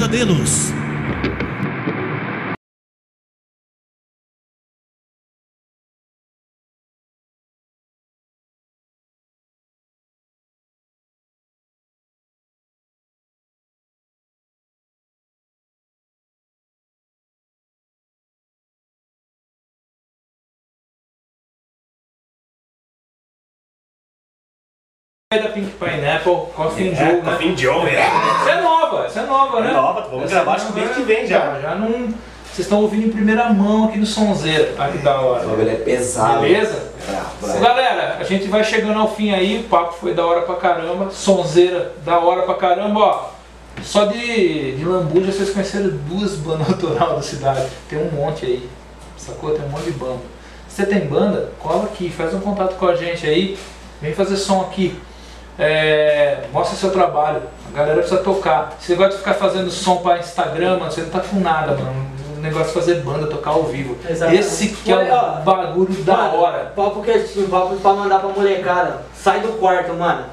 Pesadelos. 0.00 0.72
da 25.32 25.48
Pink 25.50 25.70
Pineapple, 25.78 26.52
Coffee 26.56 26.88
and 26.88 26.92
É, 26.92 26.96
Joe, 26.96 27.12
né? 27.12 27.22
Coffee 27.22 27.48
and 27.52 27.56
Joe, 27.56 27.88
é. 27.88 28.50
É 28.50 28.60
nova, 28.90 29.06
essa 29.06 29.20
é 29.20 29.26
nova, 29.26 29.60
né? 29.60 29.70
É 29.70 29.72
nova, 29.72 30.00
vamos 30.02 30.24
Essa 30.24 30.34
gravar 30.34 30.52
é 30.52 30.54
acho 30.56 30.66
que 30.66 30.72
nova, 30.72 30.84
mês 30.84 30.96
que 30.96 31.02
vem 31.02 31.26
já. 31.26 31.60
Já 31.60 31.74
não. 31.74 31.90
Vocês 32.52 32.66
estão 32.66 32.80
ouvindo 32.82 33.06
em 33.06 33.10
primeira 33.10 33.48
mão 33.50 33.84
aqui 33.84 33.98
no 33.98 34.06
Sonzeira. 34.06 34.74
Olha 34.76 34.90
que 34.92 34.98
da 34.98 35.20
O 35.20 35.26
hora. 35.26 35.46
bagulho 35.46 35.70
é 35.70 35.74
pesado. 35.76 36.40
Beleza? 36.40 36.90
Bravo, 37.08 37.28
bravo. 37.40 37.60
Galera, 37.60 38.16
a 38.18 38.24
gente 38.24 38.48
vai 38.48 38.64
chegando 38.64 38.98
ao 38.98 39.14
fim 39.14 39.32
aí, 39.32 39.60
o 39.60 39.68
papo 39.68 39.92
foi 39.94 40.14
da 40.14 40.26
hora 40.26 40.42
pra 40.42 40.56
caramba, 40.56 41.10
sonzeira 41.10 41.92
da 42.04 42.18
hora 42.18 42.42
pra 42.42 42.54
caramba, 42.54 42.98
ó. 43.00 43.30
Só 43.82 44.06
de, 44.06 44.76
de 44.76 44.84
lambuja 44.84 45.30
vocês 45.32 45.50
conheceram 45.50 45.90
duas 46.08 46.34
bandas 46.34 46.68
autoral 46.70 47.14
da 47.14 47.22
cidade. 47.22 47.66
Tem 47.88 47.98
um 47.98 48.10
monte 48.10 48.44
aí, 48.44 48.68
sacou? 49.16 49.50
Tem 49.52 49.64
um 49.64 49.68
monte 49.68 49.84
de 49.84 49.92
banda. 49.92 50.18
Se 50.68 50.76
você 50.76 50.86
tem 50.86 51.06
banda, 51.06 51.52
cola 51.60 51.84
aqui, 51.84 52.10
faz 52.10 52.34
um 52.34 52.40
contato 52.40 52.76
com 52.76 52.86
a 52.86 52.94
gente 52.96 53.26
aí, 53.26 53.56
vem 54.02 54.12
fazer 54.12 54.36
som 54.36 54.60
aqui. 54.60 54.98
É, 55.60 56.44
mostra 56.52 56.76
seu 56.76 56.90
trabalho, 56.90 57.42
a 57.72 57.76
galera 57.76 57.98
precisa 57.98 58.22
tocar. 58.22 58.72
Se 58.80 58.86
você 58.86 58.94
gosta 58.94 59.12
de 59.12 59.18
ficar 59.18 59.34
fazendo 59.34 59.70
som 59.70 59.96
pra 59.96 60.18
Instagram, 60.18 60.78
mano, 60.78 60.90
você 60.90 61.02
não 61.02 61.10
tá 61.10 61.20
com 61.20 61.38
nada, 61.38 61.72
mano. 61.72 62.10
O 62.36 62.40
negócio 62.40 62.68
de 62.68 62.72
fazer 62.72 62.94
banda, 63.02 63.26
tocar 63.26 63.50
ao 63.50 63.64
vivo. 63.64 63.98
Exatamente. 64.08 64.40
Esse 64.40 64.68
que 64.68 64.90
é 64.90 64.96
Olha, 64.96 65.14
ó, 65.14 65.40
o 65.40 65.42
bagulho 65.42 65.92
da 66.02 66.16
Mano, 66.16 66.40
hora. 66.40 66.72
Papo 66.74 67.02
quietinho, 67.02 67.48
papo 67.48 67.76
pra 67.76 67.92
mandar 67.92 68.20
pra 68.20 68.30
molecada. 68.30 69.02
Sai 69.14 69.40
do 69.40 69.48
quarto, 69.58 69.92
mano. 69.92 70.24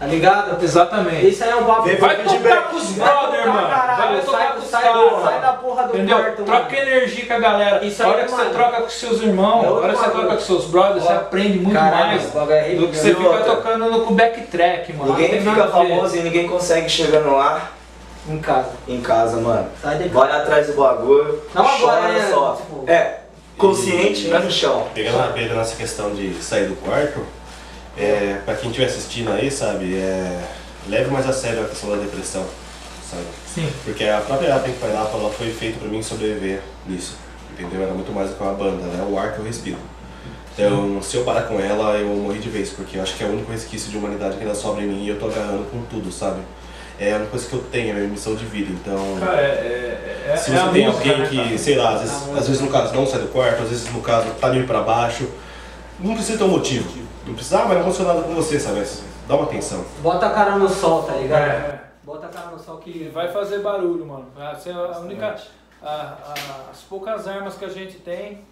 Tá 0.00 0.06
ligado? 0.06 0.64
Exatamente. 0.64 1.28
Isso 1.28 1.44
aí 1.44 1.50
é 1.50 1.56
um 1.56 1.64
papo. 1.64 1.82
Vem 1.82 1.96
Vai 1.96 2.16
tocar 2.24 2.70
com 2.70 2.76
os 2.78 2.90
Vai 2.92 3.06
brother, 3.06 3.46
mano. 3.46 3.68
Vai 3.68 4.20
tocar 4.22 4.38
sai- 4.38 4.52
com 4.54 4.58
os 4.58 4.64
sai 4.64 4.82
sai 4.82 5.40
da 5.42 5.52
porra 5.52 5.82
do 5.82 5.94
Entendeu? 5.94 6.18
quarto, 6.18 6.42
Troca 6.42 6.62
mano. 6.62 6.76
energia 6.78 7.26
com 7.26 7.32
a 7.34 7.38
galera. 7.38 7.84
Isso 7.84 8.02
a 8.02 8.06
aí, 8.06 8.12
hora 8.12 8.24
que 8.24 8.30
você 8.30 8.36
mano. 8.38 8.50
troca 8.54 8.80
com 8.80 8.88
seus 8.88 9.20
irmãos, 9.20 9.64
É 9.64 9.68
hora 9.68 9.92
que 9.92 9.98
você 9.98 10.10
troca 10.10 10.34
com 10.36 10.40
seus 10.40 10.64
brothers, 10.64 11.04
você 11.04 11.12
aprende 11.12 11.58
muito 11.58 11.74
caralho, 11.78 12.06
mais 12.06 12.22
é 12.50 12.74
do 12.76 12.88
que 12.88 12.96
você 12.96 13.10
E 13.10 13.14
fica 13.14 13.28
outra? 13.28 13.44
tocando 13.44 13.90
no 13.90 14.00
com 14.06 14.14
backtrack, 14.14 14.92
mano. 14.94 15.12
Ninguém 15.12 15.40
fica 15.42 15.66
famoso 15.68 16.16
e 16.16 16.20
ninguém 16.22 16.48
consegue 16.48 16.88
chegar 16.88 17.20
no 17.20 17.36
ar 17.38 17.72
Em 18.26 18.38
casa. 18.38 18.70
em 18.88 19.02
casa, 19.02 19.36
mano. 19.38 19.68
Sai 19.82 19.98
de 19.98 20.08
Vai 20.08 20.30
atrás 20.32 20.66
do 20.68 20.72
bagulho. 20.80 21.42
Não 21.54 21.62
agora, 21.62 21.78
chora 22.00 22.08
né? 22.14 22.30
só. 22.32 22.54
Tipo- 22.54 22.90
É, 22.90 23.16
consciente, 23.58 24.28
não 24.28 24.38
é 24.38 24.40
no 24.40 24.50
chão. 24.50 24.86
Pegando 24.94 25.20
a 25.20 25.26
pedra 25.26 25.56
nessa 25.56 25.76
questão 25.76 26.14
de 26.14 26.32
sair 26.42 26.64
do 26.68 26.76
quarto, 26.76 27.20
é, 28.00 28.40
pra 28.44 28.54
quem 28.54 28.70
estiver 28.70 28.86
assistindo 28.86 29.30
aí, 29.32 29.50
sabe, 29.50 29.94
é, 29.96 30.40
leve 30.88 31.10
mais 31.10 31.28
a 31.28 31.32
sério 31.32 31.62
a 31.62 31.68
questão 31.68 31.90
da 31.90 31.96
depressão, 31.96 32.44
sabe? 33.08 33.24
Sim. 33.54 33.68
Porque 33.84 34.04
a 34.04 34.20
própria 34.20 34.58
Pink 34.60 34.78
Pineapple 34.78 35.20
ela 35.20 35.30
foi 35.30 35.50
feita 35.50 35.78
pra 35.78 35.88
mim 35.88 36.02
sobreviver 36.02 36.60
nisso, 36.86 37.16
entendeu? 37.52 37.82
Era 37.82 37.92
muito 37.92 38.12
mais 38.12 38.30
do 38.30 38.36
que 38.36 38.42
uma 38.42 38.54
banda, 38.54 38.86
né? 38.86 39.06
O 39.08 39.18
ar 39.18 39.32
que 39.32 39.40
eu 39.40 39.44
respiro. 39.44 39.76
Então, 40.52 41.00
se 41.00 41.16
eu 41.16 41.24
parar 41.24 41.42
com 41.42 41.58
ela, 41.58 41.96
eu 41.96 42.08
morri 42.08 42.38
de 42.38 42.48
vez, 42.50 42.70
porque 42.70 42.98
eu 42.98 43.02
acho 43.02 43.16
que 43.16 43.24
é 43.24 43.26
o 43.26 43.30
único 43.30 43.50
resquício 43.50 43.90
de 43.90 43.96
humanidade 43.96 44.36
que 44.36 44.42
ainda 44.42 44.54
sobra 44.54 44.82
em 44.82 44.88
mim 44.88 45.04
e 45.04 45.08
eu 45.08 45.18
tô 45.18 45.26
agarrando 45.26 45.64
com 45.70 45.80
tudo, 45.84 46.12
sabe? 46.12 46.40
É 46.98 47.12
a 47.12 47.16
única 47.16 47.30
coisa 47.30 47.46
que 47.48 47.54
eu 47.54 47.60
tenho, 47.72 47.88
é 47.88 47.90
a 47.92 47.94
minha 47.94 48.08
missão 48.08 48.34
de 48.34 48.44
vida, 48.44 48.70
então... 48.70 49.16
Cara, 49.18 49.40
é, 49.40 49.44
é, 50.26 50.32
é, 50.32 50.36
Se 50.36 50.50
é 50.50 50.54
você 50.58 50.70
tem 50.72 50.86
música, 50.86 51.10
alguém 51.10 51.18
né, 51.18 51.48
que, 51.48 51.58
sei 51.58 51.76
lá, 51.76 51.94
às 51.94 52.00
É 52.00 52.04
vezes, 52.04 52.18
música. 52.18 52.38
às 52.38 52.46
vezes 52.48 52.62
no 52.62 52.68
caso 52.68 52.94
não 52.94 53.06
sai 53.06 53.20
do 53.20 53.28
quarto, 53.28 53.62
às 53.62 53.70
vezes 53.70 53.90
no 53.90 54.02
caso 54.02 54.26
tá 54.38 54.48
meio 54.50 54.66
pra 54.66 54.82
baixo, 54.82 55.26
não 55.98 56.14
precisa 56.14 56.36
ter 56.36 56.44
um 56.44 56.48
motivo. 56.48 56.90
Não 57.26 57.34
precisa, 57.34 57.58
mas 57.64 57.74
não 57.74 57.80
aconteceu 57.80 58.06
nada 58.06 58.22
com 58.22 58.34
você, 58.34 58.58
sabe? 58.58 58.82
Dá 59.28 59.34
uma 59.36 59.44
atenção. 59.44 59.84
Bota 60.00 60.26
a 60.26 60.30
cara 60.30 60.56
no 60.56 60.68
sol, 60.68 61.02
tá 61.04 61.14
ligado? 61.14 61.42
É. 61.42 61.80
Bota 62.02 62.26
a 62.26 62.28
cara 62.30 62.46
no 62.50 62.58
sol 62.58 62.78
que 62.78 63.08
vai 63.12 63.30
fazer 63.30 63.58
barulho, 63.60 64.04
mano. 64.06 64.26
Essa 64.38 64.70
é 64.70 64.72
a 64.72 64.98
única. 64.98 65.36
a- 65.82 65.86
a- 65.88 66.70
as 66.70 66.80
poucas 66.82 67.26
armas 67.26 67.56
que 67.56 67.64
a 67.64 67.68
gente 67.68 67.98
tem 67.98 68.44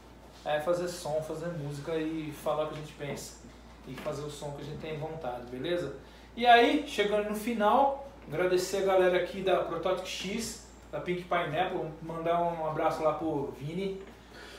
é 0.47 0.61
fazer 0.61 0.89
som, 0.89 1.21
fazer 1.27 1.49
música 1.63 1.95
e 1.97 2.33
falar 2.43 2.65
o 2.65 2.67
que 2.69 2.75
a 2.75 2.79
gente 2.79 2.93
pensa. 2.93 3.39
E 3.87 3.95
fazer 3.95 4.23
o 4.23 4.31
som 4.31 4.53
que 4.53 4.63
a 4.63 4.65
gente 4.65 4.79
tem 4.79 4.99
vontade, 4.99 5.43
beleza? 5.51 5.95
E 6.37 6.47
aí, 6.47 6.85
chegando 6.87 7.29
no 7.31 7.35
final, 7.35 8.07
agradecer 8.31 8.79
a 8.79 8.87
galera 8.87 9.17
aqui 9.19 9.41
da 9.43 9.57
Prototype 9.57 10.09
X, 10.09 10.67
da 10.93 11.01
Pink 11.01 11.23
Pineapple, 11.25 11.81
mandar 12.03 12.41
um 12.41 12.67
abraço 12.67 13.03
lá 13.03 13.13
pro 13.15 13.53
Vini. 13.61 14.01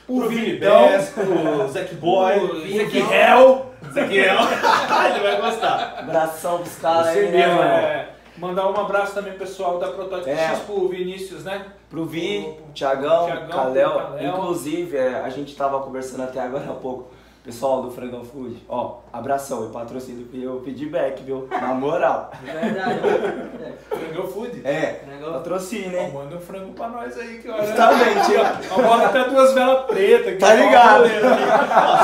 O 0.06 0.22
Vini 0.28 0.56
Bess, 0.58 1.12
o 1.16 1.68
Zack 1.68 1.94
Boy, 1.96 2.38
o 2.38 2.44
o 2.56 2.60
Vini 2.62 2.84
Zack 2.84 2.98
Hell. 2.98 3.69
Zack 3.92 4.16
Hell. 4.16 4.36
Ele 5.14 5.20
vai 5.20 5.40
gostar. 5.40 5.96
Abração 5.98 6.58
pros 6.58 6.76
caras 6.76 7.08
aí, 7.08 7.26
né, 7.26 7.30
mesmo, 7.30 7.54
mano? 7.56 7.70
É, 7.70 8.08
mandar 8.38 8.68
um 8.70 8.78
abraço 8.80 9.14
também 9.14 9.32
pessoal 9.34 9.78
da 9.78 9.88
Prototype 9.88 10.30
É. 10.30 10.36
X 10.48 10.60
pro 10.60 10.88
Vinícius, 10.88 11.44
né? 11.44 11.66
Pro 11.88 12.04
Vi, 12.04 12.42
Pro- 12.42 12.52
pro 12.54 12.72
Thiagão, 12.72 13.26
Thiagão, 13.26 13.48
Kalel. 13.48 14.16
Inclusive, 14.20 14.96
é, 14.96 15.20
a 15.24 15.28
gente 15.28 15.54
tava 15.56 15.80
conversando 15.80 16.22
até 16.22 16.40
agora 16.40 16.64
há 16.70 16.74
pouco 16.74 17.08
Pessoal 17.42 17.82
do 17.82 17.90
Frangão 17.90 18.22
Food, 18.22 18.62
ó, 18.68 18.98
abração 19.10 19.66
e 19.66 19.72
patrocínio 19.72 20.28
e 20.30 20.42
eu 20.44 20.60
pedi 20.60 20.84
back, 20.86 21.22
viu? 21.22 21.48
Na 21.50 21.72
moral. 21.72 22.30
Verdade, 22.42 23.00
mano. 23.00 23.76
Frangão 23.88 24.26
Food. 24.26 24.60
É, 24.62 25.02
Frangão. 25.06 25.32
patrocínio, 25.32 25.98
Ó, 25.98 26.02
hein? 26.02 26.12
Manda 26.12 26.36
um 26.36 26.40
frango 26.40 26.72
pra 26.74 26.88
nós 26.90 27.16
aí, 27.18 27.38
que 27.38 27.48
olha. 27.48 27.64
Justamente, 27.66 28.36
ó. 28.36 28.74
A 28.74 28.82
bola 28.82 29.06
até 29.06 29.24
duas 29.30 29.54
velas 29.54 29.86
pretas. 29.86 30.38
Tá 30.38 30.54
ligado? 30.54 31.04
Você 31.04 31.14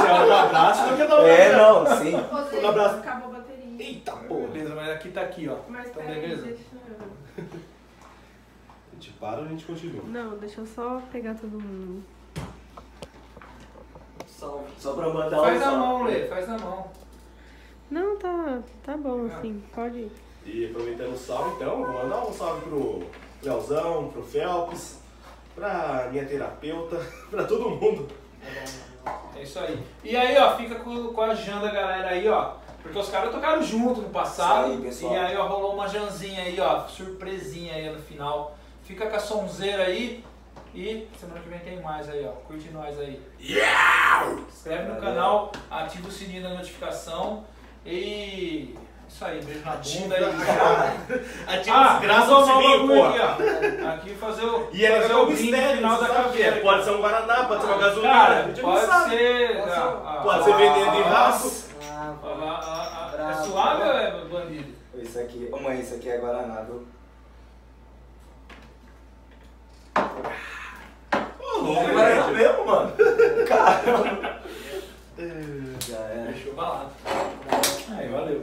é 0.09 0.25
um 0.27 0.33
abraço, 0.33 0.87
não 0.87 0.97
quer 0.97 1.07
dar 1.07 1.21
um 1.21 1.27
É, 1.27 1.53
não, 1.57 1.87
sim. 1.99 2.13
Você 2.33 2.57
Um 2.65 2.69
abraço. 2.71 2.97
acabou 2.97 3.29
a 3.29 3.39
bateria. 3.39 3.87
Eita 3.87 4.13
Pô, 4.13 4.25
porra. 4.37 4.47
beleza, 4.49 4.75
mas 4.75 4.89
aqui 4.89 5.09
tá 5.11 5.21
aqui, 5.21 5.49
ó. 5.51 5.57
Mas 5.69 5.87
Então, 5.89 6.03
beleza. 6.03 6.43
deixa... 6.47 6.63
A 8.91 8.99
gente 8.99 9.13
para 9.21 9.41
ou 9.41 9.45
a 9.45 9.49
gente 9.49 9.67
continua? 9.67 10.03
Não, 10.07 10.39
deixa 10.39 10.63
eu 10.63 10.67
só 10.67 11.03
pegar 11.13 11.35
todo 11.35 11.61
mundo. 11.61 12.03
Salve. 14.39 14.67
Só 14.79 14.93
pra 14.93 15.09
mandar 15.09 15.41
um 15.41 15.45
Faz 15.45 15.61
na 15.61 15.71
mão, 15.73 16.05
Lê, 16.05 16.27
faz 16.27 16.47
na 16.47 16.59
mão. 16.59 16.91
Não, 17.91 18.17
tá, 18.19 18.59
tá 18.85 18.97
bom 18.97 19.27
assim, 19.27 19.63
pode 19.75 19.97
ir. 19.99 20.13
E 20.45 20.67
aproveitando 20.67 21.15
o 21.15 21.19
salve, 21.19 21.57
então, 21.57 21.83
vou 21.83 22.03
mandar 22.05 22.27
um 22.27 22.33
salve 22.33 22.61
pro 22.63 23.05
Leozão, 23.43 24.11
pro 24.11 24.23
Felps, 24.23 24.99
pra 25.55 26.09
minha 26.11 26.27
terapeuta, 26.27 26.97
pra 27.31 27.45
todo 27.45 27.71
mundo. 27.71 28.09
É 29.35 29.43
isso 29.43 29.59
aí. 29.59 29.83
E 30.05 30.17
aí, 30.17 30.37
ó, 30.37 30.57
fica 30.57 30.77
com, 30.77 31.09
com 31.13 31.23
a 31.23 31.35
Janda, 31.35 31.71
galera, 31.71 32.09
aí, 32.09 32.29
ó. 32.29 32.55
Porque 32.83 32.99
os 32.99 33.09
caras 33.09 33.33
tocaram 33.33 33.63
junto 33.63 34.03
no 34.03 34.11
passado. 34.11 34.87
Isso 34.87 35.09
aí, 35.09 35.15
e 35.15 35.17
aí, 35.17 35.37
ó, 35.37 35.47
rolou 35.47 35.75
uma 35.75 35.89
Janzinha 35.89 36.43
aí, 36.43 36.61
ó. 36.61 36.87
Surpresinha 36.87 37.75
aí 37.75 37.91
no 37.91 37.99
final. 37.99 38.57
Fica 38.85 39.07
com 39.09 39.17
a 39.17 39.21
sonzeira 39.21 39.85
aí. 39.85 40.23
E 40.73 41.09
semana 41.19 41.41
que 41.41 41.49
vem 41.49 41.59
tem 41.61 41.81
mais 41.81 42.09
aí, 42.09 42.25
ó. 42.27 42.33
Curte 42.47 42.69
nós 42.71 42.99
aí. 43.01 43.21
Se 44.25 44.57
inscreve 44.69 44.93
no 44.93 45.01
canal, 45.01 45.53
ativa 45.71 46.09
o 46.09 46.11
sininho 46.11 46.43
da 46.43 46.51
notificação. 46.51 47.45
E. 47.85 48.75
Isso 49.09 49.25
aí, 49.25 49.41
beijo 49.41 49.65
na 49.65 49.77
bunda 49.77 50.17
aí. 50.17 51.57
Ativa 51.59 51.77
Ah, 51.77 51.93
desgraça 51.99 52.27
vou 52.27 52.41
do 52.41 52.47
sininho, 52.47 53.05
aqui, 53.07 53.19
ó. 53.21 53.89
Aqui 53.91 54.15
fazer 54.17 54.45
o, 54.45 54.69
E 54.73 54.85
é 54.85 55.01
fazer 55.01 55.15
o 55.15 55.23
o 55.23 55.27
mistério 55.31 55.77
final 55.77 56.01
da 56.01 56.07
sabe? 56.09 56.15
caveira. 56.25 56.61
Pode 56.61 56.85
ser 56.85 56.91
um 56.91 56.99
Guaraná, 57.01 57.45
pode 57.45 57.61
ser 57.63 57.67
uma 57.69 57.79
gasolina. 57.79 58.13
Cara, 58.13 58.35
pode 58.43 58.57
ser. 58.57 58.59
Pode 58.61 59.71
ser- 59.71 59.81
ah, 59.81 60.23
ah, 60.27 60.57
veneno 60.57 60.91
de 60.91 61.03
ah, 61.03 61.09
raço. 61.09 61.67
Ah, 61.89 62.15
ah, 62.25 62.61
ah, 62.63 63.11
ah, 63.17 63.31
É 63.31 63.45
suave 63.45 63.83
ou 63.83 63.93
é 63.93 64.11
bandido? 64.25 64.75
Isso 64.97 65.19
aqui, 65.21 65.49
ô 65.53 65.61
mãe, 65.61 65.81
isso 65.81 65.95
aqui 65.95 66.11
é 66.11 66.19
Guaraná, 66.19 66.63
viu? 66.63 66.87
Louco, 71.67 71.81
É 71.81 71.93
Guaraná 71.93 72.23
gente. 72.23 72.37
mesmo, 72.37 72.65
mano? 72.67 72.93
Caramba. 73.49 74.41
Já 75.89 75.97
era. 75.99 76.33
Fechou 76.33 76.55
balado. 76.55 76.91
Aí, 77.97 78.09
valeu. 78.09 78.43